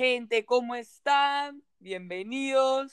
Gente, 0.00 0.44
¿cómo 0.44 0.74
están? 0.74 1.62
Bienvenidos. 1.78 2.92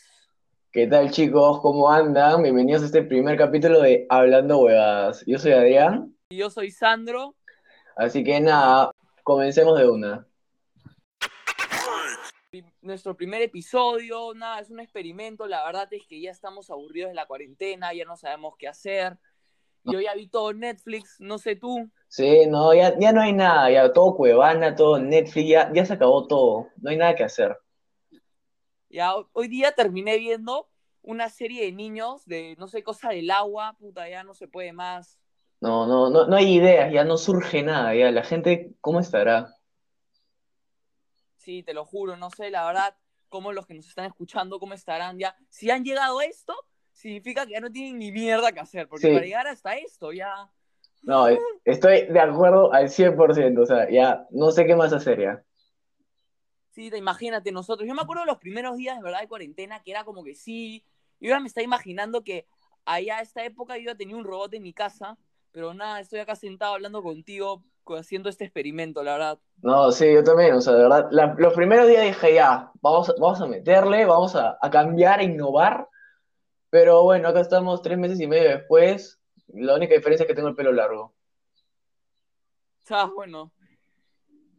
¿Qué 0.71 0.87
tal 0.87 1.11
chicos? 1.11 1.59
¿Cómo 1.59 1.91
andan? 1.91 2.41
Bienvenidos 2.41 2.81
a 2.81 2.85
este 2.85 3.03
primer 3.03 3.37
capítulo 3.37 3.81
de 3.81 4.05
Hablando 4.09 4.59
Huevadas. 4.59 5.21
Yo 5.27 5.37
soy 5.37 5.51
Adrián, 5.51 6.15
Y 6.29 6.37
Yo 6.37 6.49
soy 6.49 6.71
Sandro. 6.71 7.35
así 7.97 8.23
que 8.23 8.39
nada, 8.39 8.91
comencemos 9.23 9.77
de 9.77 9.89
una. 9.89 10.25
Nuestro 12.81 13.17
primer 13.17 13.41
episodio, 13.41 14.33
nada, 14.33 14.61
es 14.61 14.69
un 14.69 14.79
experimento. 14.79 15.45
La 15.45 15.65
verdad 15.65 15.89
es 15.91 16.07
que 16.07 16.21
ya 16.21 16.31
estamos 16.31 16.69
aburridos 16.69 17.09
de 17.09 17.15
la 17.15 17.25
cuarentena, 17.25 17.93
ya 17.93 18.05
no 18.05 18.15
sabemos 18.15 18.55
qué 18.57 18.69
hacer. 18.69 19.17
Yo 19.85 19.99
ya 20.01 20.13
vi 20.15 20.27
todo 20.27 20.53
Netflix, 20.53 21.15
no 21.19 21.37
sé 21.37 21.55
tú. 21.55 21.89
Sí, 22.07 22.45
no, 22.47 22.73
ya, 22.73 22.97
ya 22.97 23.11
no 23.11 23.19
hay 23.21 23.33
nada, 23.33 23.69
ya 23.69 23.91
todo 23.91 24.15
Cuevana, 24.15 24.73
todo 24.75 24.99
Netflix, 24.99 25.47
ya, 25.49 25.71
ya 25.73 25.85
se 25.85 25.93
acabó 25.93 26.27
todo, 26.27 26.69
no 26.77 26.89
hay 26.91 26.95
nada 26.97 27.15
que 27.15 27.23
hacer. 27.25 27.57
Ya 28.89 29.15
ho- 29.15 29.29
hoy 29.33 29.47
día 29.47 29.71
terminé 29.73 30.17
viendo 30.17 30.69
una 31.01 31.29
serie 31.29 31.65
de 31.65 31.71
niños 31.71 32.25
de, 32.25 32.55
no 32.57 32.67
sé, 32.67 32.83
cosa 32.83 33.09
del 33.09 33.29
agua, 33.31 33.75
puta, 33.79 34.07
ya 34.09 34.23
no 34.23 34.33
se 34.33 34.47
puede 34.47 34.71
más. 34.73 35.19
No, 35.61 35.87
no, 35.87 36.09
no, 36.11 36.27
no 36.27 36.35
hay 36.35 36.53
ideas, 36.57 36.93
ya 36.93 37.03
no 37.05 37.17
surge 37.17 37.63
nada, 37.63 37.95
ya 37.95 38.11
la 38.11 38.23
gente, 38.23 38.75
¿cómo 38.81 38.99
estará? 38.99 39.55
Sí, 41.37 41.63
te 41.63 41.73
lo 41.73 41.85
juro, 41.85 42.15
no 42.17 42.29
sé, 42.29 42.49
la 42.49 42.65
verdad, 42.65 42.95
cómo 43.29 43.51
los 43.51 43.65
que 43.67 43.73
nos 43.73 43.87
están 43.87 44.05
escuchando, 44.05 44.59
cómo 44.59 44.73
estarán 44.73 45.17
ya. 45.19 45.35
Si 45.49 45.69
han 45.69 45.83
llegado 45.83 46.19
a 46.19 46.25
esto, 46.25 46.55
significa 46.93 47.45
que 47.45 47.53
ya 47.53 47.59
no 47.59 47.71
tienen 47.71 47.99
ni 47.99 48.11
mierda 48.11 48.51
que 48.51 48.59
hacer, 48.61 48.87
porque 48.87 49.07
Sí. 49.07 49.13
para 49.13 49.25
llegar 49.25 49.47
hasta 49.47 49.75
esto 49.75 50.13
ya... 50.13 50.49
No, 51.01 51.27
estoy 51.65 52.05
de 52.07 52.19
acuerdo 52.19 52.71
al 52.73 52.89
100%, 52.89 53.63
o 53.63 53.65
sea, 53.65 53.89
ya 53.89 54.25
no 54.31 54.51
sé 54.51 54.65
qué 54.65 54.75
más 54.75 54.93
hacer 54.93 55.19
ya. 55.19 55.43
Sí, 56.71 56.89
te 56.89 56.97
imagínate 56.97 57.51
nosotros. 57.51 57.87
Yo 57.87 57.93
me 57.93 58.01
acuerdo 58.01 58.21
de 58.23 58.27
los 58.31 58.37
primeros 58.39 58.77
días, 58.77 58.97
de 58.97 59.03
verdad, 59.03 59.19
de 59.21 59.27
cuarentena, 59.27 59.81
que 59.83 59.91
era 59.91 60.03
como 60.05 60.23
que 60.23 60.33
sí. 60.33 60.83
Yo 61.19 61.29
ya 61.29 61.39
me 61.39 61.47
estaba 61.47 61.63
imaginando 61.63 62.23
que 62.23 62.47
allá 62.85 63.17
a 63.17 63.21
esta 63.21 63.43
época 63.45 63.77
yo 63.77 63.85
ya 63.91 63.95
tenía 63.95 64.15
un 64.15 64.23
robot 64.23 64.53
en 64.53 64.63
mi 64.63 64.73
casa, 64.73 65.17
pero 65.51 65.73
nada, 65.73 65.99
estoy 65.99 66.19
acá 66.19 66.35
sentado 66.35 66.73
hablando 66.73 67.03
contigo, 67.03 67.63
co- 67.83 67.95
haciendo 67.97 68.29
este 68.29 68.45
experimento, 68.45 69.03
la 69.03 69.11
verdad. 69.13 69.39
No, 69.61 69.91
sí, 69.91 70.11
yo 70.13 70.23
también, 70.23 70.53
o 70.55 70.61
sea, 70.61 70.73
de 70.73 70.83
verdad, 70.83 71.07
la- 71.11 71.35
los 71.37 71.53
primeros 71.53 71.87
días 71.87 72.03
dije 72.05 72.33
ya, 72.33 72.71
vamos, 72.81 73.09
a- 73.09 73.13
vamos 73.19 73.39
a 73.41 73.45
meterle, 73.45 74.05
vamos 74.05 74.35
a, 74.35 74.57
a 74.59 74.69
cambiar, 74.69 75.19
a 75.19 75.23
innovar, 75.23 75.87
pero 76.73 77.03
bueno, 77.03 77.27
acá 77.27 77.39
estamos 77.39 77.83
tres 77.83 77.99
meses 77.99 78.19
y 78.19 78.25
medio 78.25 78.49
después, 78.49 79.21
la 79.45 79.75
única 79.75 79.93
diferencia 79.93 80.23
es 80.23 80.27
que 80.27 80.33
tengo 80.33 80.47
el 80.47 80.55
pelo 80.55 80.71
largo. 80.71 81.13
Sea, 82.81 83.05
bueno. 83.05 83.51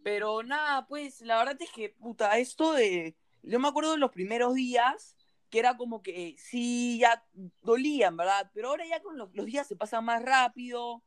Pero 0.05 0.45
nada, 0.45 0.87
pues 0.87 1.23
la 1.23 1.39
verdad 1.39 1.57
es 1.59 1.73
que, 1.73 1.89
puta, 1.89 2.39
esto 2.39 2.73
de... 2.73 3.17
Yo 3.43 3.59
me 3.59 3.67
acuerdo 3.67 3.91
de 3.91 3.99
los 3.99 4.13
primeros 4.13 4.55
días, 4.55 5.17
que 5.51 5.59
era 5.59 5.77
como 5.77 6.05
que 6.05 6.37
sí, 6.39 7.01
ya 7.01 7.27
dolían, 7.63 8.17
¿verdad? 8.17 8.49
Pero 8.55 8.69
ahora 8.69 8.87
ya 8.87 9.03
con 9.03 9.19
los, 9.19 9.35
los 9.35 9.47
días 9.47 9.67
se 9.67 9.75
pasan 9.75 10.05
más 10.05 10.23
rápido, 10.23 11.03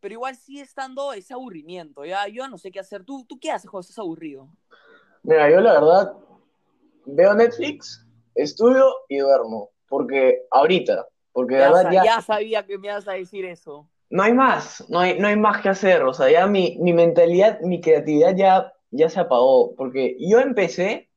pero 0.00 0.14
igual 0.14 0.36
sigue 0.36 0.62
estando 0.62 1.12
ese 1.12 1.34
aburrimiento, 1.34 2.06
ya 2.06 2.28
yo 2.28 2.48
no 2.48 2.56
sé 2.56 2.70
qué 2.70 2.80
hacer. 2.80 3.04
¿Tú, 3.04 3.26
tú 3.26 3.38
qué 3.38 3.50
haces 3.50 3.70
cuando 3.70 3.82
estás 3.82 3.98
aburrido? 3.98 4.48
Mira, 5.22 5.50
yo 5.50 5.60
la 5.60 5.74
verdad 5.74 6.16
veo 7.04 7.34
Netflix, 7.34 8.06
estudio 8.34 8.90
y 9.10 9.18
duermo, 9.18 9.70
porque 9.88 10.42
ahorita, 10.50 11.06
porque 11.32 11.56
de 11.56 11.60
Ya, 11.60 11.72
verdad 11.72 11.86
ya 11.90 12.02
ya 12.02 12.20
sabía 12.22 12.64
que 12.66 12.78
me 12.78 12.88
ibas 12.88 13.08
a 13.08 13.12
decir 13.14 13.44
eso. 13.46 13.90
no 14.10 14.22
hay 14.22 14.32
más, 14.34 14.84
no 14.88 15.00
hay, 15.00 15.18
no 15.18 15.28
hay 15.28 15.36
más 15.36 15.62
que 15.62 15.68
hacer, 15.68 16.02
o 16.04 16.14
sea, 16.14 16.30
ya 16.30 16.46
mi, 16.46 16.76
mi 16.80 16.92
mentalidad, 16.92 17.60
mi 17.60 17.80
creatividad 17.80 18.36
ya, 18.36 18.72
ya 18.90 19.08
se 19.08 19.20
apagó, 19.20 19.74
porque 19.76 20.16
yo 20.20 20.38
empecé, 20.40 21.10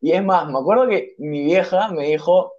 y 0.00 0.12
es 0.12 0.24
más, 0.24 0.48
me 0.50 0.58
acuerdo 0.58 0.88
que 0.88 1.14
mi 1.18 1.42
vieja 1.44 1.88
me 1.90 2.08
dijo, 2.08 2.52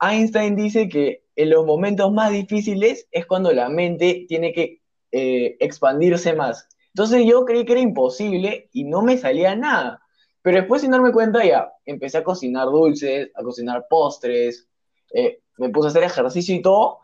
Einstein 0.00 0.56
dice 0.56 0.88
que 0.88 1.24
en 1.36 1.50
los 1.50 1.64
momentos 1.66 2.12
más 2.12 2.32
difíciles 2.32 3.08
es 3.12 3.26
cuando 3.26 3.52
la 3.52 3.68
mente 3.68 4.26
tiene 4.28 4.52
que 4.52 4.80
eh, 5.12 5.56
expandirse 5.60 6.34
más. 6.34 6.68
Entonces 6.94 7.24
yo 7.26 7.44
creí 7.44 7.64
que 7.64 7.72
era 7.72 7.80
imposible 7.82 8.68
y 8.72 8.84
no 8.84 9.02
me 9.02 9.18
salía 9.18 9.56
nada. 9.56 10.02
Pero 10.42 10.58
después, 10.58 10.82
sin 10.82 10.90
darme 10.92 11.12
cuenta, 11.12 11.44
ya 11.44 11.72
empecé 11.86 12.18
a 12.18 12.24
cocinar 12.24 12.66
dulces, 12.66 13.30
a 13.34 13.42
cocinar 13.42 13.86
postres, 13.90 14.67
eh, 15.12 15.40
me 15.56 15.68
puse 15.70 15.88
a 15.88 15.90
hacer 15.90 16.02
ejercicio 16.04 16.54
y 16.54 16.62
todo, 16.62 17.00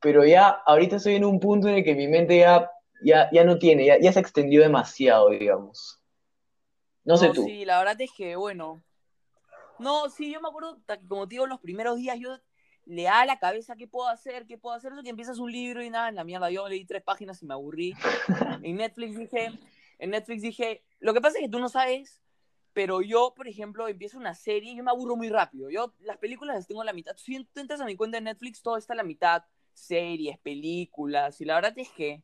pero 0.00 0.24
ya 0.24 0.48
ahorita 0.48 0.96
estoy 0.96 1.16
en 1.16 1.24
un 1.24 1.40
punto 1.40 1.68
en 1.68 1.76
el 1.76 1.84
que 1.84 1.94
mi 1.94 2.08
mente 2.08 2.38
ya, 2.38 2.70
ya, 3.02 3.28
ya 3.32 3.44
no 3.44 3.58
tiene, 3.58 3.84
ya, 3.84 3.98
ya 4.00 4.12
se 4.12 4.20
extendió 4.20 4.62
demasiado, 4.62 5.30
digamos. 5.30 6.00
No 7.04 7.16
sé 7.16 7.30
tú. 7.30 7.44
Sí, 7.44 7.64
la 7.64 7.78
verdad 7.78 8.00
es 8.00 8.10
que, 8.16 8.36
bueno. 8.36 8.82
No, 9.78 10.10
sí, 10.10 10.32
yo 10.32 10.40
me 10.40 10.48
acuerdo, 10.48 10.78
como 11.08 11.28
te 11.28 11.34
digo, 11.34 11.46
los 11.46 11.60
primeros 11.60 11.96
días 11.96 12.18
yo 12.18 12.36
le 12.84 13.04
da 13.04 13.20
a 13.20 13.26
la 13.26 13.38
cabeza 13.38 13.76
qué 13.76 13.86
puedo 13.86 14.08
hacer, 14.08 14.46
qué 14.46 14.58
puedo 14.58 14.74
hacer. 14.74 14.92
Eso 14.92 15.02
que 15.02 15.10
empiezas 15.10 15.38
un 15.38 15.52
libro 15.52 15.82
y 15.82 15.90
nada, 15.90 16.08
en 16.08 16.16
la 16.16 16.24
mierda. 16.24 16.50
Yo 16.50 16.68
leí 16.68 16.84
tres 16.84 17.02
páginas 17.02 17.42
y 17.42 17.46
me 17.46 17.54
aburrí. 17.54 17.94
En 18.62 18.76
Netflix 18.76 19.16
dije, 19.16 19.52
en 19.98 20.10
Netflix 20.10 20.42
dije, 20.42 20.82
lo 21.00 21.14
que 21.14 21.20
pasa 21.20 21.38
es 21.38 21.44
que 21.44 21.50
tú 21.50 21.60
no 21.60 21.68
sabes, 21.68 22.20
pero 22.72 23.02
yo, 23.02 23.34
por 23.34 23.48
ejemplo, 23.48 23.88
empiezo 23.88 24.18
una 24.18 24.34
serie 24.34 24.72
y 24.72 24.76
yo 24.76 24.84
me 24.84 24.90
aburro 24.90 25.16
muy 25.16 25.28
rápido. 25.28 25.70
Yo 25.70 25.94
las 26.00 26.18
películas 26.18 26.56
las 26.56 26.66
tengo 26.66 26.82
a 26.82 26.84
la 26.84 26.92
mitad. 26.92 27.16
Si 27.16 27.44
tú 27.44 27.60
entras 27.60 27.80
a 27.80 27.84
mi 27.84 27.96
cuenta 27.96 28.18
de 28.18 28.22
Netflix, 28.22 28.62
todo 28.62 28.76
está 28.76 28.92
a 28.92 28.96
la 28.96 29.02
mitad. 29.02 29.44
Series, 29.72 30.38
películas. 30.38 31.40
Y 31.40 31.44
la 31.44 31.54
verdad 31.56 31.72
es 31.76 31.90
que 31.90 32.22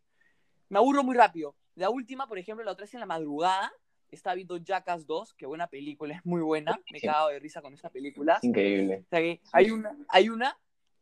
me 0.69 0.79
aburro 0.79 1.03
muy 1.03 1.17
rápido. 1.17 1.57
La 1.75 1.91
última, 1.91 2.27
por 2.27 2.39
ejemplo, 2.39 2.65
la 2.65 2.73
otra 2.73 2.85
vez 2.85 2.95
en 2.95 3.01
la 3.01 3.07
madrugada, 3.07 3.73
estaba 4.11 4.35
viendo 4.35 4.57
Jackass 4.57 5.07
2, 5.07 5.35
que 5.35 5.47
buena 5.47 5.67
película, 5.67 6.15
es 6.15 6.25
muy 6.25 6.41
buena. 6.41 6.79
Me 6.91 6.99
he 6.99 7.01
cagado 7.01 7.29
de 7.29 7.39
risa 7.41 7.61
con 7.61 7.75
esa 7.75 7.91
película. 7.91 8.39
Increíble. 8.43 9.03
O 9.07 9.09
sea 9.09 9.21
que 9.21 9.41
hay 9.53 9.71
una, 9.71 9.97
hay 10.09 10.29
una 10.29 10.59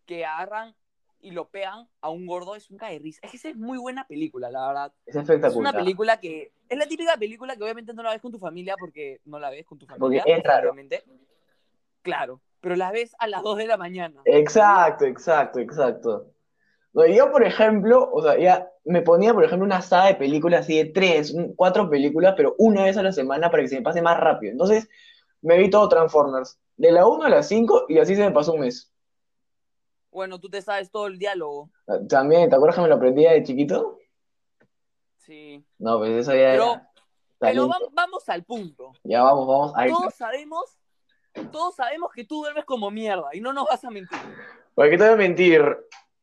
que 0.07 0.25
agarran 0.25 0.75
y 1.23 1.31
lo 1.31 1.49
pegan 1.49 1.89
a 2.01 2.11
un 2.11 2.27
gordo, 2.27 2.55
es 2.57 2.71
un 2.71 2.77
cae 2.77 2.99
risa. 2.99 3.21
Es 3.23 3.31
que 3.31 3.37
esa 3.39 3.49
es 3.49 3.57
muy 3.57 3.79
buena 3.79 4.07
película, 4.07 4.51
la 4.51 4.67
verdad. 4.67 4.93
Es 5.07 5.15
Es 5.15 5.15
una 5.15 5.23
espectacular. 5.23 5.75
película 5.75 6.21
que. 6.21 6.53
Es 6.69 6.77
la 6.79 6.87
típica 6.87 7.17
película 7.17 7.57
que 7.57 7.63
obviamente 7.63 7.95
no 7.95 8.03
la 8.03 8.11
ves 8.11 8.21
con 8.21 8.33
tu 8.33 8.39
familia 8.39 8.75
porque 8.79 9.21
no 9.25 9.39
la 9.39 9.51
ves 9.51 9.65
con 9.65 9.79
tu 9.79 9.87
Porque 9.87 10.21
familia. 10.21 10.25
es 10.27 10.43
raro. 10.43 10.75
Claro, 12.03 12.41
pero 12.61 12.75
la 12.77 12.91
ves 12.91 13.15
a 13.19 13.29
las 13.29 13.43
2 13.43 13.59
de 13.59 13.67
la 13.67 13.77
mañana. 13.77 14.21
Exacto, 14.25 15.05
exacto, 15.05 15.61
exacto. 15.61 16.27
No, 16.93 17.07
yo, 17.07 17.31
por 17.31 17.45
ejemplo, 17.45 18.11
o 18.13 18.23
sea, 18.23 18.39
ya 18.39 18.69
me 18.85 19.01
ponía, 19.03 19.33
por 19.33 19.45
ejemplo, 19.45 19.65
una 19.65 19.81
saga 19.81 20.09
de 20.09 20.17
películas 20.17 20.61
así 20.63 20.77
de 20.77 20.87
tres, 20.87 21.35
cuatro 21.57 21.89
películas, 21.89 22.35
pero 22.37 22.55
una 22.59 22.85
vez 22.85 22.97
a 22.99 23.03
la 23.03 23.13
semana 23.13 23.51
para 23.51 23.63
que 23.63 23.69
se 23.69 23.77
me 23.77 23.83
pase 23.83 24.03
más 24.03 24.19
rápido. 24.19 24.53
Entonces, 24.53 24.89
me 25.41 25.57
vi 25.57 25.71
todo 25.71 25.89
Transformers, 25.89 26.59
de 26.77 26.93
la 26.93 27.07
1 27.07 27.25
a 27.25 27.29
la 27.31 27.43
5, 27.43 27.87
y 27.89 27.99
así 27.99 28.15
se 28.15 28.23
me 28.25 28.31
pasó 28.33 28.53
un 28.53 28.61
mes. 28.61 28.92
Bueno, 30.13 30.39
tú 30.39 30.51
te 30.51 30.61
sabes 30.61 30.91
todo 30.91 31.07
el 31.07 31.19
diálogo. 31.19 31.71
Ah, 31.89 31.97
También, 32.07 32.51
¿te 32.51 32.55
acuerdas 32.55 32.77
que 32.77 32.83
me 32.83 32.89
lo 32.89 32.97
aprendí 32.97 33.25
de 33.25 33.43
chiquito? 33.43 33.99
Sí. 35.17 35.65
No, 35.79 35.99
pues 35.99 36.11
eso 36.13 36.33
ya 36.33 36.51
Pero, 36.53 36.65
era 36.73 36.91
pero 37.39 37.69
va- 37.69 37.79
vamos 37.93 38.29
al 38.29 38.45
punto. 38.45 38.93
Ya 39.05 39.23
vamos, 39.23 39.47
vamos. 39.47 39.73
Ahí 39.75 39.91
Todos 39.91 40.15
sabemos, 40.15 40.79
todos 41.51 41.77
sabemos 41.77 42.13
que 42.13 42.25
tú 42.25 42.43
duermes 42.43 42.67
como 42.67 42.91
mierda 42.91 43.31
y 43.33 43.41
no 43.41 43.55
nos 43.55 43.67
vas 43.67 43.83
a 43.85 43.91
mentir. 43.91 44.19
¿Para 44.75 44.91
qué 44.91 44.99
te 44.99 45.05
voy 45.05 45.13
a 45.15 45.17
mentir? 45.17 45.63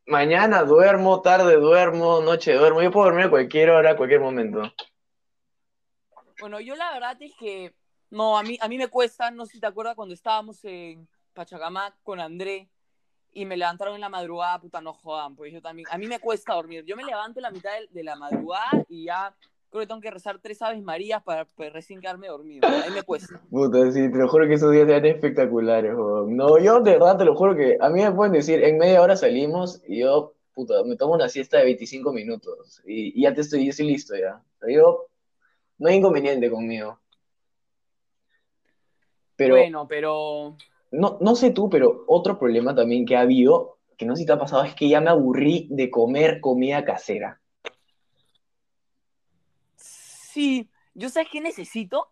Mañana 0.05 0.63
duermo, 0.63 1.21
tarde 1.21 1.55
duermo, 1.55 2.21
noche 2.21 2.53
duermo. 2.53 2.81
Yo 2.83 2.91
puedo 2.91 3.05
dormir 3.07 3.25
a 3.25 3.29
cualquier 3.29 3.71
hora, 3.71 3.91
a 3.91 3.97
cualquier 3.97 4.21
momento. 4.21 4.61
Bueno, 6.39 6.59
yo 6.59 6.75
la 6.75 6.91
verdad 6.93 7.17
es 7.21 7.33
que 7.35 7.73
no, 8.11 8.37
a 8.37 8.43
mí, 8.43 8.57
a 8.61 8.67
mí 8.67 8.77
me 8.77 8.87
cuesta, 8.87 9.31
no 9.31 9.45
sé 9.45 9.53
si 9.53 9.59
te 9.59 9.67
acuerdas 9.67 9.95
cuando 9.95 10.13
estábamos 10.13 10.63
en 10.63 11.07
Pachacamac 11.33 11.95
con 12.03 12.19
André 12.19 12.69
y 13.33 13.45
me 13.45 13.57
levantaron 13.57 13.95
en 13.95 14.01
la 14.01 14.09
madrugada, 14.09 14.59
puta, 14.59 14.81
no 14.81 14.93
jodan, 14.93 15.35
pues 15.35 15.53
yo 15.53 15.61
también, 15.61 15.87
a 15.91 15.97
mí 15.97 16.07
me 16.07 16.19
cuesta 16.19 16.53
dormir. 16.53 16.83
Yo 16.85 16.95
me 16.95 17.03
levanto 17.03 17.39
en 17.39 17.43
la 17.43 17.51
mitad 17.51 17.71
de, 17.71 17.87
de 17.91 18.03
la 18.03 18.15
madrugada 18.15 18.85
y 18.87 19.05
ya 19.05 19.35
creo 19.69 19.81
que 19.81 19.87
tengo 19.87 20.01
que 20.01 20.11
rezar 20.11 20.39
tres 20.39 20.61
Aves 20.61 20.81
Marías 20.81 21.23
para, 21.23 21.45
para 21.45 21.69
recién 21.69 22.01
quedarme 22.01 22.27
dormido. 22.27 22.67
A 22.67 22.87
mí 22.87 22.93
me 22.93 23.03
cuesta. 23.03 23.39
Puta, 23.49 23.91
sí, 23.91 24.11
te 24.11 24.17
lo 24.17 24.27
juro 24.27 24.47
que 24.47 24.55
esos 24.55 24.71
días 24.71 24.87
eran 24.87 25.05
espectaculares, 25.05 25.93
weón. 25.95 26.35
No, 26.35 26.57
yo 26.57 26.79
de 26.81 26.91
verdad 26.93 27.17
te 27.17 27.25
lo 27.25 27.35
juro 27.35 27.55
que 27.55 27.77
a 27.79 27.89
mí 27.89 28.01
me 28.01 28.11
pueden 28.11 28.33
decir, 28.33 28.63
en 28.63 28.77
media 28.77 29.01
hora 29.01 29.15
salimos 29.15 29.81
y 29.87 29.99
yo, 29.99 30.33
puta, 30.53 30.83
me 30.83 30.95
tomo 30.95 31.13
una 31.13 31.29
siesta 31.29 31.57
de 31.57 31.65
25 31.65 32.11
minutos 32.11 32.81
y, 32.85 33.19
y 33.19 33.23
ya 33.23 33.33
te 33.33 33.41
estoy, 33.41 33.65
yo 33.65 33.69
estoy 33.69 33.87
listo 33.87 34.15
ya. 34.15 34.41
Yo, 34.67 35.07
no 35.77 35.89
hay 35.89 35.95
inconveniente 35.95 36.49
conmigo. 36.49 36.99
Pero, 39.35 39.55
Bueno, 39.55 39.87
pero 39.87 40.57
no, 40.91 41.17
no 41.21 41.35
sé 41.35 41.51
tú, 41.51 41.69
pero 41.69 42.03
otro 42.07 42.37
problema 42.39 42.75
también 42.75 43.05
que 43.05 43.15
ha 43.15 43.21
habido, 43.21 43.77
que 43.97 44.05
no 44.05 44.15
sé 44.15 44.21
si 44.21 44.25
te 44.25 44.33
ha 44.33 44.39
pasado, 44.39 44.63
es 44.63 44.75
que 44.75 44.89
ya 44.89 45.01
me 45.01 45.09
aburrí 45.09 45.67
de 45.71 45.89
comer 45.89 46.39
comida 46.41 46.83
casera. 46.85 47.41
sí, 49.75 50.69
yo 50.93 51.09
sabes 51.09 51.29
qué 51.31 51.41
necesito? 51.41 52.07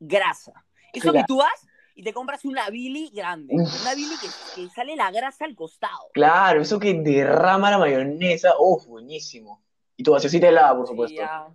Grasa. 0.00 0.64
Eso 0.92 1.12
que 1.12 1.24
tú 1.26 1.38
vas 1.38 1.66
y 1.94 2.02
te 2.02 2.12
compras 2.12 2.44
una 2.44 2.68
Billy 2.70 3.10
grande, 3.12 3.54
una 3.54 3.94
Billy 3.94 4.14
que, 4.20 4.28
que 4.62 4.68
sale 4.70 4.96
la 4.96 5.10
grasa 5.10 5.44
al 5.44 5.54
costado. 5.54 6.10
Claro, 6.12 6.62
eso 6.62 6.78
que 6.78 6.94
derrama 6.94 7.70
la 7.70 7.78
mayonesa, 7.78 8.52
uff, 8.58 8.86
buenísimo. 8.86 9.62
Y 9.96 10.02
tu 10.02 10.12
gaseosita 10.12 10.48
helada, 10.48 10.76
por 10.76 10.86
Sí, 10.86 10.92
supuesto. 10.92 11.20
ya. 11.20 11.48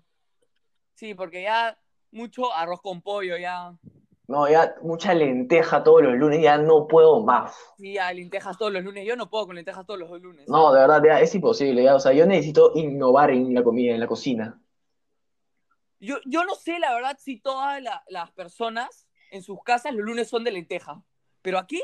Sí, 0.96 1.14
porque 1.16 1.44
ya 1.44 1.78
mucho 2.12 2.54
arroz 2.54 2.82
con 2.82 3.02
pollo, 3.02 3.38
ya. 3.38 3.74
No, 4.28 4.50
ya 4.50 4.76
mucha 4.82 5.14
lenteja 5.14 5.84
todos 5.84 6.02
los 6.02 6.16
lunes, 6.16 6.42
ya 6.42 6.58
no 6.58 6.88
puedo 6.88 7.22
más. 7.24 7.56
Sí, 7.78 7.98
a 7.98 8.14
lentejas 8.14 8.58
todos 8.58 8.72
los 8.72 8.84
lunes. 8.84 9.06
Yo 9.06 9.16
no 9.16 9.30
puedo 9.30 9.48
con 9.48 9.56
lentejas 9.56 9.86
todos 9.86 10.00
los 10.00 10.22
lunes. 10.22 10.48
No, 10.48 10.74
de 10.74 10.80
verdad, 10.80 11.02
ya 11.06 11.20
es 11.20 11.36
imposible, 11.36 11.84
ya. 11.84 11.96
O 11.96 12.00
sea, 12.00 12.14
yo 12.14 12.26
necesito 12.26 12.72
innovar 12.76 13.32
en 13.32 13.54
la 13.54 13.64
comida, 13.64 13.94
en 13.94 14.00
la 14.00 14.08
cocina. 14.08 14.60
Yo, 16.00 16.18
yo 16.26 16.44
no 16.44 16.56
sé, 16.56 16.80
la 16.80 16.94
verdad, 16.94 17.18
si 17.20 17.40
todas 17.40 17.82
la- 17.82 18.04
las 18.10 18.32
personas 18.32 19.08
en 19.32 19.42
sus 19.42 19.62
casas 19.64 19.94
los 19.94 20.06
lunes 20.06 20.30
son 20.30 20.44
de 20.44 20.52
lenteja. 20.52 21.02
Pero 21.42 21.58
aquí, 21.58 21.82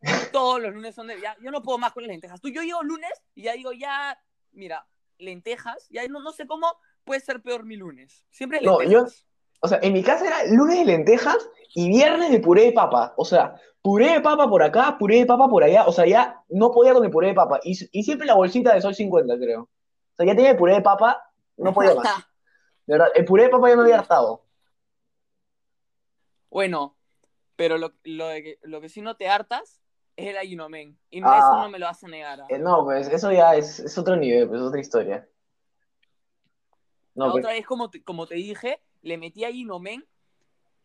todos 0.32 0.60
los 0.60 0.72
lunes 0.72 0.94
son 0.94 1.06
de. 1.08 1.20
Ya, 1.20 1.36
yo 1.42 1.50
no 1.50 1.62
puedo 1.62 1.78
más 1.78 1.92
con 1.92 2.02
las 2.02 2.10
lentejas. 2.10 2.40
Tú, 2.40 2.48
yo 2.48 2.62
llego 2.62 2.82
lunes 2.82 3.10
y 3.34 3.42
ya 3.44 3.52
digo, 3.54 3.72
ya, 3.72 4.18
mira, 4.52 4.86
lentejas. 5.18 5.86
Ya 5.90 6.06
no, 6.08 6.20
no 6.20 6.32
sé 6.32 6.46
cómo 6.46 6.66
puede 7.04 7.20
ser 7.20 7.42
peor 7.42 7.64
mi 7.64 7.76
lunes. 7.76 8.24
Siempre 8.30 8.60
No, 8.62 8.78
lentejas. 8.78 9.26
O 9.64 9.68
sea, 9.68 9.78
en 9.80 9.92
mi 9.92 10.02
casa 10.02 10.26
era 10.26 10.44
lunes 10.52 10.78
de 10.78 10.84
lentejas 10.84 11.38
y 11.74 11.88
viernes 11.88 12.30
de 12.32 12.40
puré 12.40 12.64
de 12.64 12.72
papa. 12.72 13.14
O 13.16 13.24
sea, 13.24 13.54
puré 13.80 14.12
de 14.14 14.20
papa 14.20 14.48
por 14.48 14.62
acá, 14.62 14.96
puré 14.98 15.18
de 15.18 15.26
papa 15.26 15.48
por 15.48 15.62
allá. 15.62 15.86
O 15.86 15.92
sea, 15.92 16.04
ya 16.04 16.42
no 16.48 16.72
podía 16.72 16.92
con 16.94 17.04
el 17.04 17.10
puré 17.10 17.28
de 17.28 17.34
papa. 17.34 17.60
Y, 17.62 17.78
y 17.92 18.02
siempre 18.02 18.26
la 18.26 18.34
bolsita 18.34 18.74
de 18.74 18.80
sol 18.80 18.94
50, 18.94 19.36
creo. 19.38 19.62
O 19.62 20.16
sea, 20.16 20.26
ya 20.26 20.34
tenía 20.34 20.50
el 20.50 20.56
puré 20.56 20.74
de 20.74 20.82
papa, 20.82 21.22
no 21.56 21.72
podía 21.72 21.94
más. 21.94 22.04
De 22.86 22.94
verdad, 22.94 23.08
el 23.14 23.24
puré 23.24 23.44
de 23.44 23.48
papa 23.50 23.68
ya 23.68 23.76
me 23.76 23.82
había 23.82 23.98
hartado. 24.00 24.42
Bueno, 26.50 26.96
pero 27.56 27.78
lo, 27.78 27.92
lo, 28.04 28.26
de 28.28 28.42
que, 28.42 28.58
lo 28.62 28.80
que 28.80 28.88
sí 28.88 29.00
no 29.00 29.16
te 29.16 29.28
hartas 29.28 29.80
es 30.16 30.26
el 30.28 30.36
ayunomen. 30.36 30.98
Y 31.08 31.20
no, 31.20 31.28
Ah. 31.30 31.38
eso 31.38 31.56
no 31.62 31.68
me 31.70 31.78
lo 31.78 31.86
vas 31.86 32.02
a 32.02 32.08
negar. 32.08 32.40
¿ah? 32.40 32.46
Eh, 32.48 32.58
no, 32.58 32.84
pues 32.84 33.08
eso 33.08 33.30
ya 33.32 33.54
es, 33.54 33.78
es 33.78 33.96
otro 33.96 34.16
nivel, 34.16 34.48
pues 34.48 34.60
es 34.60 34.66
otra 34.66 34.80
historia. 34.80 35.28
La 37.14 37.26
No, 37.26 37.32
pues, 37.32 37.44
otra 37.44 37.54
vez, 37.54 37.64
como 37.66 37.90
te, 37.90 38.02
como 38.02 38.26
te 38.26 38.34
dije, 38.34 38.80
le 39.02 39.18
metí 39.18 39.44
ahí 39.44 39.64
nomen, 39.64 40.04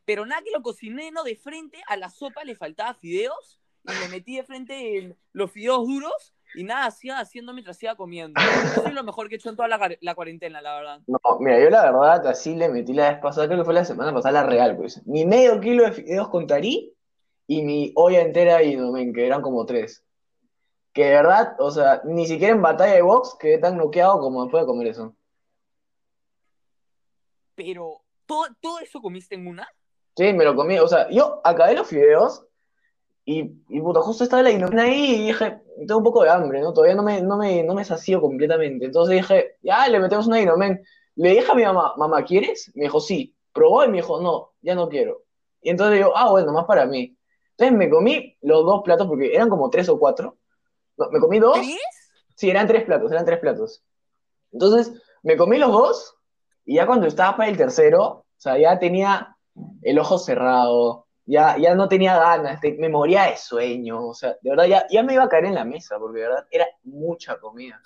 pero 0.05 0.25
nada 0.25 0.41
que 0.41 0.51
lo 0.51 0.61
cociné, 0.61 1.11
no, 1.11 1.23
de 1.23 1.35
frente 1.35 1.81
a 1.87 1.97
la 1.97 2.09
sopa 2.09 2.43
le 2.43 2.55
faltaba 2.55 2.93
fideos 2.93 3.59
y 3.83 3.89
le 3.89 4.07
metí 4.09 4.35
de 4.37 4.43
frente 4.43 4.97
el- 4.97 5.15
los 5.33 5.51
fideos 5.51 5.85
duros 5.85 6.33
y 6.55 6.63
nada, 6.63 6.85
hacía 6.85 7.19
haciendo 7.19 7.53
mientras 7.53 7.81
iba 7.83 7.95
comiendo. 7.95 8.39
Eso 8.39 8.87
es 8.87 8.93
lo 8.93 9.03
mejor 9.03 9.27
que 9.27 9.35
he 9.35 9.37
hecho 9.37 9.49
en 9.49 9.55
toda 9.57 9.67
la, 9.67 9.77
cuar- 9.77 9.97
la 10.01 10.15
cuarentena, 10.15 10.61
la 10.61 10.75
verdad. 10.75 11.01
no, 11.07 11.19
mira, 11.39 11.59
yo 11.61 11.69
la 11.69 11.91
verdad 11.91 12.25
así 12.27 12.55
le 12.55 12.69
metí 12.69 12.93
la 12.93 13.11
vez 13.11 13.19
pasada, 13.19 13.47
creo 13.47 13.59
que 13.59 13.65
fue 13.65 13.73
la 13.73 13.83
semana 13.85 14.13
pasada, 14.13 14.41
la 14.43 14.49
real, 14.49 14.75
pues. 14.77 15.05
Mi 15.05 15.25
medio 15.25 15.59
kilo 15.59 15.83
de 15.83 15.91
fideos 15.91 16.29
con 16.29 16.47
tarí 16.47 16.93
y 17.47 17.61
mi 17.63 17.91
olla 17.95 18.21
entera 18.21 18.63
y 18.63 18.75
no, 18.77 18.91
men, 18.91 19.13
que 19.13 19.25
eran 19.25 19.41
como 19.41 19.65
tres. 19.65 20.03
Que 20.93 21.05
de 21.05 21.11
verdad, 21.11 21.55
o 21.59 21.69
sea, 21.69 22.01
ni 22.05 22.25
siquiera 22.25 22.53
en 22.55 22.61
batalla 22.61 22.93
de 22.93 23.01
box 23.01 23.35
quedé 23.39 23.57
tan 23.59 23.77
noqueado 23.77 24.19
como 24.19 24.43
después 24.43 24.63
de 24.63 24.67
comer 24.67 24.87
eso. 24.87 25.15
Pero, 27.55 28.01
¿todo, 28.27 28.45
todo 28.61 28.79
eso 28.79 29.01
comiste 29.01 29.35
en 29.35 29.47
una? 29.47 29.67
Sí, 30.15 30.33
me 30.33 30.43
lo 30.43 30.55
comí, 30.55 30.77
o 30.77 30.87
sea, 30.87 31.09
yo 31.09 31.41
acabé 31.43 31.73
los 31.73 31.87
fideos 31.87 32.43
y, 33.25 33.61
y 33.69 33.81
puta, 33.81 34.01
justo 34.01 34.23
estaba 34.23 34.41
la 34.41 34.51
inomina 34.51 34.83
ahí 34.83 35.15
y 35.15 35.27
dije, 35.27 35.61
tengo 35.79 35.97
un 35.97 36.03
poco 36.03 36.23
de 36.23 36.29
hambre, 36.29 36.61
¿no? 36.61 36.73
Todavía 36.73 36.95
no 36.95 37.03
me, 37.03 37.21
no 37.21 37.37
me, 37.37 37.61
no 37.61 37.73
me 37.73 37.83
sacio 37.83 38.21
completamente. 38.21 38.85
Entonces 38.85 39.15
dije, 39.15 39.57
ya, 39.61 39.87
le 39.89 39.99
metemos 39.99 40.27
una 40.27 40.39
inomen. 40.39 40.81
Le 41.15 41.31
dije 41.31 41.51
a 41.51 41.55
mi 41.55 41.63
mamá, 41.63 41.93
mamá, 41.97 42.23
¿quieres? 42.23 42.71
Me 42.73 42.85
dijo, 42.85 42.99
sí. 42.99 43.35
Probó 43.51 43.83
y 43.83 43.89
me 43.89 43.97
dijo, 43.97 44.21
no, 44.21 44.53
ya 44.61 44.75
no 44.75 44.87
quiero. 44.87 45.23
Y 45.61 45.71
entonces 45.71 45.99
yo, 45.99 46.15
ah, 46.15 46.31
bueno, 46.31 46.53
más 46.53 46.65
para 46.65 46.85
mí. 46.85 47.17
Entonces 47.57 47.77
me 47.77 47.89
comí 47.89 48.37
los 48.41 48.63
dos 48.65 48.81
platos 48.83 49.07
porque 49.07 49.33
eran 49.35 49.49
como 49.49 49.69
tres 49.69 49.89
o 49.89 49.99
cuatro. 49.99 50.37
No, 50.95 51.09
me 51.11 51.19
comí 51.19 51.39
dos. 51.39 51.57
¿Tres? 51.57 51.77
Sí, 52.35 52.49
eran 52.49 52.67
tres 52.67 52.85
platos, 52.85 53.11
eran 53.11 53.25
tres 53.25 53.39
platos. 53.39 53.83
Entonces, 54.51 54.93
me 55.23 55.35
comí 55.35 55.57
los 55.57 55.71
dos 55.71 56.16
y 56.67 56.75
ya 56.75 56.87
cuando 56.87 57.07
estaba 57.07 57.37
para 57.37 57.49
el 57.51 57.57
tercero, 57.57 58.03
o 58.05 58.25
sea, 58.37 58.59
ya 58.59 58.79
tenía 58.79 59.37
el 59.83 59.99
ojo 59.99 60.19
cerrado, 60.19 61.07
ya, 61.25 61.57
ya 61.57 61.75
no 61.75 61.89
tenía 61.89 62.19
ganas, 62.19 62.61
te- 62.61 62.73
me 62.77 62.89
moría 62.89 63.25
de 63.25 63.37
sueño, 63.37 64.07
o 64.09 64.15
sea, 64.15 64.37
de 64.43 64.51
verdad 64.51 64.65
ya, 64.67 64.87
ya 64.91 65.03
me 65.03 65.15
iba 65.15 65.23
a 65.25 65.29
caer 65.29 65.45
en 65.47 65.55
la 65.55 65.65
mesa, 65.65 65.99
porque 65.99 66.19
de 66.21 66.27
verdad 66.29 66.47
era 66.51 66.67
mucha 66.83 67.39
comida. 67.39 67.81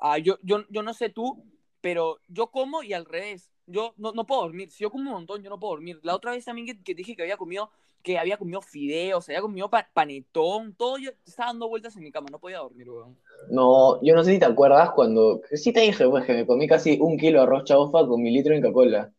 Ah, 0.00 0.18
yo, 0.18 0.38
yo, 0.42 0.64
yo 0.68 0.82
no 0.82 0.94
sé 0.94 1.08
tú, 1.10 1.44
pero 1.80 2.18
yo 2.28 2.48
como 2.50 2.82
y 2.82 2.92
al 2.92 3.04
revés. 3.04 3.50
Yo 3.72 3.94
no, 3.96 4.12
no 4.12 4.26
puedo 4.26 4.42
dormir. 4.42 4.70
Si 4.70 4.82
yo 4.84 4.90
como 4.90 5.04
un 5.10 5.14
montón, 5.16 5.42
yo 5.42 5.50
no 5.50 5.58
puedo 5.60 5.74
dormir. 5.74 6.00
La 6.02 6.14
otra 6.14 6.32
vez 6.32 6.44
también 6.44 6.66
que, 6.66 6.82
que 6.82 6.94
dije 6.94 7.16
que 7.16 7.22
había 7.22 7.36
comido, 7.36 7.70
que 8.02 8.18
había 8.18 8.36
comido 8.38 8.60
fideos, 8.62 9.28
había 9.28 9.40
comido 9.42 9.70
pa- 9.70 9.88
panetón, 9.92 10.74
todo, 10.74 10.98
yo 10.98 11.10
estaba 11.26 11.48
dando 11.50 11.68
vueltas 11.68 11.96
en 11.96 12.02
mi 12.02 12.12
cama, 12.12 12.28
no 12.30 12.38
podía 12.40 12.58
dormir, 12.58 12.90
weón. 12.90 13.18
No, 13.50 14.00
yo 14.02 14.14
no 14.16 14.24
sé 14.24 14.32
si 14.32 14.38
te 14.40 14.46
acuerdas 14.46 14.90
cuando, 14.90 15.42
sí 15.52 15.72
te 15.72 15.80
dije, 15.80 16.08
pues, 16.08 16.24
que 16.24 16.32
me 16.34 16.46
comí 16.46 16.66
casi 16.66 16.98
un 17.00 17.16
kilo 17.16 17.38
de 17.38 17.44
arroz 17.44 17.64
chaufa 17.64 18.04
con 18.06 18.20
mi 18.22 18.30
litro 18.32 18.52
de 18.54 18.60
Coca-Cola. 18.60 19.12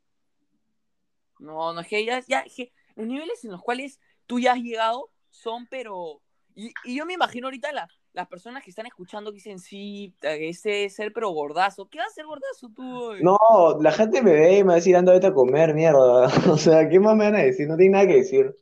No, 1.40 1.74
no, 1.74 1.82
es 1.82 1.88
que 1.88 2.06
ya, 2.06 2.22
ya, 2.28 2.44
que 2.46 2.72
los 2.96 3.08
niveles 3.08 3.44
en 3.44 3.52
los 3.52 3.62
cuales 3.62 4.00
tú 4.28 4.40
ya 4.40 4.54
has 4.54 4.60
llegado 4.60 5.12
son, 5.30 5.68
pero... 5.68 6.22
Y, 6.56 6.72
y 6.86 6.96
yo 6.96 7.06
me 7.06 7.14
imagino 7.14 7.48
ahorita 7.48 7.72
la- 7.72 7.90
las 8.14 8.28
personas 8.28 8.64
que 8.64 8.70
están 8.70 8.86
escuchando 8.86 9.32
que 9.32 9.36
dicen, 9.36 9.60
sí, 9.60 10.14
ese 10.22 10.86
es 10.86 10.96
ser 10.96 11.12
pero 11.14 11.32
gordazo. 11.32 11.90
¿Qué 11.90 11.98
va 11.98 12.06
a 12.06 12.10
ser 12.10 12.26
gordazo 12.26 12.70
tú, 12.74 13.08
güey? 13.08 13.24
No, 13.24 13.38
la 13.82 13.92
gente 13.92 14.22
me 14.22 14.34
ve 14.34 14.60
y 14.60 14.64
me 14.64 14.68
va 14.68 14.74
a 14.74 14.76
decir, 14.76 14.96
anda, 14.96 15.12
vete 15.12 15.28
a 15.28 15.34
comer, 15.34 15.74
mierda. 15.74 16.28
O 16.52 16.58
sea, 16.58 16.88
¿qué 16.88 17.00
más 17.00 17.16
me 17.16 17.26
van 17.26 17.36
a 17.36 17.44
decir? 17.44 17.68
No 17.68 17.76
tiene 17.76 17.94
nada 17.94 18.08
que 18.08 18.18
decir. 18.18 18.56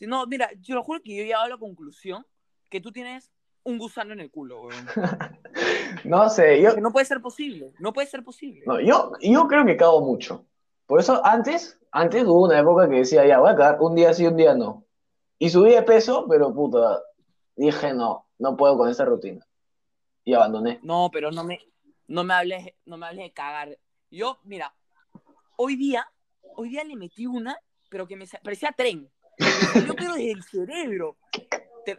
No, 0.00 0.26
mira, 0.26 0.50
yo 0.60 0.74
lo 0.74 0.82
juro 0.82 1.00
que 1.02 1.16
yo 1.16 1.22
he 1.22 1.26
llegado 1.26 1.44
a 1.44 1.48
la 1.48 1.56
conclusión 1.56 2.26
que 2.68 2.80
tú 2.80 2.92
tienes 2.92 3.32
un 3.64 3.78
gusano 3.78 4.12
en 4.12 4.20
el 4.20 4.30
culo, 4.30 4.62
güey. 4.62 4.76
No 6.04 6.28
sé, 6.28 6.60
yo, 6.60 6.76
no 6.76 6.92
puede 6.92 7.06
ser 7.06 7.20
posible, 7.20 7.72
no 7.80 7.92
puede 7.92 8.06
ser 8.06 8.22
posible. 8.22 8.62
No, 8.66 8.78
yo, 8.80 9.12
yo 9.20 9.48
creo 9.48 9.64
que 9.64 9.76
cago 9.76 10.02
mucho. 10.02 10.44
Por 10.86 11.00
eso 11.00 11.24
antes, 11.24 11.80
antes 11.90 12.22
hubo 12.24 12.44
una 12.44 12.60
época 12.60 12.88
que 12.88 12.96
decía, 12.96 13.26
ya, 13.26 13.40
voy 13.40 13.50
a 13.50 13.56
cagar 13.56 13.80
un 13.80 13.94
día 13.94 14.12
sí, 14.12 14.26
un 14.26 14.36
día 14.36 14.54
no. 14.54 14.84
Y 15.38 15.48
subí 15.50 15.72
de 15.72 15.82
peso, 15.82 16.26
pero 16.28 16.54
puta, 16.54 17.02
dije, 17.56 17.92
no, 17.92 18.25
no 18.38 18.56
puedo 18.56 18.76
con 18.76 18.88
esta 18.88 19.04
rutina. 19.04 19.46
Y 20.24 20.34
abandoné. 20.34 20.80
No, 20.82 21.10
pero 21.12 21.30
no 21.30 21.44
me, 21.44 21.60
no 22.08 22.24
me 22.24 22.34
hables, 22.34 22.74
no 22.84 22.96
me 22.96 23.06
hables 23.06 23.24
de 23.24 23.32
cagar. 23.32 23.78
Yo, 24.10 24.38
mira, 24.44 24.74
hoy 25.56 25.76
día, 25.76 26.06
hoy 26.56 26.70
día 26.70 26.84
le 26.84 26.96
metí 26.96 27.26
una, 27.26 27.58
pero 27.88 28.06
que 28.06 28.16
me 28.16 28.26
parecía 28.42 28.72
tren. 28.72 29.10
Yo 29.86 29.94
pero 29.94 30.14
desde 30.14 30.32
el 30.32 30.42
cerebro. 30.42 31.16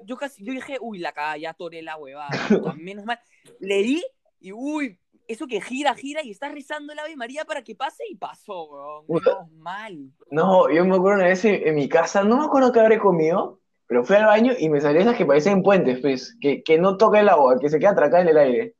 Yo 0.03 0.17
casi, 0.17 0.43
yo 0.43 0.51
dije, 0.51 0.77
uy, 0.81 0.99
la 0.99 1.13
cagada, 1.13 1.37
ya 1.37 1.53
toré 1.53 1.81
la 1.81 1.95
huevada. 1.95 2.29
Menos 2.75 3.05
mal. 3.05 3.19
Le 3.59 3.81
di 3.81 4.03
y 4.39 4.51
uy, 4.51 4.99
eso 5.27 5.47
que 5.47 5.61
gira, 5.61 5.93
gira 5.95 6.21
y 6.23 6.31
está 6.31 6.49
rezando 6.49 6.93
el 6.93 6.99
Ave 6.99 7.15
María 7.15 7.45
para 7.45 7.63
que 7.63 7.75
pase 7.75 8.03
y 8.09 8.15
pasó, 8.15 8.65
weón. 8.65 9.05
Menos 9.07 9.51
mal. 9.51 10.11
No, 10.29 10.69
yo 10.69 10.83
me 10.85 10.95
acuerdo 10.95 11.19
una 11.19 11.27
vez 11.27 11.45
en, 11.45 11.67
en 11.67 11.75
mi 11.75 11.87
casa, 11.87 12.23
no 12.23 12.37
me 12.37 12.45
acuerdo 12.45 12.71
qué 12.71 12.79
habré 12.81 12.99
comido, 12.99 13.61
pero 13.87 14.03
fui 14.03 14.15
al 14.17 14.25
baño 14.25 14.53
y 14.57 14.69
me 14.69 14.81
salió 14.81 15.01
esas 15.01 15.15
que 15.15 15.25
parecen 15.25 15.63
puentes, 15.63 15.99
pues, 15.99 16.37
que, 16.41 16.61
que 16.63 16.77
no 16.77 16.97
toca 16.97 17.19
el 17.19 17.29
agua, 17.29 17.57
que 17.59 17.69
se 17.69 17.79
queda 17.79 17.91
atracada 17.91 18.21
en 18.21 18.29
el 18.29 18.37
aire. 18.37 18.75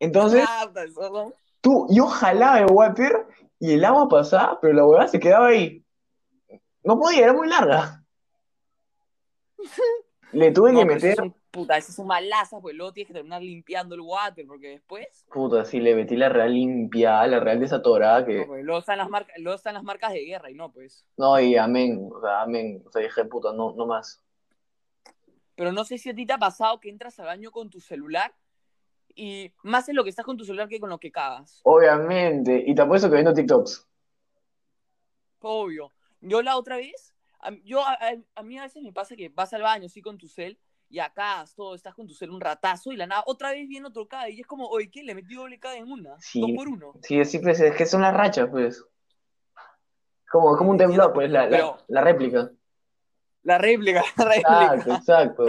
Entonces, 0.00 0.44
Ah, 0.48 0.70
¿no? 1.12 1.32
tú, 1.60 1.86
yo 1.90 2.06
jalaba 2.06 2.58
el 2.60 2.66
water 2.70 3.26
y 3.60 3.74
el 3.74 3.84
agua 3.84 4.08
pasaba, 4.08 4.58
pero 4.60 4.74
la 4.74 4.84
huevada 4.86 5.08
se 5.08 5.20
quedaba 5.20 5.48
ahí. 5.48 5.84
No 6.82 6.98
podía, 6.98 7.24
era 7.24 7.32
muy 7.32 7.48
larga. 7.48 8.02
Le 10.32 10.50
tuve 10.52 10.72
No, 10.72 10.86
que 10.86 10.94
esas 10.94 11.02
meter. 11.24 11.32
Puta, 11.54 11.76
esas 11.78 11.94
son 11.94 12.06
malazas, 12.08 12.60
pues 12.60 12.74
luego 12.74 12.92
tienes 12.92 13.06
que 13.08 13.14
terminar 13.14 13.40
limpiando 13.40 13.94
el 13.94 14.00
water, 14.00 14.44
porque 14.46 14.68
después 14.70 15.24
Puta, 15.32 15.64
sí, 15.64 15.78
le 15.78 15.94
metí 15.94 16.16
la 16.16 16.28
real 16.28 16.52
limpia, 16.52 17.24
la 17.28 17.38
real 17.40 17.60
desatorada, 17.60 18.20
No, 18.20 18.26
que. 18.26 18.44
pues, 18.44 18.64
luego 18.64 18.80
están 18.80 18.98
las 18.98 19.08
marcas, 19.08 19.36
luego 19.38 19.54
están 19.56 19.74
las 19.74 19.84
marcas 19.84 20.12
de 20.12 20.24
guerra 20.24 20.50
y 20.50 20.54
no, 20.54 20.72
pues. 20.72 21.06
No, 21.16 21.38
y 21.38 21.56
amén, 21.56 22.10
o 22.12 22.20
sea, 22.20 22.42
amén. 22.42 22.82
O 22.84 22.90
sea, 22.90 23.00
dije, 23.02 23.24
puta, 23.24 23.52
no, 23.52 23.72
no 23.76 23.86
más. 23.86 24.20
Pero 25.54 25.70
no 25.70 25.84
sé 25.84 25.98
si 25.98 26.10
a 26.10 26.14
ti 26.14 26.26
te 26.26 26.32
ha 26.32 26.38
pasado 26.38 26.80
que 26.80 26.90
entras 26.90 27.18
al 27.20 27.26
baño 27.26 27.52
con 27.52 27.70
tu 27.70 27.80
celular 27.80 28.34
y 29.14 29.52
más 29.62 29.88
en 29.88 29.94
lo 29.94 30.02
que 30.02 30.10
estás 30.10 30.24
con 30.26 30.36
tu 30.36 30.44
celular 30.44 30.68
que 30.68 30.80
con 30.80 30.90
lo 30.90 30.98
que 30.98 31.12
cagas. 31.12 31.60
Obviamente, 31.62 32.64
y 32.66 32.74
te 32.74 32.82
apuesto 32.82 33.08
que 33.08 33.14
viendo 33.14 33.32
TikToks. 33.32 33.86
Obvio. 35.40 35.92
Yo 36.20 36.42
la 36.42 36.56
otra 36.56 36.76
vez, 36.76 37.14
a, 37.40 37.50
yo, 37.64 37.80
a, 37.86 37.92
a- 37.92 38.16
a 38.34 38.42
mí 38.42 38.58
a 38.58 38.62
veces 38.62 38.82
me 38.82 38.92
pasa 38.92 39.14
que 39.14 39.28
vas 39.28 39.52
al 39.52 39.62
baño, 39.62 39.88
sí, 39.88 40.00
con 40.02 40.18
tu 40.18 40.26
cel, 40.26 40.58
y 40.94 41.00
acá 41.00 41.44
todo, 41.56 41.74
estás 41.74 41.92
con 41.92 42.06
tu 42.06 42.14
cel 42.14 42.30
un 42.30 42.40
ratazo 42.40 42.92
y 42.92 42.96
la 42.96 43.04
nada, 43.08 43.24
otra 43.26 43.50
vez 43.50 43.66
viene 43.66 43.88
otro 43.88 44.06
K 44.06 44.28
y 44.30 44.40
es 44.42 44.46
como, 44.46 44.68
oye, 44.68 44.88
¿qué? 44.92 45.02
Le 45.02 45.12
metí 45.16 45.34
doble 45.34 45.58
K 45.58 45.74
en 45.76 45.90
una, 45.90 46.14
Sí. 46.20 46.40
dos 46.40 46.50
por 46.54 46.68
uno. 46.68 46.92
Sí, 47.02 47.24
sí, 47.24 47.40
pues 47.40 47.58
es 47.58 47.74
que 47.74 47.84
son 47.84 48.02
las 48.02 48.14
rachas, 48.14 48.48
pues. 48.48 48.84
Como, 50.30 50.56
como 50.56 50.70
un 50.70 50.78
temblor, 50.78 51.12
pues, 51.12 51.28
la, 51.30 51.44
la, 51.44 51.50
Pero- 51.50 51.78
la 51.88 52.00
réplica. 52.00 52.50
La 53.42 53.58
réplica, 53.58 54.04
la 54.16 54.24
réplica. 54.24 54.74
Exacto, 54.74 54.94
exacto. 54.94 55.44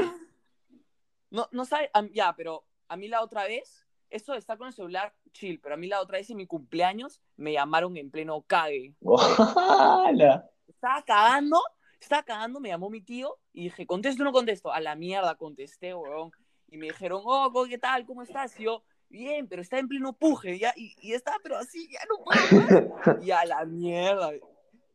No, 1.30 1.48
no 1.52 1.64
sabes, 1.66 1.92
am- 1.94 2.10
ya, 2.12 2.34
pero 2.36 2.66
a 2.88 2.98
mí 2.98 3.08
la 3.08 3.22
otra 3.22 3.44
vez, 3.44 3.86
eso 4.10 4.34
de 4.34 4.40
estar 4.40 4.58
con 4.58 4.66
el 4.68 4.74
celular, 4.74 5.14
chill, 5.32 5.60
pero 5.60 5.76
a 5.76 5.78
mí 5.78 5.86
la 5.88 6.02
otra 6.02 6.18
vez 6.18 6.28
en 6.32 6.38
mi 6.38 6.48
cumpleaños 6.48 7.22
me 7.38 7.54
llamaron 7.54 7.96
en 7.98 8.10
pleno 8.10 8.42
cague. 8.48 8.96
¡Hala! 9.58 10.50
Estaba 10.68 11.04
cagando, 11.04 11.62
estaba 12.06 12.24
cagando, 12.24 12.60
me 12.60 12.70
llamó 12.70 12.90
mi 12.90 13.02
tío 13.02 13.38
y 13.54 13.66
dije, 13.66 13.86
¿contesto 13.86 14.24
o 14.24 14.26
no 14.26 14.32
contesto? 14.32 14.72
A 14.72 14.80
la 14.80 14.96
mierda 14.96 15.36
contesté, 15.36 15.94
weón. 15.94 16.32
Y 16.68 16.78
me 16.78 16.88
dijeron, 16.88 17.22
oh, 17.26 17.66
¿qué 17.70 17.78
tal? 17.78 18.06
¿Cómo 18.06 18.24
estás? 18.24 18.60
Y 18.60 18.64
yo, 18.64 18.84
bien, 19.10 19.48
pero 19.48 19.62
está 19.62 19.78
en 19.78 19.88
pleno 19.88 20.14
puje, 20.14 20.58
ya, 20.58 20.74
y, 20.76 20.96
y 21.02 21.14
está, 21.14 21.34
pero 21.44 21.58
así, 21.58 21.88
ya 21.92 22.00
no 22.10 22.24
puedo. 22.24 23.22
Y 23.22 23.32
a 23.32 23.46
la 23.46 23.66
mierda. 23.66 24.32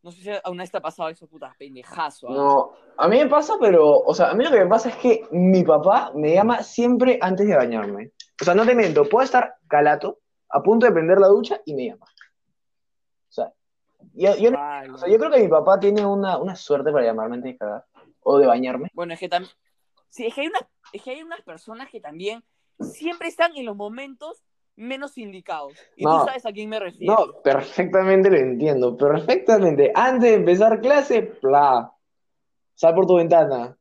No 0.02 0.12
sé 0.12 0.22
si 0.22 0.30
a 0.30 0.50
una 0.50 0.64
pasado 0.66 1.10
eso, 1.10 1.26
puta, 1.26 1.54
pendejazo. 1.58 2.28
¿ah? 2.28 2.32
No, 2.32 2.72
a 2.96 3.06
mí 3.06 3.18
me 3.18 3.26
pasa, 3.26 3.54
pero, 3.60 3.98
o 3.98 4.14
sea, 4.14 4.30
a 4.30 4.34
mí 4.34 4.44
lo 4.44 4.50
que 4.50 4.60
me 4.60 4.66
pasa 4.66 4.88
es 4.88 4.96
que 4.96 5.26
mi 5.30 5.62
papá 5.62 6.12
me 6.14 6.32
llama 6.32 6.62
siempre 6.62 7.18
antes 7.20 7.46
de 7.46 7.54
bañarme. 7.54 8.12
O 8.40 8.44
sea, 8.44 8.54
no 8.54 8.64
te 8.64 8.74
miento, 8.74 9.06
puedo 9.08 9.24
estar 9.24 9.56
calato, 9.68 10.20
a 10.48 10.62
punto 10.62 10.86
de 10.86 10.92
prender 10.92 11.18
la 11.18 11.28
ducha 11.28 11.60
y 11.66 11.74
me 11.74 11.86
llama. 11.86 12.06
Yo, 14.14 14.36
yo, 14.36 14.50
no- 14.50 14.58
Vale. 14.58 14.90
o 14.92 14.98
sea, 14.98 15.08
yo 15.08 15.18
creo 15.18 15.30
que 15.30 15.40
mi 15.40 15.48
papá 15.48 15.78
tiene 15.78 16.04
una, 16.04 16.38
una 16.38 16.56
suerte 16.56 16.90
para 16.92 17.04
llamarme 17.06 17.36
antes 17.36 17.52
de 17.52 17.58
cagar, 17.58 17.84
o 18.20 18.38
de 18.38 18.46
bañarme. 18.46 18.90
Bueno, 18.94 19.14
es 19.14 19.20
que 19.20 19.28
también. 19.28 19.52
Sí, 20.08 20.26
es 20.26 20.34
que, 20.34 20.40
hay 20.42 20.46
unas, 20.48 20.62
es 20.92 21.02
que 21.02 21.10
hay 21.10 21.22
unas 21.22 21.40
personas 21.42 21.88
que 21.90 22.00
también 22.00 22.42
siempre 22.80 23.28
están 23.28 23.56
en 23.56 23.64
los 23.66 23.76
momentos 23.76 24.42
menos 24.76 25.16
indicados. 25.18 25.74
Y 25.96 26.04
No. 26.04 26.20
tú 26.20 26.26
sabes 26.26 26.46
a 26.46 26.52
quién 26.52 26.68
me 26.68 26.80
refiero. 26.80 27.14
No, 27.14 27.42
perfectamente 27.42 28.30
lo 28.30 28.36
entiendo, 28.36 28.96
perfectamente. 28.96 29.92
Antes 29.94 30.30
de 30.30 30.34
empezar 30.36 30.80
clase, 30.80 31.22
pla, 31.22 31.92
sal 32.74 32.94
por 32.94 33.06
tu 33.06 33.16
ventana. 33.16 33.76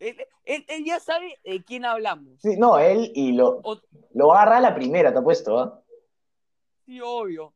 Él, 0.00 0.16
él- 0.44 0.64
él 0.68 0.84
ya 0.84 0.98
sabe 0.98 1.38
de 1.44 1.62
quién 1.62 1.84
hablamos. 1.84 2.40
Sí, 2.40 2.56
no, 2.56 2.78
él 2.78 3.12
y 3.14 3.32
lo, 3.32 3.60
O- 3.62 3.80
lo 4.14 4.32
agarra 4.32 4.56
a 4.56 4.60
la 4.60 4.74
primera, 4.74 5.12
te 5.12 5.18
apuesto, 5.20 5.58
¿ah? 5.58 5.80
Sí, 6.86 7.00
obvio. 7.00 7.52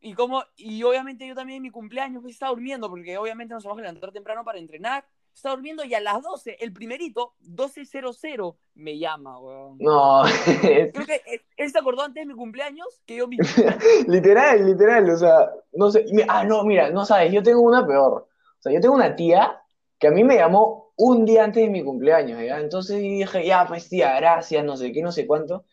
Y 0.00 0.14
como, 0.14 0.44
y 0.56 0.82
obviamente 0.84 1.26
yo 1.26 1.34
también 1.34 1.56
en 1.56 1.62
mi 1.64 1.70
cumpleaños 1.70 2.22
pues, 2.22 2.34
estaba 2.34 2.52
durmiendo, 2.52 2.88
porque 2.88 3.18
obviamente 3.18 3.54
nos 3.54 3.64
vamos 3.64 3.78
a 3.78 3.82
levantar 3.82 4.12
temprano 4.12 4.44
para 4.44 4.58
entrenar. 4.58 5.04
Estaba 5.34 5.54
durmiendo 5.54 5.84
y 5.84 5.94
a 5.94 6.00
las 6.00 6.22
12, 6.22 6.56
el 6.60 6.72
primerito, 6.72 7.34
12.00, 7.42 8.56
me 8.74 8.98
llama, 8.98 9.38
weón. 9.38 9.76
No, 9.78 10.22
Creo 10.60 11.06
que 11.06 11.22
él, 11.26 11.42
él 11.56 11.70
se 11.70 11.78
acordó 11.78 12.02
antes 12.02 12.22
de 12.22 12.26
mi 12.26 12.34
cumpleaños 12.34 13.02
que 13.06 13.16
yo 13.16 13.28
mismo. 13.28 13.44
literal, 14.08 14.66
literal, 14.66 15.10
o 15.10 15.16
sea, 15.16 15.50
no 15.72 15.90
sé. 15.90 16.06
Ah, 16.28 16.44
no, 16.44 16.64
mira, 16.64 16.90
no 16.90 17.04
sabes, 17.04 17.32
yo 17.32 17.42
tengo 17.42 17.60
una 17.60 17.86
peor. 17.86 18.28
O 18.58 18.62
sea, 18.62 18.72
yo 18.72 18.80
tengo 18.80 18.94
una 18.94 19.14
tía 19.14 19.62
que 19.98 20.08
a 20.08 20.10
mí 20.10 20.24
me 20.24 20.36
llamó 20.36 20.92
un 20.96 21.24
día 21.24 21.44
antes 21.44 21.62
de 21.62 21.70
mi 21.70 21.84
cumpleaños, 21.84 22.42
¿ya? 22.42 22.58
Entonces 22.58 22.98
dije, 22.98 23.46
ya, 23.46 23.66
pues 23.66 23.88
tía, 23.88 24.16
gracias, 24.16 24.64
no 24.64 24.76
sé 24.76 24.92
qué, 24.92 25.02
no 25.02 25.12
sé 25.12 25.26
cuánto. 25.26 25.64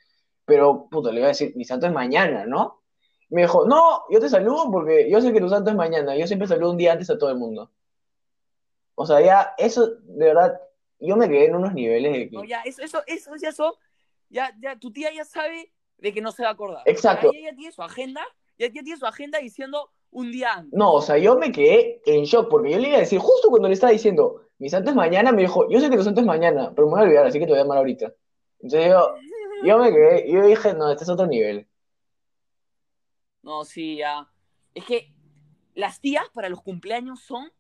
Pero, 0.46 0.88
puto, 0.90 1.12
le 1.12 1.20
iba 1.20 1.28
a 1.28 1.30
decir, 1.30 1.54
mi 1.56 1.66
santo 1.66 1.88
es 1.88 1.94
mañana, 1.94 2.46
¿no? 2.46 2.84
Me 3.30 3.42
dijo, 3.42 3.66
no, 3.66 4.04
yo 4.10 4.20
te 4.20 4.30
saludo 4.30 4.72
porque 4.72 5.10
yo 5.10 5.20
sé 5.22 5.34
que 5.34 5.40
tu 5.40 5.50
santo 5.50 5.70
es 5.70 5.76
mañana. 5.76 6.16
Yo 6.16 6.28
siempre 6.28 6.48
saludo 6.48 6.72
un 6.72 6.78
día 6.78 6.94
antes 6.94 7.10
a 7.10 7.18
todo 7.18 7.30
el 7.30 7.38
mundo. 7.38 7.72
O 8.96 9.06
sea, 9.06 9.20
ya, 9.22 9.54
eso, 9.58 9.88
de 10.04 10.26
verdad, 10.26 10.62
yo 11.00 11.18
me 11.18 11.28
quedé 11.28 11.46
en 11.46 11.56
unos 11.56 11.74
niveles 11.74 12.14
de 12.14 12.30
que... 12.30 12.36
No, 12.36 12.44
ya, 12.44 12.62
eso, 12.62 12.82
eso, 12.82 13.02
eso 13.08 13.32
ya 13.42 13.52
son, 13.52 13.74
ya, 14.30 14.52
ya, 14.62 14.78
tu 14.78 14.92
tía 14.92 15.12
ya 15.14 15.26
sabe 15.26 15.72
de 15.98 16.14
que 16.14 16.22
no 16.22 16.32
se 16.32 16.44
va 16.44 16.50
a 16.50 16.52
acordar. 16.54 16.84
Exacto. 16.86 17.32
Ya, 17.34 17.40
ella 17.40 17.50
ya 17.52 17.56
tiene 17.58 17.72
su 17.72 17.82
agenda, 17.82 18.22
ya, 18.58 18.68
ya 18.68 18.84
tiene 18.84 18.98
su 18.98 19.06
agenda 19.06 19.40
diciendo 19.40 19.90
un 20.12 20.32
día 20.32 20.54
antes. 20.54 20.78
No, 20.78 20.94
o 20.94 21.02
sea, 21.02 21.18
yo 21.18 21.38
me 21.38 21.52
quedé 21.52 22.02
en 22.06 22.24
shock 22.24 22.50
porque 22.50 22.72
yo 22.72 22.80
le 22.80 22.88
iba 22.88 22.98
a 22.98 23.02
decir, 23.02 23.20
justo 23.20 23.50
cuando 23.50 23.68
le 23.68 23.74
estaba 23.74 23.92
diciendo, 23.92 24.44
mi 24.60 24.70
santo 24.70 24.92
es 24.92 24.96
mañana, 24.96 25.32
me 25.34 25.42
dijo, 25.42 25.70
yo 25.70 25.80
sé 25.80 25.90
que 25.90 25.98
tu 25.98 26.04
santo 26.04 26.22
es 26.22 26.28
mañana, 26.28 26.72
pero 26.74 26.88
me 26.88 26.92
voy 26.92 27.02
a 27.02 27.04
olvidar, 27.04 27.26
así 27.26 27.40
que 27.40 27.46
te 27.46 27.52
voy 27.52 27.60
a 27.60 27.64
llamar 27.64 27.80
ahorita. 27.80 28.14
Entonces 28.62 28.90
yo, 28.90 29.16
yo 29.66 29.78
me 29.78 29.92
quedé, 29.92 30.32
yo 30.32 30.46
dije, 30.46 30.74
no, 30.74 30.90
este 30.90 31.04
es 31.04 31.10
otro 31.10 31.28
nivel. 31.28 31.68
No, 33.46 33.64
sí, 33.64 33.98
ya. 33.98 34.28
Es 34.74 34.84
que 34.86 35.14
las 35.76 36.02
tías 36.02 36.26
para 36.34 36.50
los 36.50 36.62
cumpleaños 36.62 37.22
son, 37.22 37.54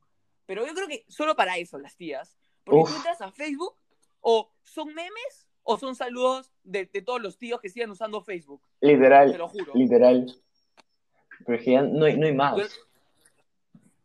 pero 0.47 0.65
yo 0.65 0.73
creo 0.73 0.87
que 0.87 1.05
solo 1.07 1.35
para 1.35 1.57
eso 1.57 1.77
las 1.77 1.95
tías. 1.95 2.37
Porque 2.63 2.81
Uf. 2.81 2.89
tú 2.89 2.95
entras 2.97 3.21
a 3.21 3.31
Facebook 3.31 3.75
o 4.19 4.51
son 4.63 4.93
memes 4.95 5.47
o 5.61 5.77
son 5.77 5.95
saludos 5.95 6.51
de, 6.63 6.87
de 6.87 7.01
todos 7.03 7.21
los 7.21 7.37
tíos 7.37 7.61
que 7.61 7.69
sigan 7.69 7.91
usando 7.91 8.21
Facebook. 8.23 8.61
Te 8.79 8.87
Literal, 8.87 9.37
lo 9.37 9.47
juro. 9.47 9.73
literal. 9.75 10.25
Pero 11.45 11.57
es 11.59 11.63
que 11.63 11.71
ya 11.73 11.81
no 11.83 12.05
hay, 12.05 12.17
no 12.17 12.25
hay 12.25 12.33
más. 12.33 12.57
Yo, 12.57 12.63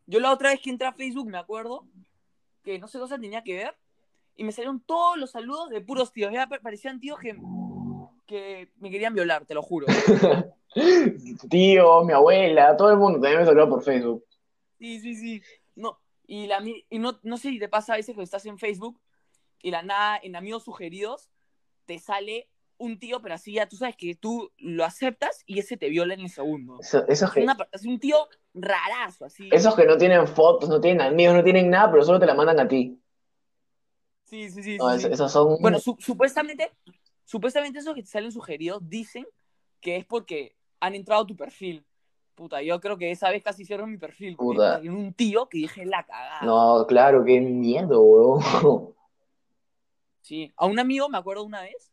yo 0.06 0.20
la 0.20 0.32
otra 0.32 0.50
vez 0.50 0.60
que 0.60 0.68
entré 0.70 0.86
a 0.86 0.92
Facebook 0.92 1.28
me 1.30 1.38
acuerdo 1.38 1.86
que 2.62 2.78
no 2.78 2.88
sé 2.88 2.98
qué 2.98 3.02
cosa 3.02 3.18
tenía 3.18 3.42
que 3.42 3.54
ver 3.54 3.74
y 4.36 4.44
me 4.44 4.52
salieron 4.52 4.80
todos 4.80 5.16
los 5.16 5.30
saludos 5.30 5.70
de 5.70 5.80
puros 5.80 6.12
tíos. 6.12 6.30
Ya 6.32 6.46
pa- 6.46 6.60
parecían 6.60 7.00
tíos 7.00 7.18
que, 7.18 7.38
que 8.26 8.70
me 8.76 8.90
querían 8.90 9.14
violar, 9.14 9.46
te 9.46 9.54
lo 9.54 9.62
juro. 9.62 9.86
Tío, 11.48 12.04
mi 12.04 12.12
abuela, 12.12 12.76
todo 12.76 12.90
el 12.92 12.96
mundo 12.98 13.20
también 13.20 13.40
me 13.40 13.46
saludó 13.46 13.68
por 13.68 13.82
Facebook. 13.82 14.24
Sí, 14.78 15.00
sí, 15.00 15.14
sí. 15.16 15.42
No, 15.74 15.98
y, 16.26 16.46
la, 16.46 16.62
y 16.88 16.98
no, 16.98 17.18
no 17.22 17.36
sé 17.36 17.50
si 17.50 17.58
te 17.58 17.68
pasa 17.68 17.94
a 17.94 17.96
veces 17.96 18.14
que 18.16 18.22
estás 18.22 18.46
en 18.46 18.58
Facebook 18.58 19.00
y 19.62 19.70
la 19.70 19.82
nada, 19.82 20.18
en 20.22 20.36
amigos 20.36 20.64
sugeridos, 20.64 21.28
te 21.86 21.98
sale 21.98 22.48
un 22.78 22.98
tío, 22.98 23.20
pero 23.20 23.34
así 23.34 23.52
ya 23.54 23.68
tú 23.68 23.76
sabes 23.76 23.96
que 23.96 24.14
tú 24.14 24.50
lo 24.56 24.84
aceptas 24.84 25.42
y 25.44 25.58
ese 25.58 25.76
te 25.76 25.88
viola 25.90 26.14
en 26.14 26.20
el 26.20 26.30
segundo. 26.30 26.78
Eso- 26.80 27.06
Es, 27.08 27.22
que, 27.30 27.42
una- 27.42 27.56
es 27.72 27.84
un 27.84 27.98
tío 28.00 28.16
rarazo, 28.54 29.26
así. 29.26 29.50
esos 29.52 29.74
que 29.76 29.84
no 29.84 29.98
tienen 29.98 30.26
fotos, 30.26 30.68
no 30.70 30.80
tienen 30.80 31.02
amigos, 31.02 31.34
no 31.34 31.44
tienen 31.44 31.68
nada, 31.68 31.90
pero 31.90 32.04
solo 32.04 32.18
te 32.18 32.26
la 32.26 32.34
mandan 32.34 32.58
a 32.60 32.68
ti. 32.68 32.98
Sí, 34.24 34.48
sí, 34.48 34.62
sí. 34.62 34.78
No, 34.78 34.88
sí, 34.90 34.96
es- 34.96 35.02
sí. 35.02 35.08
esos 35.12 35.30
son... 35.32 35.56
Bueno, 35.60 35.78
su- 35.78 35.96
supuestamente, 35.98 36.70
supuestamente 37.24 37.80
esos 37.80 37.94
que 37.94 38.02
te 38.02 38.08
salen 38.08 38.32
sugeridos 38.32 38.80
dicen 38.88 39.26
que 39.80 39.96
es 39.96 40.06
porque 40.06 40.56
han 40.80 40.94
entrado 40.94 41.22
a 41.22 41.26
tu 41.26 41.36
perfil. 41.36 41.84
Puta, 42.34 42.62
yo 42.62 42.80
creo 42.80 42.96
que 42.96 43.10
esa 43.10 43.30
vez 43.30 43.42
casi 43.42 43.62
hicieron 43.62 43.90
mi 43.90 43.98
perfil. 43.98 44.36
Puta. 44.36 44.74
salió 44.74 44.92
un 44.92 45.12
tío 45.12 45.48
que 45.48 45.58
dije 45.58 45.84
la 45.84 46.04
cagada. 46.04 46.40
No, 46.42 46.86
claro, 46.86 47.24
qué 47.24 47.40
miedo, 47.40 48.00
weón. 48.00 48.94
Sí, 50.22 50.52
a 50.56 50.66
un 50.66 50.78
amigo, 50.78 51.08
me 51.08 51.18
acuerdo 51.18 51.44
una 51.44 51.62
vez, 51.62 51.92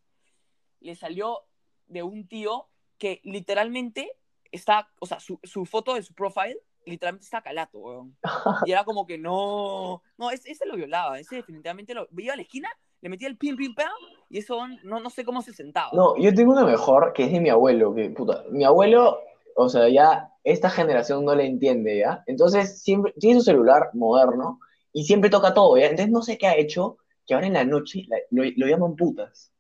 le 0.80 0.96
salió 0.96 1.42
de 1.88 2.04
un 2.04 2.28
tío 2.28 2.68
que 2.98 3.20
literalmente 3.24 4.14
está, 4.52 4.90
o 5.00 5.06
sea, 5.06 5.20
su, 5.20 5.40
su 5.44 5.66
foto 5.66 5.96
de 5.96 6.04
su 6.04 6.14
profile 6.14 6.60
literalmente 6.86 7.26
está 7.26 7.42
calato, 7.42 7.80
weón. 7.80 8.18
Y 8.66 8.72
era 8.72 8.84
como 8.84 9.06
que 9.06 9.18
no, 9.18 10.02
no, 10.18 10.32
ese, 10.32 10.52
ese 10.52 10.66
lo 10.66 10.76
violaba, 10.76 11.20
ese 11.20 11.36
definitivamente 11.36 11.94
lo 11.94 12.08
veía 12.12 12.34
a 12.34 12.36
la 12.36 12.42
esquina, 12.42 12.70
le 13.02 13.10
metía 13.10 13.28
el 13.28 13.38
pim 13.38 13.56
pim 13.56 13.74
pam 13.76 13.88
y 14.30 14.40
eso 14.40 14.60
no, 14.84 15.00
no 15.00 15.10
sé 15.10 15.24
cómo 15.24 15.42
se 15.42 15.54
sentaba. 15.54 15.92
No, 15.94 16.16
yo 16.18 16.34
tengo 16.34 16.52
una 16.54 16.66
mejor 16.66 17.14
que 17.14 17.24
es 17.26 17.32
de 17.32 17.40
mi 17.40 17.50
abuelo, 17.50 17.94
que 17.94 18.10
puta, 18.10 18.44
mi 18.50 18.64
abuelo, 18.64 19.20
o 19.56 19.70
sea, 19.70 19.88
ya 19.90 20.32
esta 20.44 20.70
generación 20.70 21.24
no 21.26 21.36
le 21.36 21.46
entiende, 21.46 21.98
¿ya? 22.00 22.24
Entonces 22.28 22.82
siempre 22.82 23.14
tiene 23.20 23.40
su 23.40 23.46
celular 23.46 23.90
moderno 23.94 24.60
y 24.94 25.04
siempre 25.06 25.30
toca 25.30 25.54
todo, 25.54 25.78
¿ya? 25.78 25.86
Entonces 25.86 26.12
no 26.12 26.22
sé 26.22 26.38
qué 26.38 26.48
ha 26.48 26.56
hecho, 26.58 26.98
que 27.26 27.34
ahora 27.34 27.48
en 27.48 27.54
la 27.54 27.66
noche 27.66 28.06
la- 28.08 28.18
lo, 28.32 28.44
lo 28.56 28.68
llaman 28.68 28.96
putas. 28.96 29.52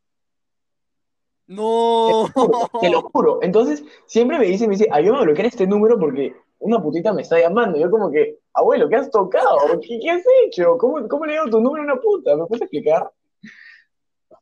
No. 1.48 2.25
Te 2.82 2.89
lo 2.89 3.01
juro. 3.03 3.39
Entonces 3.41 3.84
siempre 4.06 4.38
me 4.38 4.46
dice, 4.46 4.67
me 4.67 4.74
dice, 4.75 4.89
ayúdame 4.91 5.20
a 5.20 5.24
bloquear 5.24 5.48
este 5.48 5.65
número 5.65 5.98
porque 6.00 6.36
una 6.60 6.82
putita 6.82 7.13
me 7.13 7.22
está 7.22 7.39
llamando. 7.39 7.77
Yo 7.79 7.89
como 7.89 8.12
que, 8.12 8.39
abuelo, 8.53 8.89
¿qué 8.89 8.98
has 8.98 9.10
tocado? 9.10 9.58
¿Qué, 9.82 10.00
qué 10.01 10.10
has 10.10 10.24
hecho? 10.46 10.77
¿Cómo, 10.77 11.08
cómo 11.08 11.25
le 11.25 11.34
digo 11.34 11.46
tu 11.50 11.62
número 11.62 11.84
a 11.84 11.94
una 11.94 12.01
puta? 12.01 12.36
¿Me 12.36 12.46
puedes 12.46 12.63
explicar? 12.63 13.10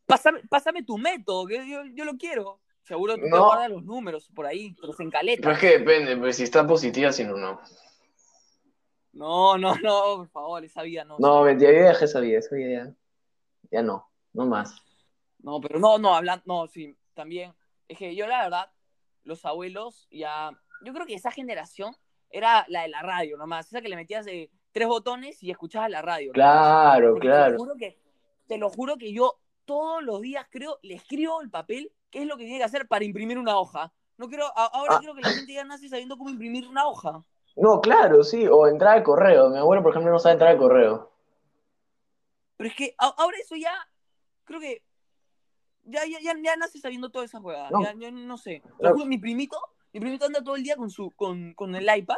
Pásame, 0.05 0.41
pásame 0.49 0.83
tu 0.83 0.97
método, 0.97 1.47
que 1.47 1.67
yo, 1.67 1.83
yo 1.93 2.05
lo 2.05 2.15
quiero. 2.17 2.59
Seguro 2.83 3.15
tú 3.15 3.23
te 3.23 3.29
guardas 3.29 3.69
los 3.69 3.83
números 3.83 4.29
por 4.35 4.45
ahí, 4.45 4.75
pero 4.79 4.93
se 4.93 5.01
encaleta. 5.01 5.41
Pero 5.41 5.53
es 5.53 5.59
que 5.59 5.79
depende, 5.79 6.15
pues 6.17 6.35
si 6.37 6.43
está 6.43 6.67
positiva, 6.67 7.11
si 7.11 7.23
no, 7.23 7.35
no. 7.35 7.59
No, 9.13 9.57
no, 9.57 9.75
no, 9.83 10.17
por 10.17 10.29
favor, 10.29 10.63
esa 10.63 10.83
vida 10.83 11.03
no. 11.03 11.17
No, 11.17 11.43
mentira, 11.43 11.71
yo 11.71 11.79
ya 11.79 11.87
dejé 11.87 12.05
esa 12.05 12.19
vida, 12.19 12.39
esa 12.39 12.55
vida 12.55 12.85
ya, 12.85 12.95
ya 13.71 13.81
no, 13.81 14.07
no 14.33 14.45
más. 14.45 14.75
No, 15.39 15.59
pero 15.61 15.79
no, 15.79 15.97
no, 15.97 16.15
hablando, 16.15 16.43
no, 16.45 16.67
sí, 16.67 16.95
también. 17.13 17.53
Es 17.87 17.97
que 17.97 18.15
yo 18.15 18.27
la 18.27 18.43
verdad, 18.43 18.69
los 19.23 19.43
abuelos 19.45 20.07
ya, 20.11 20.51
yo 20.83 20.93
creo 20.93 21.07
que 21.07 21.15
esa 21.15 21.31
generación 21.31 21.95
era 22.29 22.65
la 22.67 22.83
de 22.83 22.89
la 22.89 23.01
radio 23.01 23.37
nomás, 23.37 23.67
esa 23.67 23.81
que 23.81 23.89
le 23.89 23.95
metías 23.95 24.25
de 24.25 24.51
tres 24.71 24.87
botones 24.87 25.41
y 25.41 25.49
escuchabas 25.49 25.89
la 25.89 26.01
radio. 26.01 26.31
Claro, 26.33 27.13
Porque 27.13 27.27
Te 27.29 27.33
lo, 27.33 27.35
claro. 27.35 27.57
juro 27.57 27.75
que, 27.77 27.97
te 28.47 28.57
lo 28.57 28.69
juro 28.69 28.97
que 28.97 29.13
yo 29.13 29.39
todos 29.65 30.03
los 30.03 30.21
días 30.21 30.45
creo, 30.49 30.79
le 30.83 30.95
escribo 30.95 31.41
el 31.41 31.49
papel, 31.49 31.91
qué 32.09 32.21
es 32.21 32.27
lo 32.27 32.37
que 32.37 32.43
tiene 32.45 32.59
que 32.59 32.63
hacer 32.65 32.87
para 32.87 33.03
imprimir 33.05 33.37
una 33.37 33.57
hoja. 33.57 33.91
No 34.17 34.27
creo, 34.29 34.45
a- 34.55 34.65
ahora 34.73 34.95
Ah. 34.95 34.99
creo 35.01 35.13
que 35.15 35.21
la 35.21 35.29
gente 35.29 35.53
ya 35.53 35.63
nace 35.65 35.89
sabiendo 35.89 36.17
cómo 36.17 36.29
imprimir 36.29 36.67
una 36.67 36.87
hoja. 36.87 37.23
No, 37.57 37.81
claro, 37.81 38.23
sí, 38.23 38.47
o 38.47 38.67
entrar 38.67 38.97
al 38.97 39.03
correo. 39.03 39.49
Mi 39.49 39.57
abuelo, 39.57 39.81
por 39.83 39.91
ejemplo, 39.91 40.11
no 40.11 40.19
sabe 40.19 40.33
entrar 40.33 40.51
al 40.51 40.57
correo. 40.57 41.11
Pero 42.57 42.69
es 42.69 42.75
que 42.75 42.95
ahora 42.97 43.37
eso 43.41 43.55
ya, 43.55 43.73
creo 44.45 44.59
que 44.59 44.81
ya, 45.83 46.05
ya, 46.05 46.19
ya, 46.21 46.33
ya 46.41 46.55
nace 46.55 46.79
sabiendo 46.79 47.09
todas 47.11 47.29
esas 47.29 47.41
jugadas. 47.41 47.71
No. 47.71 47.81
Ya, 47.83 47.93
ya 47.97 48.11
no 48.11 48.37
sé. 48.37 48.61
Te 48.77 48.83
lo 48.83 48.93
juro, 48.93 49.05
mi 49.05 49.17
primito, 49.17 49.57
mi 49.93 49.99
primito 49.99 50.25
anda 50.25 50.43
todo 50.43 50.55
el 50.55 50.63
día 50.63 50.75
con 50.77 50.89
su, 50.89 51.11
con, 51.11 51.53
con 51.53 51.75
el 51.75 51.87
iPad 51.97 52.17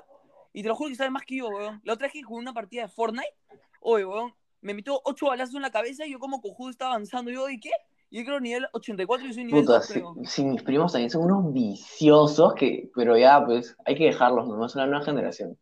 y 0.54 0.62
te 0.62 0.70
lo 0.70 0.76
juro 0.76 0.90
que 0.90 0.96
sabe 0.96 1.10
más 1.10 1.24
que 1.24 1.38
yo, 1.38 1.50
weón. 1.50 1.82
La 1.84 1.94
otra 1.94 2.06
vez 2.06 2.14
que 2.14 2.24
jugué 2.24 2.40
una 2.42 2.54
partida 2.54 2.84
de 2.84 2.88
Fortnite, 2.90 3.36
oye, 3.82 4.06
weón, 4.06 4.34
me 4.62 4.74
metió 4.74 5.00
ocho 5.06 5.28
balazos 5.28 5.56
en 5.56 5.62
la 5.62 5.72
cabeza 5.72 6.06
y 6.06 6.12
yo 6.12 6.20
como 6.20 6.42
cojudo 6.42 6.70
estaba 6.70 6.92
avanzando. 6.92 7.32
Yo, 7.32 7.50
¿y 7.50 7.60
qué? 7.60 7.72
Y 8.10 8.20
yo 8.20 8.26
creo 8.26 8.40
nivel 8.40 8.68
84 8.72 9.28
y 9.28 9.34
soy 9.34 9.44
nivel 9.46 9.62
Puta, 9.66 9.78
2, 9.80 9.86
sí, 9.86 9.94
creo. 9.94 10.16
sí, 10.24 10.46
mis 10.46 10.64
primos 10.64 10.92
también 10.94 11.10
son 11.10 11.24
unos 11.30 11.54
viciosos 11.54 12.54
que, 12.54 12.90
pero 12.96 13.18
ya, 13.18 13.46
pues, 13.46 13.76
hay 13.86 13.96
que 13.96 14.06
dejarlos, 14.06 14.48
nomás 14.48 14.76
la 14.76 14.86
nueva 14.88 15.04
generación. 15.04 15.58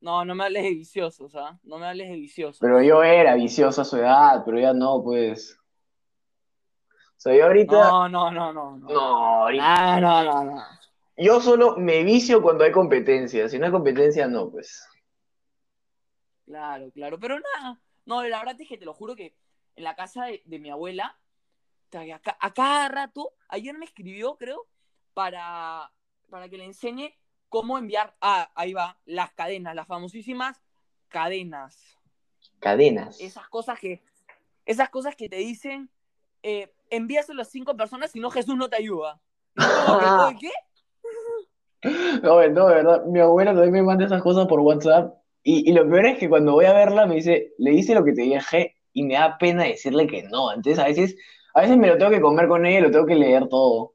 No, 0.00 0.24
no 0.24 0.34
me 0.34 0.44
hables 0.44 0.62
de 0.62 0.70
viciosos, 0.70 1.34
¿ah? 1.34 1.58
No 1.64 1.78
me 1.78 1.86
hables 1.86 2.08
de 2.08 2.14
viciosos. 2.16 2.58
Pero 2.60 2.80
yo 2.82 3.02
era 3.02 3.34
vicioso 3.34 3.80
a 3.82 3.84
su 3.84 3.96
edad, 3.96 4.42
pero 4.44 4.60
ya 4.60 4.72
no, 4.72 5.02
pues. 5.02 5.58
O 7.16 7.18
sea, 7.18 7.34
yo 7.34 7.46
ahorita. 7.46 7.72
No, 7.76 8.08
no, 8.08 8.30
no, 8.30 8.52
no. 8.52 8.76
No, 8.76 8.88
No, 8.88 9.00
ahorita. 9.42 9.64
Ah, 9.66 10.00
no, 10.00 10.22
no, 10.22 10.44
no. 10.44 10.62
yo 11.16 11.40
solo 11.40 11.76
me 11.78 12.04
vicio 12.04 12.42
cuando 12.42 12.62
hay 12.62 12.70
competencia. 12.72 13.48
Si 13.48 13.58
no 13.58 13.66
hay 13.66 13.72
competencia, 13.72 14.28
no, 14.28 14.50
pues. 14.50 14.86
Claro, 16.46 16.90
claro. 16.92 17.18
Pero 17.18 17.38
nada. 17.40 17.80
No, 18.06 18.22
la 18.22 18.38
verdad 18.38 18.60
es 18.60 18.68
que 18.68 18.78
te 18.78 18.84
lo 18.84 18.94
juro 18.94 19.16
que 19.16 19.36
en 19.74 19.84
la 19.84 19.94
casa 19.94 20.24
de, 20.26 20.42
de 20.46 20.58
mi 20.58 20.70
abuela, 20.70 21.18
a, 21.92 22.46
a, 22.46 22.54
cada 22.54 22.88
rato, 22.88 23.32
ayer 23.48 23.76
me 23.76 23.84
escribió, 23.84 24.36
creo, 24.36 24.66
para, 25.14 25.92
para 26.30 26.48
que 26.48 26.56
le 26.56 26.64
enseñe 26.64 27.14
cómo 27.48 27.78
enviar. 27.78 28.16
Ah, 28.20 28.50
ahí 28.54 28.72
va, 28.72 28.98
las 29.04 29.32
cadenas, 29.32 29.74
las 29.74 29.86
famosísimas 29.86 30.62
cadenas. 31.08 31.96
Cadenas. 32.60 33.20
Esas 33.20 33.48
cosas 33.48 33.78
que, 33.78 34.02
esas 34.64 34.88
cosas 34.90 35.16
que 35.16 35.28
te 35.28 35.36
dicen, 35.36 35.90
eh, 36.42 36.72
envíaselo 36.90 37.42
a 37.42 37.44
cinco 37.44 37.76
personas, 37.76 38.10
si 38.10 38.20
no 38.20 38.30
Jesús 38.30 38.56
no 38.56 38.68
te 38.68 38.76
ayuda. 38.76 39.20
¿Qué? 40.40 40.52
No, 42.22 42.46
no, 42.48 42.68
de 42.68 42.74
verdad, 42.74 43.04
mi 43.04 43.20
abuela 43.20 43.52
también 43.52 43.72
me 43.72 43.82
manda 43.82 44.06
esas 44.06 44.22
cosas 44.22 44.46
por 44.46 44.60
WhatsApp. 44.60 45.14
Y, 45.48 45.72
lo 45.72 45.88
peor 45.88 46.06
es 46.06 46.18
que 46.18 46.28
cuando 46.28 46.54
voy 46.54 46.64
a 46.64 46.72
verla 46.72 47.06
me 47.06 47.14
dice, 47.14 47.54
le 47.58 47.70
dice 47.70 47.94
lo 47.94 48.04
que 48.04 48.12
te 48.12 48.22
dije 48.22 48.78
y 48.92 49.04
me 49.04 49.14
da 49.14 49.38
pena 49.38 49.62
decirle 49.62 50.08
que 50.08 50.24
no. 50.24 50.52
Entonces 50.52 50.76
a 50.80 50.88
veces, 50.88 51.16
a 51.54 51.60
veces 51.60 51.76
me 51.76 51.86
lo 51.86 51.96
tengo 51.96 52.10
que 52.10 52.20
comer 52.20 52.48
con 52.48 52.66
ella 52.66 52.80
y 52.80 52.82
lo 52.82 52.90
tengo 52.90 53.06
que 53.06 53.14
leer 53.14 53.46
todo. 53.48 53.94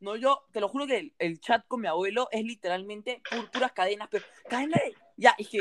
No, 0.00 0.16
yo 0.16 0.42
te 0.50 0.60
lo 0.60 0.68
juro 0.68 0.88
que 0.88 1.12
el, 1.16 1.40
chat 1.40 1.64
con 1.68 1.82
mi 1.82 1.86
abuelo 1.86 2.26
es 2.32 2.42
literalmente 2.42 3.22
puras 3.52 3.70
cadenas, 3.70 4.08
pero 4.10 4.24
cadenas 4.48 4.80
Ya, 5.16 5.36
es 5.38 5.48
que 5.48 5.60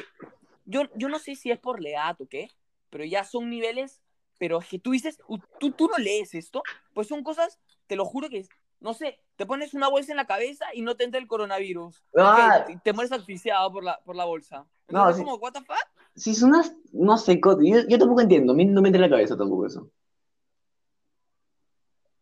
yo, 0.65 0.85
yo 0.95 1.07
no 1.07 1.19
sé 1.19 1.35
si 1.35 1.51
es 1.51 1.59
por 1.59 1.79
la 1.79 1.89
edad 1.89 2.19
o 2.19 2.25
qué, 2.25 2.49
pero 2.89 3.05
ya 3.05 3.23
son 3.23 3.47
niveles, 3.47 4.01
pero 4.39 4.57
es 4.57 4.65
que 4.65 4.79
tú 4.79 4.89
dices, 4.89 5.19
tú, 5.59 5.69
tú 5.69 5.87
no 5.87 5.99
lees 5.99 6.33
esto, 6.33 6.63
pues 6.95 7.07
son 7.07 7.21
cosas, 7.21 7.59
te 7.85 7.95
lo 7.95 8.05
juro 8.05 8.27
que 8.27 8.47
no 8.81 8.93
sé, 8.93 9.19
te 9.35 9.45
pones 9.45 9.73
una 9.73 9.87
bolsa 9.87 10.11
en 10.11 10.17
la 10.17 10.25
cabeza 10.25 10.65
y 10.73 10.81
no 10.81 10.95
te 10.95 11.03
entra 11.03 11.19
el 11.19 11.27
coronavirus. 11.27 12.03
Ah. 12.17 12.65
te, 12.83 12.93
mueres 12.93 13.11
asfixiado 13.11 13.71
por 13.71 13.83
la, 13.83 13.99
por 14.03 14.15
la 14.15 14.25
bolsa. 14.25 14.65
no, 14.89 15.11
como, 15.15 15.35
¿what 15.35 15.53
the 15.53 15.61
fuck? 15.61 15.77
Si 16.15 16.35
son 16.35 16.49
unas, 16.49 16.75
no 16.91 17.17
sé, 17.17 17.39
yo, 17.39 17.87
yo 17.87 17.97
tampoco 17.97 18.21
entiendo, 18.21 18.53
no 18.53 18.81
me 18.81 18.89
entra 18.89 18.97
en 18.97 19.01
la 19.01 19.09
cabeza 19.09 19.37
tampoco 19.37 19.67
eso. 19.67 19.89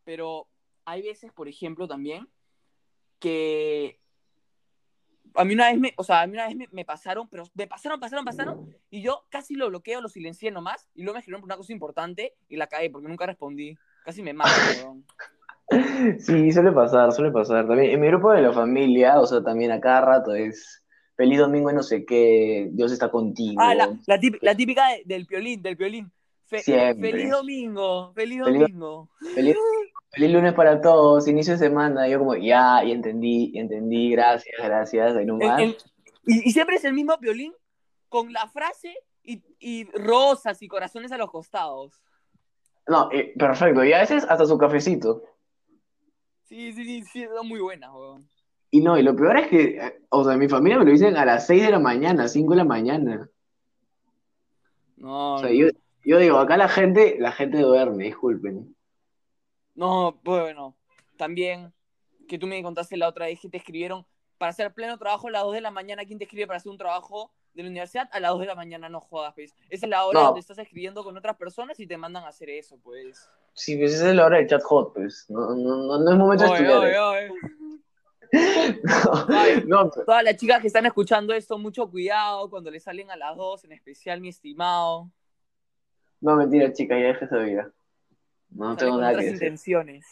Pero 0.04 0.48
hay 0.86 1.02
veces, 1.02 1.32
por 1.32 1.48
ejemplo, 1.48 1.88
también, 1.88 2.30
que 3.20 4.00
a 5.36 5.46
mí 5.46 5.54
una 5.54 5.70
vez 5.70 5.80
me, 5.80 5.94
o 5.98 6.04
sea, 6.04 6.22
a 6.22 6.28
mí 6.28 6.34
una 6.34 6.48
vez 6.48 6.58
me, 6.72 6.86
pasaron, 6.86 7.28
pero 7.30 7.44
me 7.54 7.68
pasaron, 7.68 8.00
pasaron, 8.00 8.26
pasaron, 8.26 8.76
y 8.90 9.02
yo 9.02 9.26
casi 9.30 9.56
lo 9.56 9.70
bloqueo, 9.70 10.02
lo 10.02 10.10
silencié 10.10 10.52
nomás, 10.52 10.90
y 10.94 11.04
luego 11.04 11.16
me 11.16 11.20
escribieron 11.20 11.42
por 11.42 11.48
una 11.48 11.58
cosa 11.58 11.72
importante 11.72 12.36
y 12.48 12.58
la 12.58 12.68
caí 12.68 12.90
porque 12.90 13.08
nunca 13.08 13.26
respondí. 13.26 13.78
Casi 14.04 14.22
me 14.22 14.34
mato, 14.34 14.52
perdón. 14.68 15.06
Sí, 16.20 16.52
suele 16.52 16.72
pasar, 16.72 17.12
suele 17.12 17.32
pasar. 17.32 17.68
También 17.68 17.92
en 17.92 18.00
mi 18.00 18.08
grupo 18.08 18.32
de 18.32 18.42
la 18.42 18.54
familia, 18.54 19.20
o 19.20 19.28
sea, 19.28 19.44
también 19.44 19.72
a 19.72 19.80
cada 19.80 20.02
rato 20.02 20.34
es 20.34 20.84
feliz 21.16 21.40
domingo 21.40 21.70
y 21.70 21.74
no 21.74 21.84
sé 21.84 22.06
qué, 22.06 22.70
Dios 22.72 22.92
está 22.92 23.10
contigo. 23.12 23.62
Ah, 23.62 23.76
la, 23.76 24.20
típica, 24.56 24.88
del 25.06 25.26
piolín, 25.26 25.62
del 25.62 25.78
piolín. 25.78 26.12
Feliz 26.46 27.30
domingo, 27.30 28.12
feliz 28.14 28.40
domingo. 28.40 29.10
Feliz, 29.36 29.56
lunes 30.32 30.54
para 30.54 30.82
todos, 30.82 31.28
inicio 31.28 31.54
de 31.54 31.60
semana. 31.60 32.08
Yo 32.08 32.18
como, 32.20 32.36
ya, 32.36 32.84
y 32.84 32.92
entendí, 32.92 33.52
entendí, 33.56 34.12
gracias, 34.12 34.56
gracias, 34.58 35.16
ahí 35.16 35.26
nomás. 35.26 35.62
y, 36.26 36.52
siempre 36.52 36.78
es 36.78 36.86
el 36.86 36.94
mismo 36.94 37.16
piolín 37.20 37.54
con 38.08 38.34
la 38.34 38.48
frase 38.48 38.96
y, 39.22 39.44
y 39.60 39.84
rosas 39.92 40.64
y 40.64 40.68
corazones 40.68 41.12
a 41.12 41.18
los 41.18 41.30
costados. 41.30 42.02
No, 42.88 43.10
eh, 43.12 43.34
perfecto. 43.38 43.84
Y 43.84 43.94
a 43.94 44.00
veces 44.00 44.26
hasta 44.28 44.46
su 44.48 44.58
cafecito. 44.58 45.22
Sí, 46.50 46.74
sí, 46.74 46.84
sí, 46.84 47.04
sí, 47.04 47.22
es 47.22 47.30
muy 47.44 47.60
buena, 47.60 47.92
Y 48.72 48.82
no, 48.82 48.98
y 48.98 49.04
lo 49.04 49.16
peor 49.16 49.38
es 49.38 49.48
que, 49.50 49.78
eh, 49.78 50.02
o 50.10 50.24
sea, 50.24 50.36
mi 50.36 50.50
familia 50.50 50.80
me 50.80 50.86
lo 50.86 50.92
dicen 50.92 51.16
a 51.16 51.24
las 51.24 51.46
6 51.46 51.62
de 51.62 51.70
la 51.70 51.78
mañana, 51.78 52.28
5 52.28 52.54
de 52.54 52.58
la 52.58 52.64
mañana. 52.64 53.30
No, 54.98 55.36
o 55.36 55.40
sea, 55.40 55.52
Yo, 55.52 55.68
yo, 56.04 56.18
digo, 56.18 56.38
acá 56.40 56.58
la 56.58 56.68
gente, 56.68 57.18
la 57.20 57.32
gente 57.32 57.60
duerme, 57.60 58.06
disculpen. 58.06 58.76
No, 59.76 60.20
bueno, 60.24 60.76
también 61.18 61.72
que 62.28 62.40
tú 62.40 62.48
me 62.48 62.64
contaste 62.64 62.98
la 62.98 63.10
otra 63.10 63.28
vez 63.28 63.40
que 63.40 63.50
te 63.50 63.58
escribieron 63.58 64.04
para 64.40 64.50
hacer 64.52 64.74
pleno 64.74 64.98
trabajo 64.98 65.28
a 65.28 65.32
las 65.32 65.44
2 65.44 65.54
de 65.54 65.62
la 65.62 65.70
mañana, 65.70 66.06
¿quién 66.06 66.18
te 66.18 66.24
escribe 66.24 66.48
para 66.48 66.58
hacer 66.58 66.72
un 66.72 66.78
trabajo 66.78 67.32
de 67.54 67.62
la 67.62 67.70
universidad? 67.70 68.10
A 68.12 68.20
las 68.20 68.32
2 68.32 68.40
de 68.40 68.46
la 68.48 68.56
mañana 68.56 68.90
no 68.90 69.02
jodas, 69.02 69.34
pues. 69.36 69.54
Esa 69.70 69.86
es 69.86 69.90
la 69.90 70.06
hora 70.06 70.22
donde 70.22 70.40
estás 70.40 70.58
escribiendo 70.58 71.04
con 71.04 71.16
otras 71.16 71.36
personas 71.36 71.80
y 71.80 71.86
te 71.86 71.98
mandan 71.98 72.24
a 72.24 72.30
hacer 72.30 72.50
eso, 72.50 72.80
pues. 72.82 73.30
Sí, 73.54 73.78
pues 73.78 73.94
esa 73.94 74.10
es 74.10 74.16
la 74.16 74.26
hora 74.26 74.38
del 74.38 74.48
chat 74.48 74.64
hot, 74.64 74.94
pues. 74.94 75.26
No, 75.30 75.54
no, 75.54 76.00
no, 76.00 76.12
es 76.12 76.18
momento 76.18 76.46
de 76.46 76.52
estudiar. 76.52 77.32
no, 79.68 79.90
Todas 79.90 80.24
las 80.24 80.38
chicas 80.38 80.62
que 80.62 80.68
están 80.68 80.86
escuchando 80.86 81.34
esto, 81.34 81.58
mucho 81.58 81.90
cuidado 81.90 82.50
cuando 82.50 82.72
le 82.72 82.80
salen 82.80 83.12
a 83.12 83.18
las 83.18 83.36
dos, 83.36 83.66
en 83.66 83.74
especial 83.74 84.22
mi 84.22 84.30
estimado. 84.30 85.12
No, 86.22 86.36
mentira, 86.36 86.72
chica, 86.72 86.98
ya 86.98 87.08
deje 87.08 87.26
esa 87.26 87.40
vida. 87.40 87.72
No 88.52 88.78
tengo 88.78 89.02
nada 89.02 89.12
que 89.12 89.26
decir. 89.26 89.34
intenciones. 89.34 90.06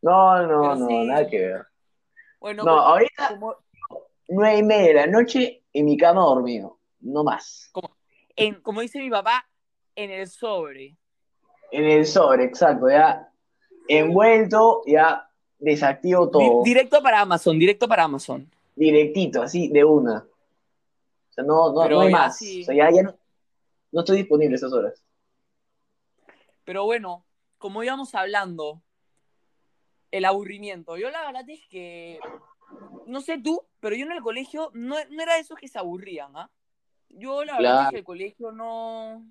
No, 0.00 0.46
no, 0.46 0.74
no, 0.74 1.04
nada 1.04 1.28
que 1.28 1.38
ver. 1.38 1.71
Bueno, 2.42 2.64
no, 2.64 2.72
ahorita 2.72 3.38
nueve 4.26 4.58
y 4.58 4.62
media 4.64 4.88
de 4.88 4.94
la 4.94 5.06
noche 5.06 5.62
en 5.72 5.84
mi 5.84 5.96
cama 5.96 6.22
dormido, 6.22 6.76
no 6.98 7.22
más. 7.22 7.68
Como, 7.70 7.96
en, 8.34 8.60
como 8.62 8.80
dice 8.80 8.98
mi 8.98 9.08
papá, 9.08 9.48
en 9.94 10.10
el 10.10 10.26
sobre. 10.26 10.96
En 11.70 11.84
el 11.84 12.04
sobre, 12.04 12.42
exacto, 12.42 12.90
ya 12.90 13.32
envuelto, 13.86 14.82
ya 14.86 15.30
desactivo 15.56 16.30
todo. 16.30 16.64
Directo 16.64 17.00
para 17.00 17.20
Amazon, 17.20 17.60
directo 17.60 17.86
para 17.86 18.02
Amazon. 18.02 18.50
Directito, 18.74 19.42
así, 19.42 19.68
de 19.68 19.84
una. 19.84 20.26
O 21.30 21.32
sea, 21.32 21.44
no, 21.44 21.72
no, 21.72 21.88
no 21.88 22.00
hay 22.00 22.10
más. 22.10 22.42
O 22.42 22.64
sea, 22.64 22.74
ya, 22.74 22.90
ya 22.90 23.04
no, 23.04 23.14
no 23.92 24.00
estoy 24.00 24.16
disponible 24.16 24.56
esas 24.56 24.72
horas. 24.72 25.00
Pero 26.64 26.84
bueno, 26.86 27.24
como 27.58 27.84
íbamos 27.84 28.16
hablando, 28.16 28.82
el 30.12 30.24
aburrimiento. 30.24 30.96
Yo 30.96 31.10
la 31.10 31.24
verdad 31.26 31.48
es 31.48 31.66
que, 31.68 32.20
no 33.06 33.20
sé 33.20 33.38
tú, 33.38 33.62
pero 33.80 33.96
yo 33.96 34.06
en 34.06 34.12
el 34.12 34.22
colegio 34.22 34.70
no, 34.74 34.96
no 35.10 35.22
era 35.22 35.34
de 35.34 35.40
esos 35.40 35.58
que 35.58 35.68
se 35.68 35.78
aburrían, 35.78 36.36
¿ah? 36.36 36.50
Yo 37.08 37.44
la 37.44 37.58
verdad 37.58 37.84
es 37.84 37.90
que 37.90 37.98
el 37.98 38.04
colegio 38.04 38.52
no, 38.52 39.26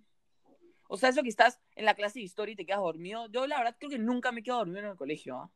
o 0.94 0.98
sea, 0.98 1.08
eso 1.08 1.24
que 1.24 1.30
estás 1.30 1.58
en 1.78 1.86
la 1.86 1.96
clase 1.96 2.20
de 2.20 2.26
historia 2.26 2.52
y 2.52 2.56
te 2.58 2.66
quedas 2.66 2.82
dormido. 2.82 3.28
Yo, 3.28 3.48
la 3.48 3.60
verdad, 3.60 3.78
creo 3.80 3.90
que 3.90 3.98
nunca 3.98 4.34
me 4.34 4.42
he 4.42 4.44
quedado 4.44 4.60
dormido 4.60 4.82
en 4.82 4.88
el 4.88 4.98
colegio. 4.98 5.38
¿ah? 5.38 5.50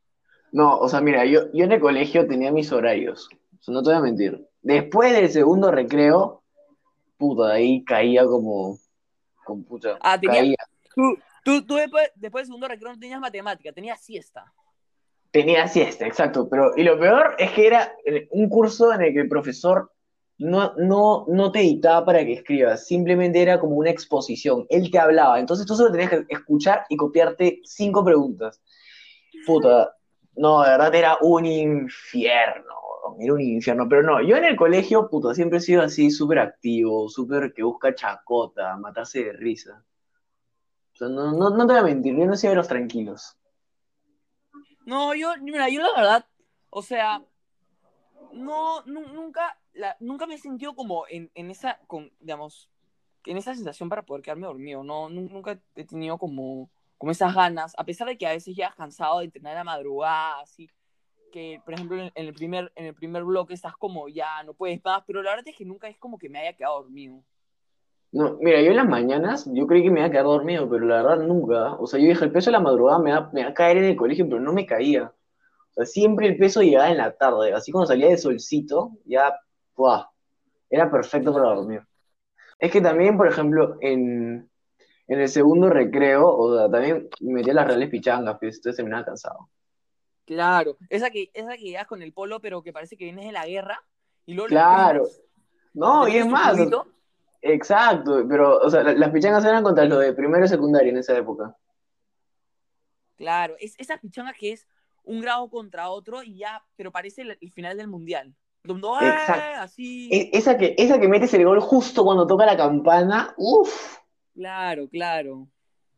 No, 0.50 0.78
o 0.78 0.88
sea, 0.88 1.02
mira, 1.02 1.26
yo, 1.26 1.52
yo 1.52 1.64
en 1.64 1.72
el 1.72 1.80
colegio 1.80 2.26
tenía 2.26 2.50
mis 2.50 2.72
horarios. 2.72 3.28
O 3.60 3.62
sea, 3.62 3.74
no 3.74 3.82
te 3.82 3.90
voy 3.90 3.98
a 3.98 4.00
mentir. 4.00 4.48
Después 4.62 5.12
del 5.12 5.30
segundo 5.30 5.70
recreo, 5.70 6.42
puta, 7.18 7.52
ahí 7.52 7.84
caía 7.84 8.24
como. 8.24 8.78
Con 9.44 9.62
puta. 9.62 9.98
Ah, 10.00 10.18
tenía. 10.18 10.56
Tú, 11.44 11.66
tú, 11.66 11.74
después, 11.74 12.10
después 12.14 12.42
del 12.42 12.46
segundo 12.46 12.68
recreo 12.68 12.92
no 12.94 12.98
tenías 12.98 13.20
matemática, 13.20 13.72
tenías 13.72 14.00
siesta. 14.00 14.50
Tenía 15.30 15.68
siesta, 15.68 16.06
exacto. 16.06 16.48
Pero, 16.48 16.72
y 16.76 16.82
lo 16.82 16.98
peor 16.98 17.34
es 17.38 17.50
que 17.52 17.66
era 17.66 17.92
un 18.30 18.48
curso 18.48 18.92
en 18.92 19.02
el 19.02 19.12
que 19.12 19.20
el 19.20 19.28
profesor 19.28 19.90
no, 20.38 20.74
no, 20.76 21.24
no 21.28 21.52
te 21.52 21.60
editaba 21.60 22.04
para 22.04 22.24
que 22.24 22.34
escribas, 22.34 22.86
simplemente 22.86 23.40
era 23.40 23.58
como 23.58 23.76
una 23.76 23.90
exposición. 23.90 24.66
Él 24.68 24.90
te 24.90 24.98
hablaba, 24.98 25.40
entonces 25.40 25.66
tú 25.66 25.74
solo 25.74 25.90
tenías 25.90 26.10
que 26.10 26.26
escuchar 26.28 26.84
y 26.88 26.96
copiarte 26.96 27.60
cinco 27.64 28.04
preguntas. 28.04 28.60
Puta, 29.46 29.94
no, 30.36 30.62
de 30.62 30.70
verdad 30.70 30.94
era 30.94 31.18
un 31.20 31.46
infierno, 31.46 32.74
era 33.18 33.32
un 33.32 33.40
infierno, 33.40 33.88
pero 33.88 34.02
no, 34.02 34.20
yo 34.20 34.36
en 34.36 34.44
el 34.44 34.56
colegio, 34.56 35.08
puta, 35.08 35.34
siempre 35.34 35.58
he 35.58 35.62
sido 35.62 35.82
así, 35.82 36.10
súper 36.10 36.38
activo, 36.40 37.08
súper 37.08 37.52
que 37.54 37.62
busca 37.62 37.94
chacota, 37.94 38.76
matarse 38.76 39.24
de 39.24 39.32
risa. 39.32 39.82
O 40.92 40.96
sea, 40.96 41.08
no, 41.08 41.32
no, 41.32 41.50
no 41.50 41.66
te 41.66 41.72
voy 41.72 41.80
a 41.80 41.84
mentir, 41.84 42.16
yo 42.16 42.26
no 42.26 42.36
soy 42.36 42.50
de 42.50 42.56
los 42.56 42.68
tranquilos. 42.68 43.36
No, 44.86 45.14
yo, 45.14 45.34
mira, 45.42 45.68
yo 45.68 45.82
la 45.82 45.92
verdad, 45.94 46.26
o 46.70 46.80
sea, 46.80 47.22
no, 48.32 48.82
nunca 48.86 49.58
nunca 50.00 50.26
me 50.26 50.34
he 50.34 50.38
sentido 50.38 50.74
como 50.74 51.04
en, 51.08 51.30
esa, 51.50 51.78
con, 51.86 52.10
digamos, 52.20 52.70
en 53.24 53.36
esa 53.36 53.54
sensación 53.54 53.88
para 53.88 54.02
poder 54.02 54.22
quedarme 54.22 54.46
dormido, 54.46 54.82
¿no? 54.82 55.08
Nunca 55.08 55.60
he 55.74 55.84
tenido 55.84 56.18
como, 56.18 56.70
como 56.98 57.12
esas 57.12 57.34
ganas, 57.34 57.74
a 57.76 57.84
pesar 57.84 58.08
de 58.08 58.16
que 58.16 58.26
a 58.26 58.30
veces 58.30 58.54
ya 58.56 58.72
cansado 58.72 59.18
de 59.18 59.26
entrenar 59.26 59.56
a 59.56 59.64
madrugada, 59.64 60.40
así, 60.40 60.70
que, 61.32 61.60
por 61.64 61.74
ejemplo, 61.74 62.00
en, 62.00 62.12
el 62.14 62.32
primer, 62.32 62.72
en 62.76 62.86
el 62.86 62.94
primer 62.94 63.24
bloque 63.24 63.54
estás 63.54 63.76
como, 63.76 64.08
ya, 64.08 64.42
no 64.44 64.54
puedes 64.54 64.82
más, 64.84 65.02
pero 65.06 65.22
la 65.22 65.30
verdad 65.30 65.48
es 65.48 65.56
que 65.56 65.64
nunca 65.64 65.88
es 65.88 65.98
como 65.98 66.18
que 66.18 66.28
me 66.28 66.38
haya 66.38 66.56
quedado 66.56 66.82
dormido. 66.82 67.22
No, 68.12 68.38
mira, 68.40 68.62
yo 68.62 68.70
en 68.70 68.76
las 68.76 68.88
mañanas, 68.88 69.48
yo 69.52 69.66
creí 69.66 69.82
que 69.82 69.90
me 69.90 70.00
iba 70.00 70.08
a 70.08 70.10
quedar 70.10 70.24
dormido, 70.24 70.68
pero 70.70 70.86
la 70.86 71.02
verdad 71.02 71.24
nunca. 71.24 71.74
O 71.74 71.86
sea, 71.86 72.00
yo 72.00 72.06
dije, 72.06 72.24
el 72.24 72.32
peso 72.32 72.50
de 72.50 72.52
la 72.52 72.60
madrugada 72.60 72.98
me 72.98 73.12
va, 73.12 73.30
me 73.32 73.42
va 73.42 73.50
a 73.50 73.54
caer 73.54 73.78
en 73.78 73.84
el 73.84 73.96
colegio, 73.96 74.26
pero 74.28 74.40
no 74.40 74.52
me 74.52 74.64
caía. 74.64 75.12
O 75.70 75.72
sea, 75.74 75.84
siempre 75.84 76.26
el 76.26 76.38
peso 76.38 76.62
llegaba 76.62 76.90
en 76.90 76.98
la 76.98 77.12
tarde. 77.12 77.52
Así 77.52 77.72
cuando 77.72 77.88
salía 77.88 78.08
de 78.08 78.18
solcito, 78.18 78.92
ya 79.04 79.34
era 80.70 80.90
perfecto 80.90 81.32
para 81.32 81.54
dormir. 81.54 81.82
Es 82.58 82.72
que 82.72 82.80
también, 82.80 83.16
por 83.16 83.28
ejemplo, 83.28 83.76
en, 83.80 84.50
el 85.06 85.28
segundo 85.28 85.68
recreo, 85.68 86.26
o 86.26 86.56
sea, 86.56 86.70
también 86.70 87.08
me 87.20 87.34
metía 87.34 87.54
las 87.54 87.66
reales 87.66 87.90
pichangas, 87.90 88.38
pues 88.40 88.56
entonces 88.56 88.76
terminaba 88.76 89.04
cansado. 89.04 89.50
Claro, 90.24 90.76
esa 90.88 91.10
que, 91.10 91.30
esa 91.34 91.56
que 91.56 91.62
llegas 91.62 91.86
con 91.86 92.02
el 92.02 92.12
polo, 92.12 92.40
pero 92.40 92.62
que 92.62 92.72
parece 92.72 92.96
que 92.96 93.04
vienes 93.04 93.26
de 93.26 93.32
la 93.32 93.46
guerra, 93.46 93.80
y 94.24 94.34
luego 94.34 94.48
Claro. 94.48 95.06
No, 95.74 96.08
y 96.08 96.16
es 96.16 96.26
más, 96.26 96.56
juguito. 96.56 96.86
Exacto, 97.52 98.24
pero, 98.28 98.58
o 98.58 98.70
sea, 98.70 98.82
la- 98.82 98.92
las 98.94 99.10
pichangas 99.10 99.44
eran 99.44 99.62
contra 99.62 99.84
los 99.84 100.00
de 100.00 100.12
primero 100.12 100.44
y 100.44 100.48
secundario 100.48 100.90
en 100.90 100.98
esa 100.98 101.16
época. 101.16 101.56
Claro, 103.16 103.54
es 103.58 103.74
esa 103.78 103.96
pichanga 103.98 104.32
que 104.34 104.52
es 104.52 104.66
un 105.04 105.20
grado 105.20 105.48
contra 105.48 105.88
otro 105.88 106.22
y 106.22 106.36
ya, 106.38 106.62
pero 106.76 106.92
parece 106.92 107.22
el, 107.22 107.38
el 107.40 107.50
final 107.52 107.76
del 107.76 107.88
mundial. 107.88 108.34
Donde, 108.62 108.88
¡eh! 108.88 109.08
Exacto. 109.08 109.60
así. 109.62 110.08
E- 110.12 110.30
Esa 110.32 110.58
que, 110.58 110.74
esa 110.76 110.98
que 111.00 111.08
metes 111.08 111.32
el 111.34 111.44
gol 111.44 111.60
justo 111.60 112.04
cuando 112.04 112.26
toca 112.26 112.44
la 112.44 112.56
campana, 112.56 113.32
uff, 113.36 113.98
Claro, 114.34 114.88
claro. 114.88 115.48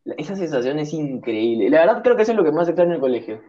esa 0.05 0.35
sensación 0.35 0.79
es 0.79 0.93
increíble. 0.93 1.69
La 1.69 1.79
verdad 1.85 2.03
creo 2.03 2.15
que 2.15 2.21
eso 2.21 2.31
es 2.31 2.37
lo 2.37 2.43
que 2.43 2.51
más 2.51 2.67
extraño 2.69 2.91
en 2.91 2.95
el 2.95 3.01
colegio. 3.01 3.41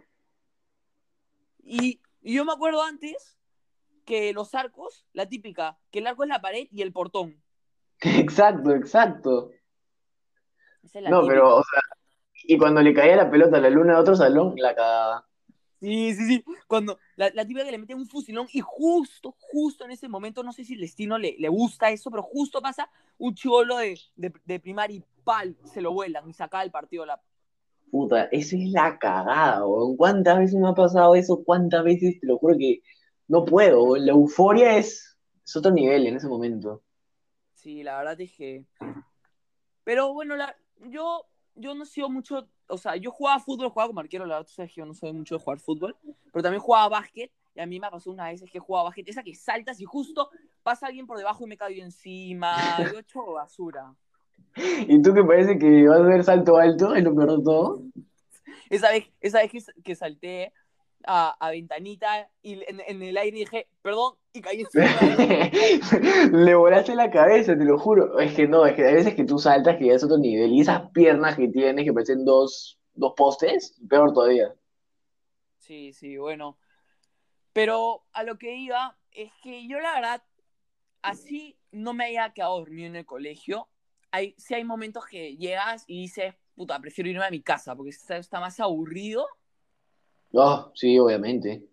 Y, 1.63 2.01
y 2.23 2.35
yo 2.35 2.45
me 2.45 2.53
acuerdo 2.53 2.83
antes 2.83 3.39
que 4.05 4.33
los 4.33 4.55
arcos, 4.55 5.07
la 5.13 5.29
típica, 5.29 5.79
que 5.93 6.01
el 6.01 6.07
arco 6.09 6.25
es 6.25 6.29
la 6.29 6.41
pared 6.41 6.67
y 6.73 6.83
el 6.83 6.93
portón. 6.93 7.41
Exacto, 8.21 8.73
exacto. 8.75 9.51
Esa 10.83 10.99
es 10.99 11.05
la 11.05 11.11
No, 11.11 11.17
típica. 11.17 11.29
pero, 11.29 11.57
o 11.57 11.63
sea, 11.65 11.81
y 12.45 12.59
cuando 12.59 12.83
le 12.83 12.95
caía 12.95 13.17
la 13.17 13.31
pelota 13.31 13.59
a 13.59 13.61
la 13.61 13.71
luna 13.71 13.95
de 13.95 14.01
otro 14.01 14.17
salón, 14.17 14.55
la 14.59 14.75
cagaba. 14.75 15.29
Sí, 15.81 16.15
sí, 16.15 16.27
sí. 16.27 16.45
Cuando 16.67 16.99
la, 17.17 17.31
la 17.35 17.47
típica 17.47 17.65
que 17.65 17.71
le 17.71 17.79
mete 17.79 17.95
un 17.95 18.07
fusilón 18.07 18.47
y 18.53 18.61
justo, 18.61 19.35
justo 19.39 19.85
en 19.85 19.93
ese 19.93 20.09
momento, 20.09 20.43
no 20.43 20.53
sé 20.53 20.65
si 20.65 20.75
el 20.75 20.81
destino 20.81 21.17
le, 21.19 21.37
le 21.39 21.49
gusta 21.49 21.91
eso, 21.91 22.11
pero 22.11 22.23
justo 22.23 22.61
pasa 22.61 22.91
un 23.19 23.35
chivolo 23.35 23.79
de, 23.79 23.99
de, 24.15 24.33
de 24.45 24.61
primaria 24.61 24.99
y 24.99 25.05
pal, 25.25 25.57
se 25.65 25.81
lo 25.81 25.93
vuelan 25.93 26.29
y 26.29 26.35
saca 26.35 26.63
el 26.63 26.71
partido 26.71 27.07
la. 27.07 27.23
Puta, 27.91 28.25
eso 28.31 28.57
es 28.57 28.71
la 28.71 28.99
cagada, 28.99 29.67
weón. 29.67 29.97
¿Cuántas 29.97 30.39
veces 30.39 30.61
me 30.61 30.69
ha 30.69 30.75
pasado 30.75 31.15
eso? 31.15 31.43
¿Cuántas 31.45 31.85
veces? 31.85 32.21
Te 32.21 32.27
lo 32.27 32.39
juro 32.39 32.57
que 32.59 32.83
no 33.29 33.45
puedo, 33.45 33.83
weón. 33.85 34.07
La 34.07 34.13
euforia 34.13 34.77
es, 34.77 35.19
es 35.45 35.57
otro 35.57 35.73
nivel 35.73 36.07
en 36.07 36.17
ese 36.17 36.29
momento. 36.29 36.83
Sí, 37.61 37.83
la 37.83 37.99
verdad 37.99 38.19
es 38.19 38.33
que. 38.33 38.65
Pero 39.85 40.15
bueno, 40.15 40.35
la, 40.35 40.57
yo, 40.87 41.27
yo 41.55 41.75
no 41.75 41.83
he 41.83 41.87
sido 41.87 42.09
mucho. 42.09 42.49
O 42.69 42.79
sea, 42.79 42.97
yo 42.97 43.11
jugaba 43.11 43.39
fútbol, 43.39 43.69
jugaba 43.69 43.89
como 43.89 44.01
arquero, 44.01 44.25
la 44.25 44.37
verdad, 44.37 44.47
tú 44.47 44.55
sabes 44.55 44.73
que 44.73 44.81
yo 44.81 44.87
no 44.87 44.95
soy 44.95 45.13
mucho 45.13 45.37
de 45.37 45.45
jugar 45.45 45.59
fútbol. 45.59 45.95
Pero 46.33 46.43
también 46.43 46.63
jugaba 46.63 46.89
básquet. 46.89 47.31
Y 47.55 47.61
a 47.61 47.67
mí 47.67 47.79
me 47.79 47.91
pasó 47.91 48.11
una 48.11 48.29
vez 48.29 48.43
que 48.51 48.59
jugaba 48.59 48.85
básquet. 48.85 49.09
Esa 49.09 49.23
que 49.23 49.35
saltas 49.35 49.79
y 49.81 49.85
justo 49.85 50.31
pasa 50.63 50.87
alguien 50.87 51.07
por 51.07 51.19
debajo 51.19 51.45
y 51.45 51.49
me 51.49 51.59
cayó 51.59 51.83
encima. 51.83 52.57
Yo 52.79 52.97
he 52.97 53.01
hecho 53.01 53.25
basura. 53.33 53.95
¿Y 54.57 55.03
tú 55.03 55.13
que 55.13 55.23
parece 55.23 55.59
que 55.59 55.87
vas 55.87 56.01
a 56.01 56.05
hacer 56.07 56.25
salto 56.25 56.57
alto? 56.57 56.95
Es 56.95 57.05
lo 57.05 57.15
peor 57.15 57.37
de 57.37 57.45
todo. 57.45 57.83
Esa 58.71 58.91
vez, 58.91 59.11
esa 59.21 59.41
vez 59.41 59.51
que, 59.53 59.83
que 59.83 59.95
salté 59.95 60.55
a, 61.07 61.37
a 61.39 61.51
ventanita 61.51 62.31
y 62.43 62.55
en, 62.65 62.81
en 62.87 63.03
el 63.03 63.17
aire 63.17 63.39
dije, 63.39 63.69
perdón, 63.83 64.15
y 64.33 64.41
caí 64.41 64.61
encima. 64.61 64.99
Le 66.33 66.55
volaste 66.55 66.95
la 66.95 67.11
cabeza, 67.11 67.57
te 67.57 67.65
lo 67.65 67.79
juro. 67.79 68.19
Es 68.19 68.35
que 68.35 68.47
no, 68.47 68.67
es 68.67 68.75
que 68.75 68.87
hay 68.87 68.95
veces 68.95 69.15
que 69.15 69.25
tú 69.25 69.39
saltas 69.39 69.77
que 69.77 69.87
ya 69.87 69.95
es 69.95 70.05
otro 70.05 70.19
nivel. 70.19 70.53
Y 70.53 70.61
esas 70.61 70.91
piernas 70.91 71.37
que 71.37 71.49
tienes 71.49 71.85
que 71.85 71.93
parecen 71.93 72.25
dos, 72.25 72.79
dos 72.95 73.15
postes, 73.17 73.77
peor 73.89 74.13
todavía. 74.13 74.55
Sí, 75.59 75.93
sí, 75.93 76.17
bueno. 76.17 76.59
Pero 77.53 78.05
a 78.13 78.23
lo 78.23 78.39
que 78.39 78.57
iba 78.57 78.97
es 79.11 79.33
que 79.43 79.67
yo 79.67 79.81
la 79.81 79.95
verdad, 79.95 80.23
así 81.03 81.59
no 81.73 81.95
me 81.95 82.05
haya 82.05 82.33
quedado 82.33 82.59
dormido 82.59 82.89
en 82.89 82.97
el 82.97 83.07
colegio. 83.07 83.69
Hay, 84.13 84.35
sí 84.39 84.55
hay 84.55 84.65
momentos 84.65 85.07
que 85.07 85.37
llegas 85.37 85.85
y 85.87 86.03
dices, 86.03 86.35
puta, 86.55 86.79
prefiero 86.81 87.11
irme 87.11 87.25
a 87.25 87.31
mi 87.31 87.43
casa 87.43 87.75
porque 87.77 87.91
está, 87.91 88.17
está 88.17 88.41
más 88.41 88.61
aburrido. 88.61 89.27
Oh, 90.33 90.71
sí, 90.75 90.99
obviamente. 90.99 91.65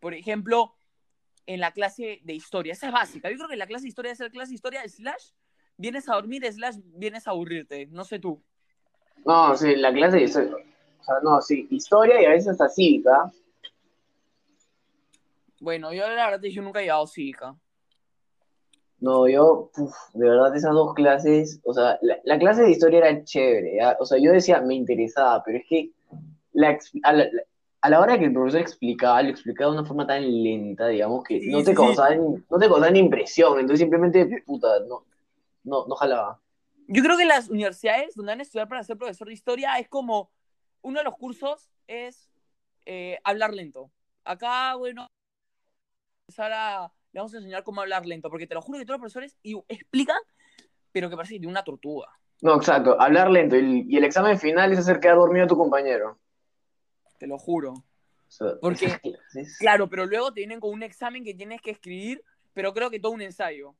Por 0.00 0.14
ejemplo, 0.14 0.74
en 1.46 1.60
la 1.60 1.72
clase 1.72 2.20
de 2.22 2.34
historia. 2.34 2.72
Esa 2.72 2.86
es 2.86 2.92
básica. 2.92 3.30
Yo 3.30 3.36
creo 3.36 3.48
que 3.48 3.56
la 3.56 3.66
clase 3.66 3.82
de 3.82 3.88
historia 3.88 4.12
es 4.12 4.20
la 4.20 4.30
clase 4.30 4.50
de 4.50 4.54
historia 4.54 4.88
slash 4.88 5.32
vienes 5.76 6.08
a 6.08 6.14
dormir 6.14 6.44
slash 6.52 6.76
vienes 6.84 7.26
a 7.26 7.30
aburrirte. 7.30 7.86
No 7.86 8.04
sé 8.04 8.18
tú. 8.18 8.42
No, 9.24 9.56
sí, 9.56 9.76
la 9.76 9.92
clase 9.92 10.18
de 10.18 10.22
historia. 10.24 10.54
O 11.00 11.04
sea, 11.04 11.14
no, 11.22 11.40
sí, 11.40 11.66
historia 11.70 12.20
y 12.20 12.24
a 12.24 12.30
veces 12.30 12.48
hasta 12.48 12.68
cívica. 12.68 13.32
Bueno, 15.60 15.92
yo 15.92 16.08
la 16.08 16.30
verdad 16.30 16.42
yo 16.42 16.62
nunca 16.62 16.80
he 16.80 16.84
llevado 16.84 17.06
cívica. 17.06 17.56
No, 18.98 19.26
yo, 19.26 19.70
uf, 19.76 19.94
de 20.12 20.28
verdad, 20.28 20.54
esas 20.54 20.72
dos 20.72 20.92
clases, 20.94 21.58
o 21.64 21.72
sea, 21.72 21.98
la, 22.02 22.18
la 22.24 22.38
clase 22.38 22.62
de 22.62 22.70
historia 22.70 22.98
era 22.98 23.24
chévere, 23.24 23.76
¿ya? 23.76 23.96
O 23.98 24.04
sea, 24.04 24.18
yo 24.18 24.30
decía, 24.30 24.60
me 24.60 24.74
interesaba, 24.74 25.42
pero 25.42 25.56
es 25.56 25.64
que 25.66 25.90
la 26.52 26.78
a, 27.02 27.12
la, 27.12 27.24
la- 27.24 27.42
a 27.82 27.88
la 27.90 28.00
hora 28.00 28.18
que 28.18 28.26
el 28.26 28.32
profesor 28.34 28.60
explicaba, 28.60 29.22
lo 29.22 29.30
explicaba 29.30 29.72
de 29.72 29.78
una 29.78 29.86
forma 29.88 30.06
tan 30.06 30.22
lenta, 30.42 30.88
digamos, 30.88 31.24
que 31.24 31.40
Sí, 31.40 31.48
no 31.50 31.58
te 31.58 31.70
sí. 31.70 31.76
causaba 31.76 32.14
no 32.14 32.58
te 32.58 32.66
causaba 32.68 32.90
ni 32.90 32.98
impresión, 32.98 33.54
entonces 33.58 33.80
simplemente, 33.80 34.42
puta, 34.44 34.68
no, 34.86 35.04
no, 35.64 35.86
no 35.86 35.94
jalaba. 35.94 36.38
Yo 36.88 37.02
creo 37.02 37.16
que 37.16 37.24
las 37.24 37.48
universidades 37.48 38.14
donde 38.16 38.32
van 38.32 38.40
a 38.40 38.42
estudiar 38.42 38.68
para 38.68 38.84
ser 38.84 38.98
profesor 38.98 39.28
de 39.28 39.34
historia 39.34 39.78
es 39.78 39.88
como 39.88 40.30
uno 40.82 40.98
de 40.98 41.04
los 41.04 41.16
cursos 41.16 41.70
es 41.86 42.28
eh, 42.84 43.18
hablar 43.24 43.54
lento. 43.54 43.90
Acá, 44.24 44.74
bueno, 44.74 45.06
empezar 46.28 46.52
a, 46.52 46.92
le 47.12 47.20
vamos 47.20 47.34
a 47.34 47.38
enseñar 47.38 47.62
cómo 47.64 47.80
hablar 47.80 48.06
lento, 48.06 48.28
porque 48.28 48.46
te 48.46 48.54
lo 48.54 48.62
juro 48.62 48.78
que 48.78 48.84
todos 48.84 49.00
los 49.00 49.10
profesores 49.12 49.38
y, 49.42 49.56
explican, 49.68 50.18
pero 50.92 51.08
que 51.08 51.16
parece 51.16 51.34
que 51.34 51.40
tiene 51.40 51.50
una 51.52 51.64
tortuga. 51.64 52.08
No, 52.42 52.56
exacto, 52.56 53.00
hablar 53.00 53.30
lento, 53.30 53.56
y 53.56 53.58
el, 53.60 53.90
y 53.92 53.96
el 53.96 54.04
examen 54.04 54.38
final 54.38 54.72
es 54.72 54.78
hacer 54.80 55.00
quedar 55.00 55.16
dormido 55.16 55.44
a 55.44 55.48
tu 55.48 55.56
compañero. 55.56 56.18
Te 57.20 57.26
lo 57.26 57.38
juro. 57.38 57.74
Porque- 58.62 58.98
Claro, 59.58 59.88
pero 59.90 60.06
luego 60.06 60.32
te 60.32 60.40
vienen 60.40 60.58
con 60.58 60.70
un 60.70 60.82
examen 60.82 61.22
que 61.22 61.34
tienes 61.34 61.60
que 61.60 61.70
escribir, 61.72 62.24
pero 62.54 62.72
creo 62.72 62.90
que 62.90 62.98
todo 62.98 63.12
un 63.12 63.20
ensayo. 63.20 63.74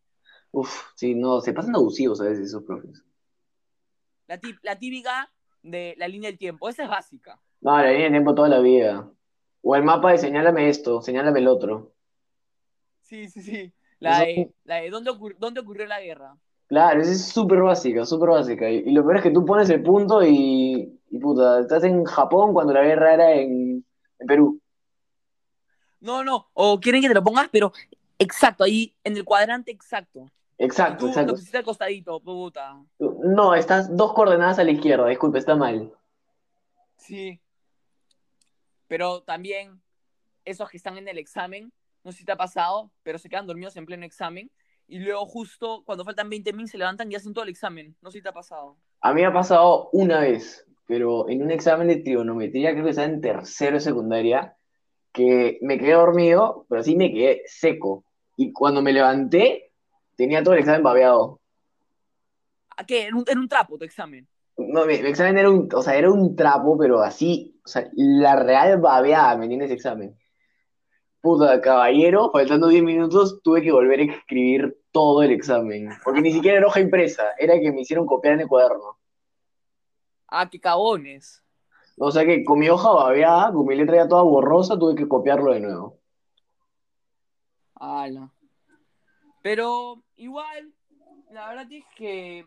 Uf, 0.52 0.70
sí, 0.94 1.14
no, 1.14 1.40
se 1.40 1.54
pasan 1.54 1.74
abusivos 1.74 2.20
a 2.20 2.24
veces 2.24 2.48
esos 2.48 2.62
profes. 2.64 3.02
La, 4.26 4.38
típica 4.78 5.32
de 5.62 5.94
la 5.96 6.06
línea 6.06 6.28
del 6.30 6.38
tiempo. 6.38 6.68
Esa 6.68 6.84
es 6.84 6.88
básica. 6.90 7.40
No, 7.62 7.76
la 7.76 7.90
línea 7.90 8.04
de 8.04 8.10
tiempo 8.10 8.34
toda 8.34 8.48
la 8.48 8.60
vida. 8.60 9.10
O 9.62 9.74
el 9.74 9.84
mapa 9.84 10.12
de 10.12 10.18
señálame 10.18 10.68
esto, 10.68 11.00
señálame 11.00 11.40
el 11.40 11.48
otro. 11.48 11.94
Sí, 13.02 13.28
sí, 13.28 13.42
sí. 13.42 13.72
La 14.00 14.18
Eso- 14.22 14.26
de, 14.26 14.54
la 14.64 14.76
de 14.76 14.90
¿dónde, 14.90 15.10
ocur- 15.10 15.36
dónde 15.38 15.60
ocurrió 15.60 15.86
la 15.86 16.00
guerra. 16.00 16.36
Claro, 16.66 17.00
esa 17.00 17.10
es 17.12 17.26
súper 17.28 17.60
básica, 17.62 18.04
súper 18.04 18.28
básica. 18.30 18.70
Y, 18.70 18.76
y 18.86 18.90
lo 18.92 19.02
peor 19.02 19.16
es 19.16 19.22
que 19.22 19.30
tú 19.30 19.44
pones 19.46 19.68
el 19.70 19.82
punto 19.82 20.22
y, 20.24 20.99
y 21.10 21.18
puta, 21.18 21.60
estás 21.60 21.84
en 21.84 22.04
Japón 22.04 22.52
cuando 22.52 22.72
la 22.72 22.82
guerra 22.82 23.14
era 23.14 23.32
en, 23.32 23.84
en 24.18 24.26
Perú. 24.26 24.60
No, 26.00 26.24
no. 26.24 26.48
O 26.54 26.80
quieren 26.80 27.02
que 27.02 27.08
te 27.08 27.14
lo 27.14 27.22
pongas, 27.22 27.48
pero 27.50 27.72
exacto, 28.18 28.64
ahí 28.64 28.94
en 29.04 29.16
el 29.16 29.24
cuadrante 29.24 29.70
exacto. 29.70 30.30
Exacto, 30.56 30.98
tú 30.98 31.04
lo 31.06 31.10
exacto. 31.12 31.32
pusiste 31.32 31.56
al 31.56 31.64
costadito, 31.64 32.20
puta. 32.20 32.76
No, 32.98 33.54
estás 33.54 33.96
dos 33.96 34.12
coordenadas 34.12 34.58
a 34.58 34.64
la 34.64 34.72
izquierda, 34.72 35.06
disculpe, 35.08 35.38
está 35.38 35.56
mal. 35.56 35.92
Sí. 36.96 37.40
Pero 38.86 39.22
también 39.22 39.80
esos 40.44 40.68
que 40.68 40.76
están 40.76 40.98
en 40.98 41.08
el 41.08 41.16
examen, 41.16 41.72
no 42.04 42.12
sé 42.12 42.18
si 42.18 42.24
te 42.24 42.32
ha 42.32 42.36
pasado, 42.36 42.90
pero 43.02 43.18
se 43.18 43.30
quedan 43.30 43.46
dormidos 43.46 43.76
en 43.76 43.86
pleno 43.86 44.04
examen. 44.04 44.50
Y 44.86 44.98
luego 44.98 45.24
justo 45.24 45.82
cuando 45.86 46.04
faltan 46.04 46.30
20.000 46.30 46.66
se 46.66 46.76
levantan 46.76 47.10
y 47.10 47.14
hacen 47.14 47.32
todo 47.32 47.44
el 47.44 47.50
examen. 47.50 47.96
No 48.02 48.10
sé 48.10 48.18
si 48.18 48.22
te 48.22 48.28
ha 48.28 48.34
pasado. 48.34 48.76
A 49.00 49.14
mí 49.14 49.22
me 49.22 49.28
ha 49.28 49.32
pasado 49.32 49.88
una 49.92 50.20
vez, 50.20 50.66
pero 50.90 51.28
en 51.28 51.40
un 51.40 51.52
examen 51.52 51.86
de 51.86 51.98
trigonometría, 51.98 52.72
creo 52.72 52.82
que 52.82 52.90
estaba 52.90 53.06
en 53.06 53.20
tercero 53.20 53.74
de 53.74 53.80
secundaria, 53.80 54.56
que 55.12 55.56
me 55.62 55.78
quedé 55.78 55.92
dormido, 55.92 56.66
pero 56.68 56.80
así 56.80 56.96
me 56.96 57.12
quedé 57.12 57.42
seco. 57.46 58.04
Y 58.36 58.52
cuando 58.52 58.82
me 58.82 58.92
levanté, 58.92 59.70
tenía 60.16 60.42
todo 60.42 60.54
el 60.54 60.60
examen 60.60 60.82
babeado. 60.82 61.38
¿A 62.76 62.84
qué? 62.84 63.06
En 63.06 63.14
un, 63.14 63.24
en 63.28 63.38
un 63.38 63.46
trapo 63.46 63.78
tu 63.78 63.84
examen. 63.84 64.26
No, 64.56 64.84
mi, 64.84 64.98
mi 64.98 65.10
examen 65.10 65.38
era 65.38 65.48
un, 65.48 65.68
o 65.72 65.80
sea, 65.80 65.94
era 65.94 66.10
un 66.10 66.34
trapo, 66.34 66.76
pero 66.76 67.02
así, 67.02 67.60
o 67.64 67.68
sea, 67.68 67.88
la 67.94 68.34
real 68.34 68.80
babeada, 68.80 69.36
¿me 69.36 69.44
entiendes? 69.44 69.70
Examen. 69.70 70.18
Puta, 71.20 71.60
caballero, 71.60 72.32
faltando 72.32 72.66
10 72.66 72.82
minutos, 72.82 73.40
tuve 73.44 73.62
que 73.62 73.70
volver 73.70 74.00
a 74.00 74.12
escribir 74.12 74.76
todo 74.90 75.22
el 75.22 75.30
examen. 75.30 75.90
Porque 76.02 76.20
ni 76.20 76.32
siquiera 76.32 76.58
era 76.58 76.66
hoja 76.66 76.80
impresa, 76.80 77.28
era 77.38 77.60
que 77.60 77.70
me 77.70 77.82
hicieron 77.82 78.06
copiar 78.06 78.34
en 78.34 78.40
el 78.40 78.48
cuaderno. 78.48 78.99
Ah, 80.30 80.48
qué 80.48 80.60
cagones. 80.60 81.42
O 81.98 82.10
sea 82.10 82.24
que 82.24 82.44
con 82.44 82.58
mi 82.58 82.68
hoja 82.68 82.88
babeada, 82.90 83.52
con 83.52 83.66
mi 83.66 83.76
letra 83.76 83.96
ya 83.96 84.08
toda 84.08 84.22
borrosa, 84.22 84.78
tuve 84.78 84.94
que 84.94 85.08
copiarlo 85.08 85.52
de 85.52 85.60
nuevo. 85.60 85.98
Ala. 87.74 88.32
Pero 89.42 90.02
igual, 90.16 90.72
la 91.30 91.48
verdad 91.48 91.66
es 91.70 91.84
que, 91.96 92.46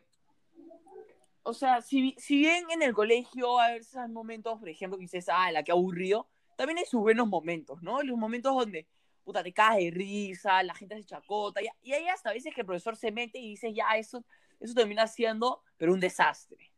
o 1.43 1.53
sea, 1.53 1.81
si, 1.81 2.15
si 2.17 2.37
bien 2.37 2.65
en 2.71 2.81
el 2.81 2.93
colegio 2.93 3.59
hay 3.59 3.77
esos 3.77 4.09
momentos, 4.09 4.59
por 4.59 4.69
ejemplo, 4.69 4.97
que 4.97 5.03
dices, 5.03 5.27
ah, 5.29 5.51
la 5.51 5.63
que 5.63 5.71
aburrido, 5.71 6.27
también 6.55 6.77
hay 6.77 6.85
sus 6.85 7.01
buenos 7.01 7.27
momentos, 7.27 7.81
¿no? 7.81 8.01
Los 8.01 8.17
momentos 8.17 8.55
donde, 8.55 8.87
puta, 9.23 9.43
te 9.43 9.53
caes 9.53 9.85
de 9.85 9.91
risa, 9.91 10.63
la 10.63 10.75
gente 10.75 10.95
se 10.95 11.03
chacota, 11.03 11.61
y, 11.61 11.67
y 11.81 11.93
hay 11.93 12.07
hasta 12.07 12.31
veces 12.31 12.53
que 12.53 12.61
el 12.61 12.67
profesor 12.67 12.95
se 12.95 13.11
mete 13.11 13.39
y 13.39 13.49
dice, 13.49 13.73
ya, 13.73 13.97
eso, 13.97 14.23
eso 14.59 14.73
termina 14.73 15.07
siendo, 15.07 15.61
pero 15.77 15.93
un 15.93 15.99
desastre. 15.99 16.72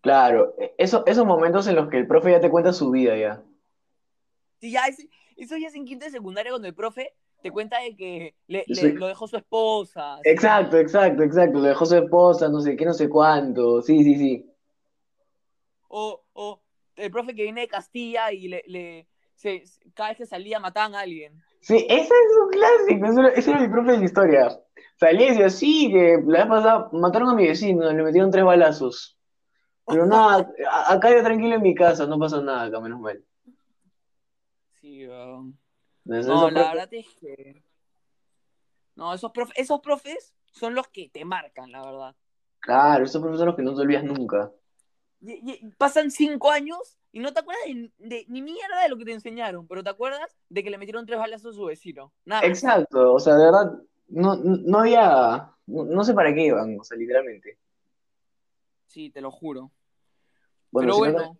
Claro, 0.00 0.54
e- 0.58 0.74
eso, 0.78 1.04
esos 1.06 1.26
momentos 1.26 1.66
en 1.66 1.76
los 1.76 1.88
que 1.88 1.98
el 1.98 2.06
profe 2.06 2.32
ya 2.32 2.40
te 2.40 2.50
cuenta 2.50 2.72
su 2.72 2.90
vida 2.90 3.16
ya. 3.16 3.42
Sí, 4.60 4.70
ya, 4.72 4.82
eso 5.36 5.56
ya 5.56 5.68
es 5.68 5.74
en 5.74 5.84
quinta 5.84 6.06
de 6.06 6.10
secundaria 6.12 6.50
cuando 6.52 6.68
el 6.68 6.74
profe 6.74 7.14
te 7.42 7.50
cuenta 7.50 7.80
de 7.80 7.94
que 7.96 8.34
le, 8.48 8.64
Yo 8.66 8.74
le- 8.74 8.80
soy- 8.80 8.94
lo 8.94 9.06
dejó 9.06 9.28
su 9.28 9.36
esposa. 9.36 10.18
Exacto, 10.24 10.76
exacto, 10.78 11.22
exacto. 11.22 11.58
Lo 11.58 11.64
dejó 11.64 11.86
su 11.86 11.96
esposa, 11.96 12.48
no 12.48 12.60
sé 12.60 12.76
qué, 12.76 12.84
no 12.84 12.94
sé 12.94 13.08
cuánto. 13.08 13.82
Sí, 13.82 14.02
sí, 14.02 14.16
sí. 14.16 14.50
O, 15.88 16.22
o 16.34 16.60
el 16.96 17.10
profe 17.10 17.34
que 17.34 17.42
viene 17.44 17.62
de 17.62 17.68
Castilla 17.68 18.32
y 18.32 18.48
le, 18.48 18.62
le 18.66 19.06
se- 19.36 19.62
cada 19.94 20.10
vez 20.10 20.18
que 20.18 20.26
salía 20.26 20.58
mataban 20.60 20.94
a 20.94 21.00
alguien. 21.00 21.40
Sí, 21.60 21.86
ese 21.88 22.02
es 22.14 22.36
un 22.42 22.50
clásico. 22.50 23.06
Ese 23.06 23.20
era, 23.20 23.28
ese 23.30 23.50
era 23.50 23.60
mi 23.60 23.68
profe 23.68 23.98
de 23.98 24.04
historia. 24.04 24.48
Salía 24.98 25.26
y 25.26 25.30
decía, 25.30 25.50
sí, 25.50 25.90
que 25.92 26.18
la 26.26 26.40
vez 26.40 26.48
pasada 26.48 26.88
mataron 26.92 27.30
a 27.30 27.34
mi 27.34 27.46
vecino, 27.46 27.92
le 27.92 28.02
metieron 28.02 28.30
tres 28.30 28.44
balazos. 28.44 29.17
Pero 29.88 30.06
nada, 30.06 30.50
acá 30.88 31.10
yo 31.10 31.22
tranquilo 31.22 31.54
en 31.56 31.62
mi 31.62 31.74
casa, 31.74 32.06
no 32.06 32.18
pasa 32.18 32.40
nada 32.40 32.64
acá, 32.64 32.80
menos 32.80 33.00
mal. 33.00 33.24
Sí, 34.80 35.06
weón. 35.06 35.58
No, 36.04 36.50
la 36.50 36.68
verdad 36.68 36.88
es 36.92 37.06
que. 37.20 37.62
No, 38.94 39.14
esos, 39.14 39.32
profe- 39.32 39.52
esos 39.56 39.80
profes 39.80 40.34
son 40.52 40.74
los 40.74 40.88
que 40.88 41.08
te 41.08 41.24
marcan, 41.24 41.70
la 41.70 41.84
verdad. 41.84 42.16
Claro, 42.60 43.04
esos 43.04 43.20
profes 43.20 43.38
son 43.38 43.46
los 43.46 43.56
que 43.56 43.62
no 43.62 43.74
te 43.74 43.82
olvidas 43.82 44.04
nunca. 44.04 44.50
Y- 45.20 45.50
y 45.64 45.66
pasan 45.76 46.10
cinco 46.10 46.50
años 46.50 46.98
y 47.12 47.20
no 47.20 47.32
te 47.32 47.40
acuerdas 47.40 47.64
de, 47.66 47.90
de- 47.98 48.26
ni 48.28 48.42
mierda 48.42 48.82
de 48.82 48.88
lo 48.88 48.96
que 48.98 49.04
te 49.04 49.12
enseñaron, 49.12 49.66
pero 49.66 49.82
te 49.82 49.90
acuerdas 49.90 50.36
de 50.48 50.62
que 50.62 50.70
le 50.70 50.78
metieron 50.78 51.06
tres 51.06 51.18
balazos 51.18 51.54
a 51.54 51.56
su 51.56 51.64
vecino. 51.64 52.12
Nada 52.24 52.42
más. 52.42 52.50
Exacto, 52.50 53.14
o 53.14 53.18
sea, 53.18 53.34
de 53.36 53.44
verdad, 53.44 53.72
no, 54.08 54.36
no 54.36 54.78
había, 54.80 55.52
no, 55.66 55.84
no 55.84 56.04
sé 56.04 56.14
para 56.14 56.32
qué 56.34 56.46
iban, 56.46 56.78
o 56.78 56.84
sea, 56.84 56.96
literalmente. 56.96 57.58
Sí, 58.86 59.10
te 59.10 59.20
lo 59.20 59.30
juro. 59.30 59.70
Bueno, 60.70 60.92
pero 60.92 61.06
si 61.06 61.12
no- 61.12 61.18
bueno. 61.18 61.38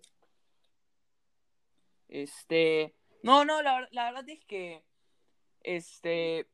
Este. 2.09 2.95
No, 3.23 3.45
no, 3.45 3.63
la, 3.63 3.81
ver- 3.81 3.89
la 3.93 4.05
verdad 4.05 4.29
es 4.29 4.45
que. 4.45 4.85
Este. 5.63 6.49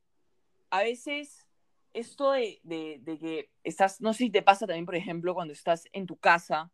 A 0.70 0.82
veces. 0.82 1.46
Esto 1.92 2.32
de, 2.32 2.58
de- 2.64 2.98
de 3.02 3.18
que 3.18 3.50
estás. 3.62 4.00
No 4.00 4.12
sé 4.12 4.18
si 4.24 4.30
te 4.30 4.42
pasa 4.42 4.66
también, 4.66 4.84
por 4.86 4.96
ejemplo, 4.96 5.32
cuando 5.34 5.52
estás 5.52 5.84
en 5.92 6.06
tu 6.06 6.16
casa 6.16 6.72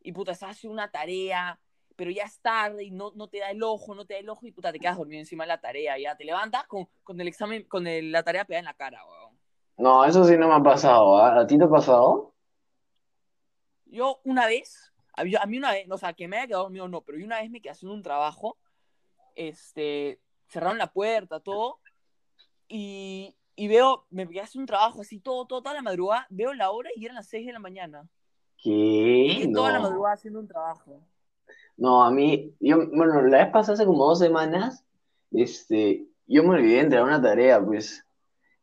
y 0.00 0.12
puta, 0.12 0.32
estás 0.32 0.52
haciendo 0.52 0.72
una 0.72 0.90
tarea, 0.90 1.60
pero 1.96 2.10
ya 2.10 2.22
es 2.24 2.38
tarde 2.40 2.84
y 2.84 2.90
no, 2.90 3.12
no 3.16 3.28
te 3.28 3.40
da 3.40 3.50
el 3.50 3.62
ojo, 3.62 3.94
no 3.94 4.06
te 4.06 4.14
da 4.14 4.20
el 4.20 4.28
ojo 4.30 4.46
y 4.46 4.52
puta, 4.52 4.72
te 4.72 4.78
quedas 4.78 4.96
dormido 4.96 5.18
encima 5.20 5.44
de 5.44 5.48
la 5.48 5.60
tarea. 5.60 5.98
Ya 5.98 6.16
te 6.16 6.24
levantas 6.24 6.66
con, 6.68 6.88
con 7.04 7.20
el 7.20 7.28
examen, 7.28 7.64
con 7.64 7.86
el- 7.86 8.10
la 8.12 8.22
tarea 8.22 8.44
pegada 8.46 8.60
en 8.60 8.64
la 8.64 8.74
cara, 8.74 9.04
weón. 9.04 9.36
no, 9.76 10.04
eso 10.06 10.24
sí 10.24 10.38
no 10.38 10.48
me 10.48 10.54
ha 10.54 10.62
pasado, 10.62 11.18
¿ah? 11.18 11.40
¿A 11.40 11.46
ti 11.46 11.58
te 11.58 11.64
ha 11.64 11.68
pasado? 11.68 12.32
Yo 13.86 14.20
una 14.24 14.46
vez, 14.46 14.90
a 15.16 15.24
mí, 15.24 15.32
a 15.34 15.46
mí 15.46 15.58
una 15.58 15.72
vez, 15.72 15.90
o 15.90 15.98
sea, 15.98 16.12
que 16.12 16.28
me 16.28 16.36
haya 16.36 16.46
quedado 16.46 16.64
dormido 16.64 16.88
no, 16.88 17.00
pero 17.02 17.18
yo 17.18 17.24
una 17.24 17.40
vez 17.40 17.50
me 17.50 17.60
quedé 17.60 17.72
haciendo 17.72 17.94
un 17.94 18.02
trabajo, 18.02 18.58
este, 19.34 20.20
cerraron 20.48 20.78
la 20.78 20.92
puerta, 20.92 21.40
todo, 21.40 21.80
y, 22.68 23.34
y 23.54 23.68
veo, 23.68 24.06
me 24.10 24.28
quedé 24.28 24.40
haciendo 24.42 24.62
un 24.62 24.66
trabajo 24.66 25.00
así, 25.00 25.18
todo, 25.20 25.46
todo, 25.46 25.62
toda 25.62 25.74
la 25.74 25.82
madrugada, 25.82 26.26
veo 26.30 26.52
la 26.54 26.70
hora 26.70 26.90
y 26.94 27.04
eran 27.04 27.16
las 27.16 27.28
6 27.28 27.46
de 27.46 27.52
la 27.52 27.58
mañana. 27.58 28.08
¿Qué? 28.62 28.70
Y 28.70 29.52
toda 29.52 29.72
la 29.72 29.78
No. 29.78 29.84
madrugada 29.90 30.14
haciendo 30.14 30.40
un 30.40 30.48
trabajo. 30.48 31.00
No, 31.76 32.02
a 32.02 32.10
mí, 32.10 32.54
yo, 32.60 32.88
bueno, 32.88 33.20
la 33.22 33.44
vez 33.44 33.52
pasada, 33.52 33.74
hace 33.74 33.84
como 33.84 34.06
dos 34.06 34.18
semanas, 34.18 34.84
este, 35.30 36.06
yo 36.26 36.42
me 36.42 36.50
olvidé 36.56 36.76
de 36.76 36.80
entregar 36.80 37.06
una 37.06 37.20
tarea, 37.20 37.62
pues. 37.62 38.04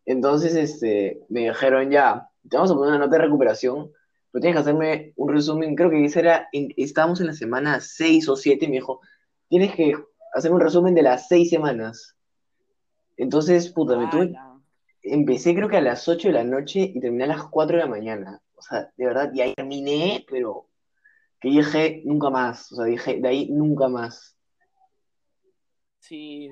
Entonces, 0.06 0.56
este, 0.56 1.24
me 1.30 1.42
dijeron, 1.42 1.90
ya, 1.92 2.30
te 2.50 2.58
vamos 2.58 2.72
a 2.72 2.76
poner 2.76 2.90
una 2.90 3.06
nota 3.06 3.18
de 3.18 3.24
recuperación, 3.24 3.92
pero 4.34 4.42
tienes 4.42 4.56
que 4.56 4.62
hacerme 4.62 5.14
un 5.16 5.32
resumen, 5.32 5.76
creo 5.76 5.92
que 5.92 6.12
era, 6.16 6.50
estábamos 6.52 7.22
en 7.22 7.28
la 7.28 7.34
semana 7.34 7.80
6 7.80 8.28
o 8.30 8.36
7, 8.36 8.66
y 8.66 8.68
me 8.68 8.74
dijo, 8.78 9.00
tienes 9.48 9.76
que 9.76 9.94
hacerme 10.34 10.56
un 10.56 10.64
resumen 10.64 10.96
de 10.96 11.04
las 11.04 11.28
6 11.28 11.52
semanas. 11.52 12.16
Entonces, 13.16 13.70
puta, 13.70 13.96
me 13.96 14.08
tuve, 14.08 14.34
empecé 15.04 15.54
creo 15.54 15.70
que 15.70 15.78
a 15.78 15.82
las 15.82 16.08
8 16.08 16.30
de 16.30 16.34
la 16.34 16.44
noche 16.44 16.80
y 16.80 17.00
terminé 17.00 17.26
a 17.26 17.28
las 17.28 17.44
4 17.44 17.78
de 17.78 17.84
la 17.84 17.88
mañana. 17.88 18.42
O 18.56 18.62
sea, 18.64 18.92
de 18.98 19.06
verdad, 19.06 19.32
y 19.36 19.42
ahí 19.42 19.54
terminé, 19.54 20.26
pero 20.28 20.66
que 21.40 21.50
dije 21.50 22.02
nunca 22.04 22.32
más. 22.32 22.72
O 22.72 22.78
sea, 22.78 22.86
dije, 22.86 23.20
de 23.20 23.28
ahí 23.28 23.50
nunca 23.52 23.88
más. 23.88 24.36
Sí. 26.00 26.50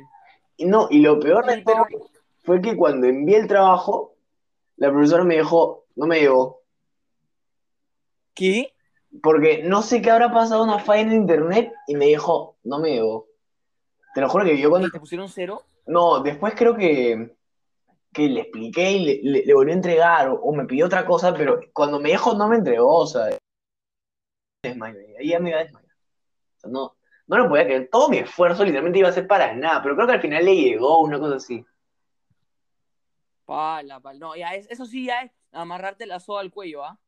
Y 0.56 0.66
no, 0.66 0.88
y 0.92 1.00
lo 1.00 1.20
peor 1.20 1.48
de 1.48 1.64
todo 1.64 1.88
fue 2.44 2.62
que 2.62 2.78
cuando 2.78 3.08
envié 3.08 3.38
el 3.38 3.48
trabajo, 3.48 4.14
la 4.78 4.92
profesora 4.92 5.24
me 5.24 5.38
dijo, 5.38 5.86
no 5.96 6.06
me 6.06 6.20
llegó. 6.20 6.61
¿Qué? 8.34 8.74
Porque 9.22 9.64
no 9.64 9.82
sé 9.82 10.02
qué 10.02 10.12
habrá 10.12 10.32
pasado 10.32 10.64
una 10.64 10.80
falla 10.80 11.02
en 11.02 11.14
internet 11.14 11.74
y 11.88 11.96
me 11.96 12.06
dijo, 12.06 12.58
no 12.64 12.80
me 12.80 12.92
llegó. 12.92 13.28
Te 14.14 14.22
lo 14.22 14.30
juro 14.30 14.46
que 14.46 14.58
yo 14.58 14.70
cuando... 14.70 14.90
¿Te 14.90 15.00
pusieron 15.00 15.30
cero? 15.30 15.64
No, 15.86 16.22
después 16.22 16.54
creo 16.56 16.76
que, 16.76 17.36
que 18.14 18.30
le 18.30 18.42
expliqué 18.42 18.92
y 18.92 19.06
le, 19.06 19.20
le, 19.24 19.46
le 19.46 19.54
volví 19.54 19.72
a 19.72 19.76
entregar 19.76 20.30
o, 20.30 20.36
o 20.36 20.54
me 20.54 20.66
pidió 20.66 20.86
otra 20.86 21.06
cosa, 21.06 21.34
pero 21.34 21.60
cuando 21.74 22.00
me 22.00 22.10
dijo 22.10 22.34
no 22.34 22.48
me 22.48 22.58
entregó, 22.58 23.00
o 23.00 23.08
sea, 23.08 23.38
desmayo, 24.64 25.00
ahí 25.20 25.30
ya 25.30 25.40
me 25.40 25.50
iba 25.50 25.60
a 25.60 25.64
desmayar. 25.64 25.92
O 25.92 26.60
sea, 26.60 26.70
no, 26.70 26.96
no 27.28 27.38
lo 27.38 27.50
podía 27.50 27.66
creer. 27.66 27.90
Todo 27.92 28.10
mi 28.10 28.18
esfuerzo 28.18 28.64
literalmente 28.64 29.00
iba 29.00 29.10
a 29.10 29.14
ser 29.14 29.28
para 29.28 29.54
nada, 29.54 29.82
pero 29.82 29.96
creo 29.96 30.08
que 30.08 30.14
al 30.14 30.22
final 30.22 30.46
le 30.46 30.56
llegó 30.56 31.02
una 31.02 31.20
cosa 31.20 31.36
así. 31.36 31.66
Pala, 33.46 34.00
pala. 34.00 34.20
No, 34.20 34.36
ya 34.36 34.54
es, 34.56 34.70
eso 34.70 34.86
sí 34.86 35.06
ya 35.06 35.24
es 35.24 35.32
amarrarte 35.52 36.06
la 36.06 36.20
soga 36.20 36.42
al 36.42 36.52
cuello, 36.52 36.86
¿ah? 36.86 37.00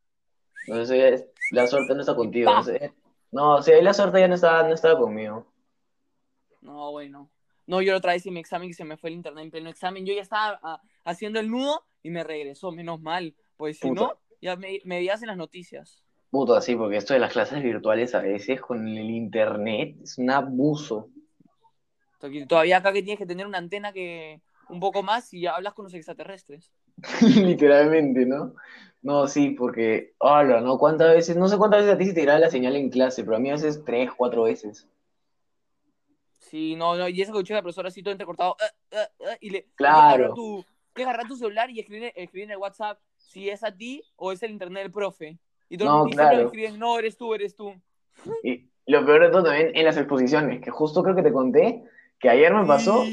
Entonces 0.67 1.26
la 1.52 1.67
suerte 1.67 1.93
no 1.93 2.02
está 2.02 2.15
contigo. 2.15 2.52
No, 3.32 3.60
la 3.60 3.93
suerte 3.93 4.19
ya 4.19 4.28
no 4.28 4.36
estaba, 4.36 4.67
no 4.67 4.73
estaba 4.73 4.99
conmigo. 4.99 5.47
No, 6.62 6.91
bueno. 6.91 7.30
No, 7.65 7.82
yo 7.82 7.91
la 7.93 7.97
otra 7.97 8.13
vez 8.13 8.26
en 8.26 8.34
mi 8.34 8.39
examen 8.39 8.69
que 8.69 8.73
se 8.73 8.84
me 8.84 8.97
fue 8.97 9.10
el 9.10 9.15
internet 9.15 9.45
en 9.45 9.52
pleno 9.52 9.69
examen, 9.69 10.06
yo 10.06 10.13
ya 10.13 10.21
estaba 10.21 10.60
ah, 10.63 10.82
haciendo 11.06 11.39
el 11.39 11.49
nudo 11.49 11.86
y 12.02 12.10
me 12.10 12.23
regresó, 12.23 12.71
menos 12.71 13.02
mal. 13.02 13.36
Pues 13.58 13.80
si 13.80 13.88
Puta. 13.88 14.02
no, 14.02 14.19
ya 14.41 14.56
me, 14.56 14.80
me 14.84 14.97
veías 14.97 15.21
en 15.21 15.28
las 15.28 15.38
noticias. 15.38 16.04
Puto, 16.30 16.56
así, 16.56 16.76
porque 16.76 16.97
esto 16.97 17.13
de 17.13 17.19
las 17.19 17.32
clases 17.32 17.62
virtuales 17.62 18.15
a 18.15 18.21
veces 18.21 18.60
con 18.60 18.88
el 18.88 19.10
internet 19.10 19.97
es 20.02 20.17
un 20.17 20.32
abuso. 20.32 21.10
Todavía 22.47 22.78
acá 22.78 22.93
que 22.93 23.04
tienes 23.04 23.19
que 23.19 23.26
tener 23.26 23.45
una 23.45 23.58
antena 23.58 23.91
que 23.91 24.41
un 24.69 24.80
poco 24.80 25.04
más 25.04 25.34
y 25.34 25.41
ya 25.41 25.56
hablas 25.56 25.73
con 25.73 25.84
los 25.84 25.93
extraterrestres. 25.93 26.71
Literalmente, 27.21 28.26
¿no? 28.26 28.56
No, 29.04 29.28
sí, 29.28 29.50
porque, 29.52 30.13
hola, 30.18 30.62
¿no? 30.62 30.78
¿Cuántas 30.78 31.13
veces? 31.13 31.36
No 31.36 31.48
sé 31.50 31.58
cuántas 31.58 31.82
veces 31.82 31.96
a 31.96 31.98
ti 31.98 32.06
se 32.06 32.13
te 32.13 32.22
graba 32.22 32.39
la 32.39 32.50
señal 32.50 32.76
en 32.78 32.89
clase, 32.89 33.24
pero 33.24 33.36
a 33.36 33.39
mí 33.39 33.50
a 33.50 33.54
veces 33.54 33.84
tres, 33.86 34.10
cuatro 34.16 34.44
veces. 34.44 34.88
Sí, 36.39 36.76
no, 36.76 36.96
no, 36.96 37.08
y 37.10 37.22
eso 37.22 37.32
que 37.32 37.39
escuché 37.39 37.54
la 37.54 37.62
profesora 37.62 37.88
así 37.89 38.02
todo 38.04 38.12
entrecortado, 38.12 38.56
eh, 38.62 38.98
eh, 38.98 39.08
eh, 39.20 39.38
y 39.42 39.50
le 39.50 39.68
Claro. 39.76 40.34
tu, 40.34 40.63
que 40.94 41.04
agarrar 41.04 41.28
tu 41.28 41.36
celular 41.36 41.70
y 41.70 41.80
escribir, 41.80 42.12
escribir 42.16 42.46
en 42.46 42.52
el 42.52 42.58
WhatsApp 42.58 43.00
si 43.18 43.50
es 43.50 43.63
a 43.63 43.76
ti 43.76 44.04
o 44.16 44.32
es 44.32 44.42
el 44.44 44.52
internet 44.52 44.84
del 44.84 44.92
profe. 44.92 45.38
Y 45.70 45.78
todo 45.78 45.89
No, 45.89 46.04
siempre 46.04 46.26
claro. 46.26 46.46
escriben, 46.46 46.80
no, 46.80 47.00
eres 47.00 47.18
tú, 47.18 47.34
eres 47.34 47.56
tú. 47.56 47.74
Y 48.44 48.70
lo 48.88 49.06
peor 49.06 49.24
de 49.24 49.30
todo 49.32 49.44
también 49.44 49.72
en 49.76 49.86
las 49.86 49.98
exposiciones, 49.98 50.62
que 50.62 50.70
justo 50.72 51.02
creo 51.04 51.16
que 51.16 51.24
te 51.24 51.32
conté 51.34 51.84
que 52.20 52.30
ayer 52.30 52.54
me 52.54 52.66
pasó 52.66 53.04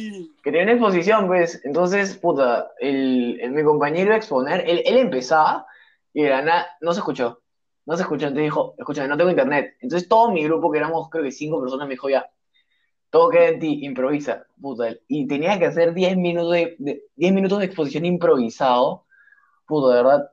que 0.42 0.50
tenía 0.50 0.62
una 0.62 0.72
exposición, 0.72 1.26
pues, 1.26 1.61
entonces, 1.64 2.16
puta, 2.16 2.70
el, 2.79 3.38
el- 3.40 3.50
mi 3.53 3.62
compañero 3.64 4.07
iba 4.07 4.14
a 4.14 4.18
exponer, 4.18 4.64
él, 4.68 4.83
él 4.87 4.98
empezaba 4.98 5.66
y 6.12 6.23
de 6.25 6.31
la 6.31 6.42
nada 6.42 6.66
no 6.81 6.92
se 6.92 7.01
escuchó, 7.01 7.42
no 7.87 7.96
se 7.96 8.03
escuchó, 8.03 8.27
entonces 8.27 8.44
dijo, 8.44 8.75
escúchame, 8.79 9.09
no 9.09 9.16
tengo 9.16 9.31
internet. 9.31 9.77
Entonces 9.81 10.09
todo 10.09 10.31
mi 10.33 10.44
grupo, 10.44 10.70
que 10.70 10.79
éramos 10.79 11.09
creo 11.11 11.25
que 11.25 11.33
cinco 11.33 11.61
personas, 11.61 11.87
me 11.88 11.94
dijo 11.94 12.09
ya, 12.11 12.31
todo 13.11 13.31
queda 13.31 13.49
en 13.49 13.61
ti, 13.61 13.81
improvisa, 13.85 14.46
puta. 14.61 14.94
Y 15.09 15.27
tenía 15.27 15.59
que 15.59 15.66
hacer 15.66 15.94
10 15.94 16.16
minutos 16.16 16.53
de, 16.53 16.77
de- 16.79 17.03
10 17.16 17.33
minutos 17.33 17.59
de 17.59 17.66
exposición 17.66 18.05
improvisado, 18.05 19.07
puta, 19.66 19.90
de 19.96 20.03
verdad. 20.03 20.31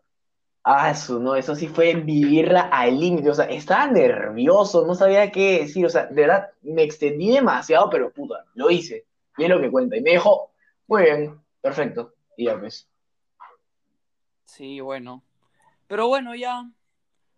Ah, 0.63 0.91
eso, 0.91 1.19
no, 1.19 1.35
eso 1.35 1.55
sí 1.55 1.67
fue 1.67 1.95
vivirla 1.95 2.61
al 2.63 2.99
límite, 2.99 3.29
o 3.29 3.33
sea, 3.33 3.45
estaba 3.45 3.87
nervioso, 3.87 4.85
no 4.85 4.95
sabía 4.95 5.31
qué 5.31 5.59
decir, 5.61 5.85
o 5.85 5.89
sea, 5.89 6.07
de 6.07 6.15
verdad, 6.15 6.49
me 6.61 6.83
extendí 6.83 7.31
demasiado, 7.31 7.89
pero 7.89 8.11
puta, 8.11 8.45
lo 8.55 8.69
hice, 8.69 9.05
y 9.37 9.43
es 9.45 9.49
lo 9.49 9.61
que 9.61 9.71
cuenta, 9.71 9.95
y 9.95 10.01
me 10.01 10.11
dijo, 10.11 10.51
muy 10.87 11.03
bien, 11.03 11.39
perfecto, 11.61 12.15
y 12.35 12.45
ya 12.45 12.59
pues, 12.59 12.89
Sí, 14.45 14.79
bueno. 14.81 15.23
Pero 15.87 16.07
bueno, 16.07 16.35
ya. 16.35 16.69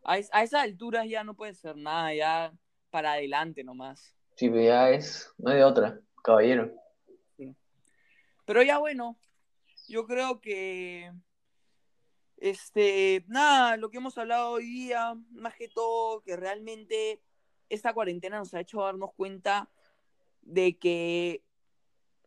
A, 0.03 0.17
es- 0.17 0.29
a 0.33 0.43
esas 0.43 0.63
alturas 0.63 1.07
ya 1.07 1.23
no 1.23 1.35
puede 1.35 1.53
ser 1.53 1.75
nada, 1.75 2.13
ya 2.13 2.53
para 2.89 3.13
adelante 3.13 3.63
nomás. 3.63 4.15
sí, 4.35 4.49
pues 4.49 4.65
ya 4.65 4.89
es, 4.89 5.31
no 5.37 5.51
hay 5.51 5.57
de 5.57 5.63
otra, 5.63 5.99
caballero. 6.23 6.73
Pero 8.45 8.63
ya 8.63 8.79
bueno, 8.79 9.19
yo 9.87 10.05
creo 10.07 10.41
que. 10.41 11.11
Este, 12.37 13.25
nada, 13.27 13.75
lo 13.77 13.89
que 13.89 13.97
hemos 13.97 14.17
hablado 14.17 14.51
hoy 14.51 14.63
día, 14.65 15.13
más 15.31 15.55
que 15.55 15.67
todo, 15.67 16.21
que 16.21 16.35
realmente 16.37 17.21
esta 17.67 17.93
cuarentena 17.93 18.37
nos 18.39 18.53
ha 18.53 18.61
hecho 18.61 18.81
darnos 18.81 19.13
cuenta 19.13 19.69
de 20.41 20.77
que 20.77 21.43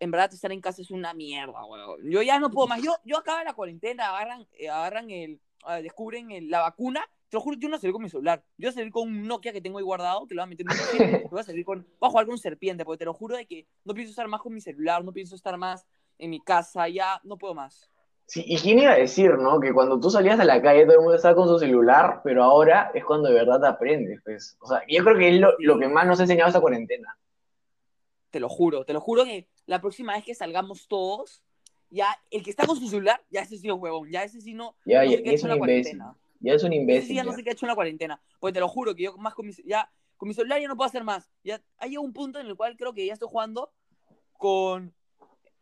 en 0.00 0.10
verdad 0.10 0.32
estar 0.32 0.52
en 0.52 0.60
casa 0.60 0.82
es 0.82 0.90
una 0.90 1.14
mierda, 1.14 1.64
weón. 1.64 2.08
Yo 2.10 2.20
ya 2.22 2.38
no 2.38 2.50
puedo 2.50 2.68
más. 2.68 2.82
Yo, 2.82 2.94
yo 3.04 3.16
acaba 3.18 3.42
la 3.42 3.54
cuarentena, 3.54 4.10
agarran, 4.10 4.46
eh, 4.52 4.68
agarran 4.68 5.10
el, 5.10 5.40
ah, 5.64 5.80
descubren 5.82 6.30
el- 6.30 6.50
la 6.50 6.60
vacuna, 6.60 7.04
te 7.28 7.36
lo 7.36 7.40
juro, 7.40 7.56
yo 7.58 7.68
no 7.68 7.78
salí 7.78 7.92
con 7.92 8.02
mi 8.02 8.10
celular. 8.10 8.42
Yo 8.58 8.66
voy 8.66 8.70
a 8.70 8.72
salir 8.72 8.92
con 8.92 9.08
un 9.08 9.26
Nokia 9.26 9.52
que 9.52 9.60
tengo 9.62 9.78
ahí 9.78 9.84
guardado, 9.84 10.26
que 10.26 10.34
lo 10.34 10.42
voy 10.42 10.44
a 10.44 10.50
meter 10.50 10.66
en 10.66 10.68
voy 11.30 11.40
a 11.40 11.44
salir 11.44 11.64
con, 11.64 11.86
voy 11.98 12.08
a 12.08 12.10
jugar 12.10 12.26
con 12.26 12.32
un 12.34 12.38
serpiente, 12.38 12.84
porque 12.84 12.98
te 12.98 13.04
lo 13.06 13.14
juro 13.14 13.36
de 13.36 13.46
que 13.46 13.66
no 13.84 13.94
pienso 13.94 14.10
estar 14.10 14.28
más 14.28 14.40
con 14.42 14.52
mi 14.52 14.60
celular, 14.60 15.04
no 15.04 15.12
pienso 15.12 15.34
estar 15.34 15.56
más 15.56 15.86
en 16.18 16.30
mi 16.30 16.40
casa, 16.40 16.88
ya 16.88 17.20
no 17.24 17.36
puedo 17.38 17.54
más. 17.54 17.88
Sí, 18.26 18.44
y 18.46 18.56
quién 18.58 18.78
iba 18.78 18.92
a 18.92 18.96
decir, 18.96 19.32
¿no? 19.38 19.58
Que 19.60 19.72
cuando 19.74 19.98
tú 19.98 20.08
salías 20.10 20.38
a 20.40 20.44
la 20.44 20.62
calle 20.62 20.84
todo 20.84 20.94
el 20.94 21.00
mundo 21.00 21.16
estaba 21.16 21.34
con 21.34 21.48
su 21.48 21.58
celular, 21.58 22.20
pero 22.22 22.44
ahora 22.44 22.90
es 22.94 23.04
cuando 23.04 23.28
de 23.28 23.34
verdad 23.34 23.64
aprendes, 23.64 24.20
pues. 24.24 24.56
O 24.60 24.66
sea, 24.68 24.82
yo 24.88 25.02
creo 25.04 25.18
que 25.18 25.34
es 25.34 25.40
lo, 25.40 25.54
lo 25.58 25.78
que 25.78 25.88
más 25.88 26.06
nos 26.06 26.18
ha 26.20 26.22
enseñado 26.22 26.48
esta 26.48 26.60
cuarentena. 26.60 27.16
Te 28.30 28.40
lo 28.40 28.48
juro, 28.48 28.84
te 28.84 28.92
lo 28.94 29.00
juro 29.00 29.24
que 29.24 29.48
la 29.66 29.80
próxima 29.80 30.14
vez 30.14 30.24
que 30.24 30.34
salgamos 30.34 30.86
todos, 30.88 31.42
ya 31.92 32.08
el 32.30 32.42
que 32.42 32.50
está 32.50 32.66
con 32.66 32.76
su 32.76 32.88
celular, 32.88 33.20
ya 33.30 33.42
ese 33.42 33.56
sí 33.58 33.68
es 33.68 33.74
huevón, 33.74 34.10
ya 34.10 34.24
ese 34.24 34.40
sí 34.40 34.54
no, 34.54 34.74
Ya, 34.84 35.04
no 35.04 35.10
ya, 35.10 35.16
sé 35.18 35.22
qué 35.22 35.30
ha 35.30 35.32
es 35.34 35.40
hecho 35.40 35.46
un 35.46 35.52
en 35.52 35.58
la 35.60 35.64
imbécil. 35.66 35.98
cuarentena. 35.98 36.16
Ya 36.40 36.54
es 36.54 36.64
un 36.64 36.72
imbécil. 36.72 37.08
sí 37.08 37.14
ya 37.14 37.22
no 37.24 37.32
sé 37.32 37.44
qué 37.44 37.50
ha 37.50 37.52
hecho 37.52 37.66
en 37.66 37.68
la 37.68 37.74
cuarentena. 37.76 38.20
Pues 38.40 38.52
te 38.54 38.60
lo 38.60 38.68
juro 38.68 38.94
que 38.96 39.04
yo 39.04 39.16
más 39.18 39.34
con 39.34 39.46
mi, 39.46 39.52
ya, 39.64 39.88
con 40.16 40.26
mi 40.28 40.34
celular 40.34 40.60
ya 40.60 40.66
no 40.68 40.76
puedo 40.76 40.88
hacer 40.88 41.04
más. 41.04 41.30
Ya 41.44 41.60
hay 41.78 41.90
llegado 41.90 42.04
un 42.06 42.12
punto 42.12 42.40
en 42.40 42.46
el 42.46 42.56
cual 42.56 42.76
creo 42.76 42.92
que 42.94 43.06
ya 43.06 43.12
estoy 43.12 43.28
jugando 43.30 43.70
con 44.32 44.92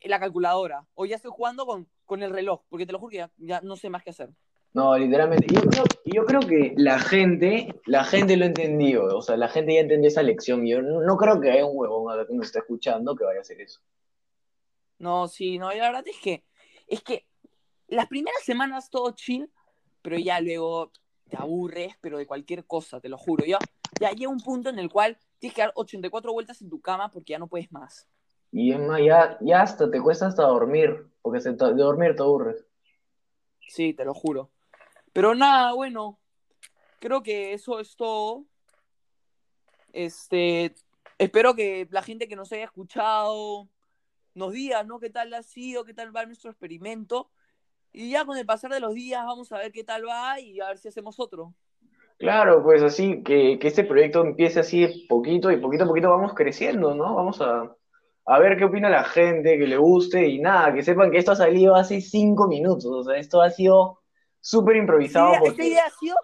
la 0.03 0.19
calculadora. 0.21 0.87
O 0.95 1.05
ya 1.07 1.17
estoy 1.17 1.33
jugando 1.35 1.67
con, 1.67 1.87
con 2.07 2.23
el 2.23 2.31
reloj. 2.31 2.63
Porque 2.69 2.87
te 2.87 2.93
lo 2.93 2.99
juro 2.99 3.11
que 3.11 3.17
ya, 3.19 3.31
ya 3.37 3.61
no 3.61 3.77
sé 3.77 3.91
más 3.91 4.03
qué 4.03 4.11
hacer. 4.11 4.31
No, 4.73 4.97
literalmente. 4.97 5.47
Yo 5.53 5.61
creo, 5.63 5.85
yo 6.05 6.25
creo 6.25 6.41
que 6.41 6.75
la 6.77 6.99
gente, 7.01 7.75
la 7.87 8.05
gente 8.05 8.37
lo 8.37 8.45
entendió. 8.47 9.05
O 9.05 9.21
sea, 9.21 9.37
la 9.37 9.49
gente 9.49 9.75
ya 9.75 9.81
entendió 9.81 10.09
esa 10.09 10.23
lección. 10.23 10.65
Yo 10.65 10.81
no, 10.81 11.17
creo 11.17 11.41
que 11.41 11.51
haya 11.51 11.67
un 11.67 11.77
huevón 11.77 12.11
ahora 12.11 12.25
que 12.27 12.33
nos 12.35 12.47
esté 12.47 12.61
escuchando 12.61 13.17
que 13.17 13.25
vaya 13.25 13.39
a 13.39 13.43
hacer 13.43 13.61
eso. 13.61 13.81
No, 15.01 15.29
sí, 15.29 15.59
no, 15.59 15.73
y 15.73 15.79
la 15.79 15.89
verdad 15.89 16.07
es 16.07 16.19
que, 16.19 16.45
es 16.87 17.03
que 17.03 17.27
las 17.89 18.07
primeras 18.07 18.43
semanas 18.45 18.91
todo 18.91 19.11
chill, 19.13 19.51
pero 20.03 20.19
ya 20.19 20.41
luego 20.41 20.93
te 21.29 21.39
aburres, 21.39 21.95
pero 22.03 22.19
de 22.19 22.27
cualquier 22.27 22.67
cosa, 22.67 23.01
te 23.01 23.09
lo 23.09 23.17
juro. 23.17 23.47
Ya, 23.47 23.59
ya 23.99 24.11
llega 24.11 24.31
un 24.31 24.41
punto 24.41 24.69
en 24.69 24.79
el 24.79 24.91
cual 24.91 25.17
tienes 25.39 25.55
que 25.55 25.63
dar 25.63 25.73
84 25.75 26.33
vueltas 26.35 26.61
en 26.61 26.69
tu 26.69 26.83
cama 26.83 27.11
porque 27.11 27.33
ya 27.33 27.39
no 27.39 27.47
puedes 27.47 27.73
más. 27.73 28.07
Y 28.53 28.73
es 28.73 28.79
más, 28.79 29.01
ya, 29.03 29.39
ya 29.41 29.63
hasta 29.63 29.91
te 29.91 30.03
cuesta 30.03 30.27
hasta 30.27 30.43
dormir. 30.43 31.07
Porque 31.23 31.41
se 31.41 31.53
de 31.53 31.57
dormir 31.57 32.15
te 32.15 32.23
aburres. 32.23 32.67
Sí, 33.69 33.95
te 33.95 34.05
lo 34.05 34.13
juro. 34.13 34.51
Pero 35.15 35.35
nada, 35.35 35.73
bueno, 35.73 36.19
creo 36.99 37.23
que 37.23 37.55
eso 37.55 37.81
es 37.81 37.97
todo. 37.97 38.45
Este, 39.95 40.75
espero 41.17 41.55
que 41.55 41.89
la 41.91 42.03
gente 42.03 42.29
que 42.29 42.37
nos 42.37 42.53
haya 42.53 42.65
escuchado 42.65 43.69
nos 44.35 44.53
diga, 44.53 44.83
¿no? 44.85 44.99
¿Qué 45.01 45.11
tal 45.11 45.33
ha 45.35 45.43
sido? 45.43 45.85
¿Qué 45.85 45.95
tal 45.95 46.15
va 46.15 46.27
nuestro 46.27 46.51
experimento? 46.51 47.31
Y 47.93 48.11
ya 48.11 48.25
con 48.25 48.37
el 48.37 48.47
pasar 48.47 48.73
de 48.73 48.81
los 48.81 48.95
días 48.95 49.25
vamos 49.25 49.51
a 49.53 49.59
ver 49.59 49.73
qué 49.73 49.85
tal 49.85 50.07
va 50.07 50.39
y 50.41 50.61
a 50.61 50.69
ver 50.69 50.79
si 50.79 50.89
hacemos 50.89 51.19
otro. 51.19 51.55
Claro, 52.19 52.63
pues 52.63 52.83
así, 52.83 53.23
que, 53.23 53.59
que 53.59 53.69
este 53.69 53.85
proyecto 53.85 54.21
empiece 54.21 54.61
así 54.61 55.07
poquito 55.09 55.51
y 55.51 55.57
poquito 55.57 55.85
a 55.85 55.87
poquito 55.87 56.11
vamos 56.11 56.35
creciendo, 56.35 56.95
¿no? 56.95 57.15
Vamos 57.15 57.41
a, 57.41 57.75
a 58.27 58.39
ver 58.39 58.57
qué 58.59 58.65
opina 58.65 58.89
la 58.89 59.05
gente, 59.05 59.59
que 59.59 59.67
le 59.67 59.77
guste 59.77 60.29
y 60.29 60.39
nada, 60.39 60.73
que 60.73 60.83
sepan 60.83 61.11
que 61.11 61.19
esto 61.19 61.33
ha 61.33 61.37
salido 61.37 61.75
hace 61.75 62.01
cinco 62.01 62.47
minutos, 62.47 62.85
o 62.85 63.03
sea, 63.03 63.17
esto 63.19 63.41
ha 63.41 63.51
sido 63.51 64.01
súper 64.41 64.77
Esta 64.77 64.83
improvisado 64.83 65.47
esta 65.47 65.65
idea 65.65 65.87
ha 65.87 65.91
sido, 65.91 66.15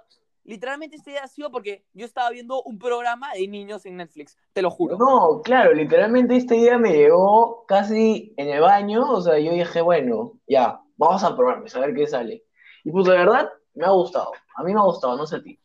literalmente 0.46 0.96
esta 0.96 1.11
idea 1.11 1.24
ha 1.24 1.28
sido 1.28 1.50
porque 1.50 1.85
yo 1.92 2.06
estaba 2.06 2.30
viendo 2.30 2.62
un 2.62 2.78
programa 2.78 3.32
de 3.35 3.46
niños 3.48 3.85
en 3.85 3.96
Netflix, 3.96 4.38
te 4.52 4.62
lo 4.62 4.70
juro. 4.70 4.96
No, 4.96 5.42
claro, 5.42 5.74
literalmente 5.74 6.37
esta 6.37 6.54
idea 6.54 6.78
me 6.78 6.92
llegó 6.92 7.64
casi 7.66 8.32
en 8.37 8.48
el 8.50 8.61
baño, 8.61 9.04
o 9.11 9.20
sea, 9.20 9.38
yo 9.38 9.52
dije, 9.52 9.80
bueno, 9.80 10.38
ya, 10.46 10.80
vamos 10.96 11.24
a 11.24 11.37
probar, 11.37 11.61
pues, 11.61 11.74
a 11.74 11.80
ver 11.80 11.94
qué 11.94 12.06
sale. 12.06 12.44
Y 12.85 12.90
pues 12.90 13.06
la 13.09 13.14
verdad, 13.14 13.50
me 13.74 13.85
ha 13.85 13.90
gustado, 13.90 14.32
a 14.54 14.62
mí 14.62 14.72
me 14.72 14.80
ha 14.80 14.85
gustado, 14.85 15.16
no 15.16 15.26
sé 15.26 15.37
a 15.37 15.42
ti. 15.42 15.59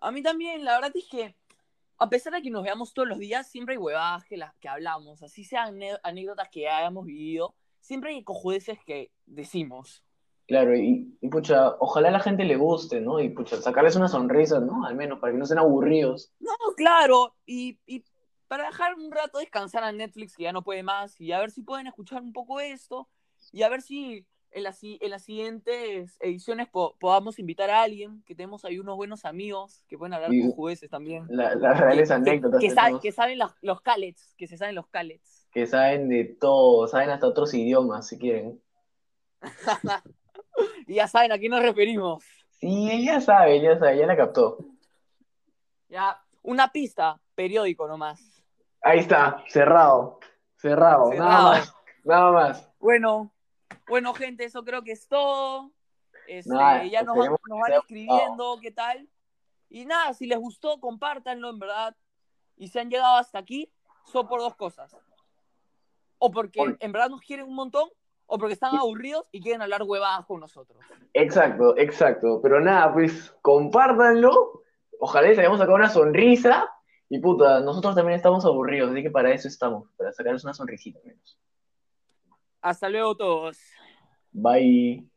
A 0.00 0.12
mí 0.12 0.22
también, 0.22 0.64
la 0.64 0.74
verdad 0.74 0.92
es 0.94 1.08
que, 1.08 1.34
a 1.98 2.08
pesar 2.08 2.34
de 2.34 2.42
que 2.42 2.50
nos 2.50 2.62
veamos 2.62 2.92
todos 2.92 3.08
los 3.08 3.18
días, 3.18 3.48
siempre 3.50 3.74
hay 3.74 3.78
huevadas 3.78 4.24
que, 4.24 4.36
las 4.36 4.54
que 4.56 4.68
hablamos, 4.68 5.22
así 5.22 5.44
sean 5.44 5.78
anécdotas 6.02 6.48
que 6.50 6.68
hayamos 6.68 7.06
vivido, 7.06 7.54
siempre 7.80 8.10
hay 8.10 8.22
cojudeces 8.22 8.78
que 8.84 9.10
decimos. 9.24 10.04
Claro, 10.46 10.76
y, 10.76 11.16
y 11.20 11.28
pucha, 11.28 11.70
ojalá 11.78 12.08
a 12.08 12.12
la 12.12 12.20
gente 12.20 12.44
le 12.44 12.56
guste, 12.56 13.00
¿no? 13.00 13.18
Y 13.20 13.30
pucha, 13.30 13.56
sacarles 13.62 13.96
una 13.96 14.08
sonrisa, 14.08 14.60
¿no? 14.60 14.84
Al 14.84 14.94
menos, 14.94 15.18
para 15.18 15.32
que 15.32 15.38
no 15.38 15.44
estén 15.44 15.58
aburridos. 15.58 16.32
No, 16.40 16.52
claro, 16.76 17.34
y, 17.46 17.78
y 17.86 18.04
para 18.46 18.66
dejar 18.66 18.94
un 18.94 19.10
rato 19.10 19.38
descansar 19.38 19.84
a 19.84 19.92
Netflix, 19.92 20.36
que 20.36 20.42
ya 20.42 20.52
no 20.52 20.62
puede 20.62 20.82
más, 20.82 21.18
y 21.20 21.32
a 21.32 21.38
ver 21.40 21.50
si 21.50 21.62
pueden 21.62 21.86
escuchar 21.86 22.22
un 22.22 22.32
poco 22.32 22.60
esto, 22.60 23.08
y 23.52 23.62
a 23.62 23.68
ver 23.70 23.80
si 23.80 24.26
en, 24.50 24.62
las 24.64 24.78
si- 24.78 24.98
en 25.00 25.10
las 25.10 25.24
siguientes 25.24 26.16
ediciones 26.20 26.68
po- 26.68 26.94
podamos 27.00 27.38
invitar 27.38 27.70
a 27.70 27.82
alguien, 27.82 28.22
que 28.26 28.34
tenemos 28.34 28.64
ahí 28.66 28.78
unos 28.78 28.96
buenos 28.96 29.24
amigos 29.24 29.82
que 29.88 29.96
pueden 29.96 30.12
hablar 30.12 30.32
Y- 30.32 30.42
con 30.42 30.50
jueces 30.52 30.90
también. 30.90 31.24
La- 31.30 31.54
las 31.54 31.80
reales 31.80 32.08
que, 32.08 32.14
anécdotas 32.14 32.60
que, 32.60 32.68
que 32.68 32.74
sa- 32.74 32.82
tenemos, 32.82 33.02
que 33.02 33.12
saben 33.12 33.38
los, 33.38 33.52
los 33.62 33.80
callets, 33.80 34.34
que 34.36 34.46
se 34.46 34.58
saben 34.58 34.74
los 34.74 34.86
callets. 34.88 35.48
que 35.52 35.66
saben 35.66 36.08
de 36.10 36.24
todo, 36.38 36.86
saben 36.86 37.10
hasta 37.10 37.26
otros 37.28 37.54
idiomas, 37.54 38.08
si 38.08 38.18
quieren. 38.18 38.60
y 40.86 40.94
ya 40.94 41.08
saben 41.08 41.32
a 41.32 41.38
quién 41.38 41.50
nos 41.50 41.62
referimos. 41.62 42.24
Sí, 42.50 43.04
ya 43.04 43.20
sabe, 43.20 43.60
ya 43.60 43.78
sabe, 43.78 43.98
ya 43.98 44.06
la 44.06 44.16
captó. 44.16 44.58
Ya, 45.88 46.20
una 46.42 46.68
pista, 46.68 47.20
periódico 47.34 47.86
nomás. 47.86 48.20
Ahí 48.80 49.00
está, 49.00 49.42
cerrado, 49.48 50.20
cerrado, 50.56 51.12
nada 51.12 51.42
más, 51.42 51.74
nada 52.04 52.32
más. 52.32 52.70
Bueno, 52.78 53.32
bueno, 53.86 54.14
gente, 54.14 54.44
eso 54.44 54.64
creo 54.64 54.82
que 54.82 54.92
es 54.92 55.06
todo. 55.08 55.72
Este, 56.26 56.52
Nada, 56.52 56.84
ya 56.84 57.02
nos 57.02 57.16
nos 57.16 57.38
van 57.48 57.72
escribiendo 57.72 58.58
qué 58.60 58.70
tal. 58.70 59.08
Y 59.68 59.84
nada, 59.86 60.14
si 60.14 60.26
les 60.26 60.38
gustó, 60.38 60.80
compártanlo, 60.80 61.50
en 61.50 61.58
verdad. 61.58 61.96
Y 62.56 62.68
si 62.68 62.78
han 62.78 62.90
llegado 62.90 63.16
hasta 63.16 63.38
aquí, 63.38 63.70
son 64.04 64.26
por 64.26 64.40
dos 64.40 64.54
cosas. 64.54 64.96
O 66.18 66.30
porque 66.30 66.76
en 66.78 66.92
verdad 66.92 67.10
nos 67.10 67.20
quieren 67.20 67.46
un 67.46 67.54
montón, 67.54 67.88
o 68.26 68.38
porque 68.38 68.54
están 68.54 68.76
aburridos 68.76 69.24
y 69.30 69.40
quieren 69.40 69.62
hablar 69.62 69.82
huevadas 69.82 70.26
con 70.26 70.40
nosotros. 70.40 70.78
Exacto, 71.12 71.76
exacto. 71.76 72.40
Pero 72.42 72.60
nada, 72.60 72.92
pues 72.92 73.34
compártanlo. 73.42 74.62
Ojalá 74.98 75.28
les 75.28 75.38
hayamos 75.38 75.58
sacado 75.58 75.76
una 75.76 75.90
sonrisa. 75.90 76.70
Y 77.08 77.18
puta, 77.18 77.60
nosotros 77.60 77.94
también 77.94 78.16
estamos 78.16 78.44
aburridos, 78.44 78.90
así 78.90 79.02
que 79.02 79.10
para 79.10 79.32
eso 79.32 79.46
estamos, 79.46 79.88
para 79.96 80.10
sacarles 80.12 80.42
una 80.42 80.54
sonrisita 80.54 80.98
al 81.00 81.06
menos. 81.06 81.38
Hasta 82.62 82.88
luego 82.88 83.14
todos. 83.14 83.58
Bye. 84.32 85.13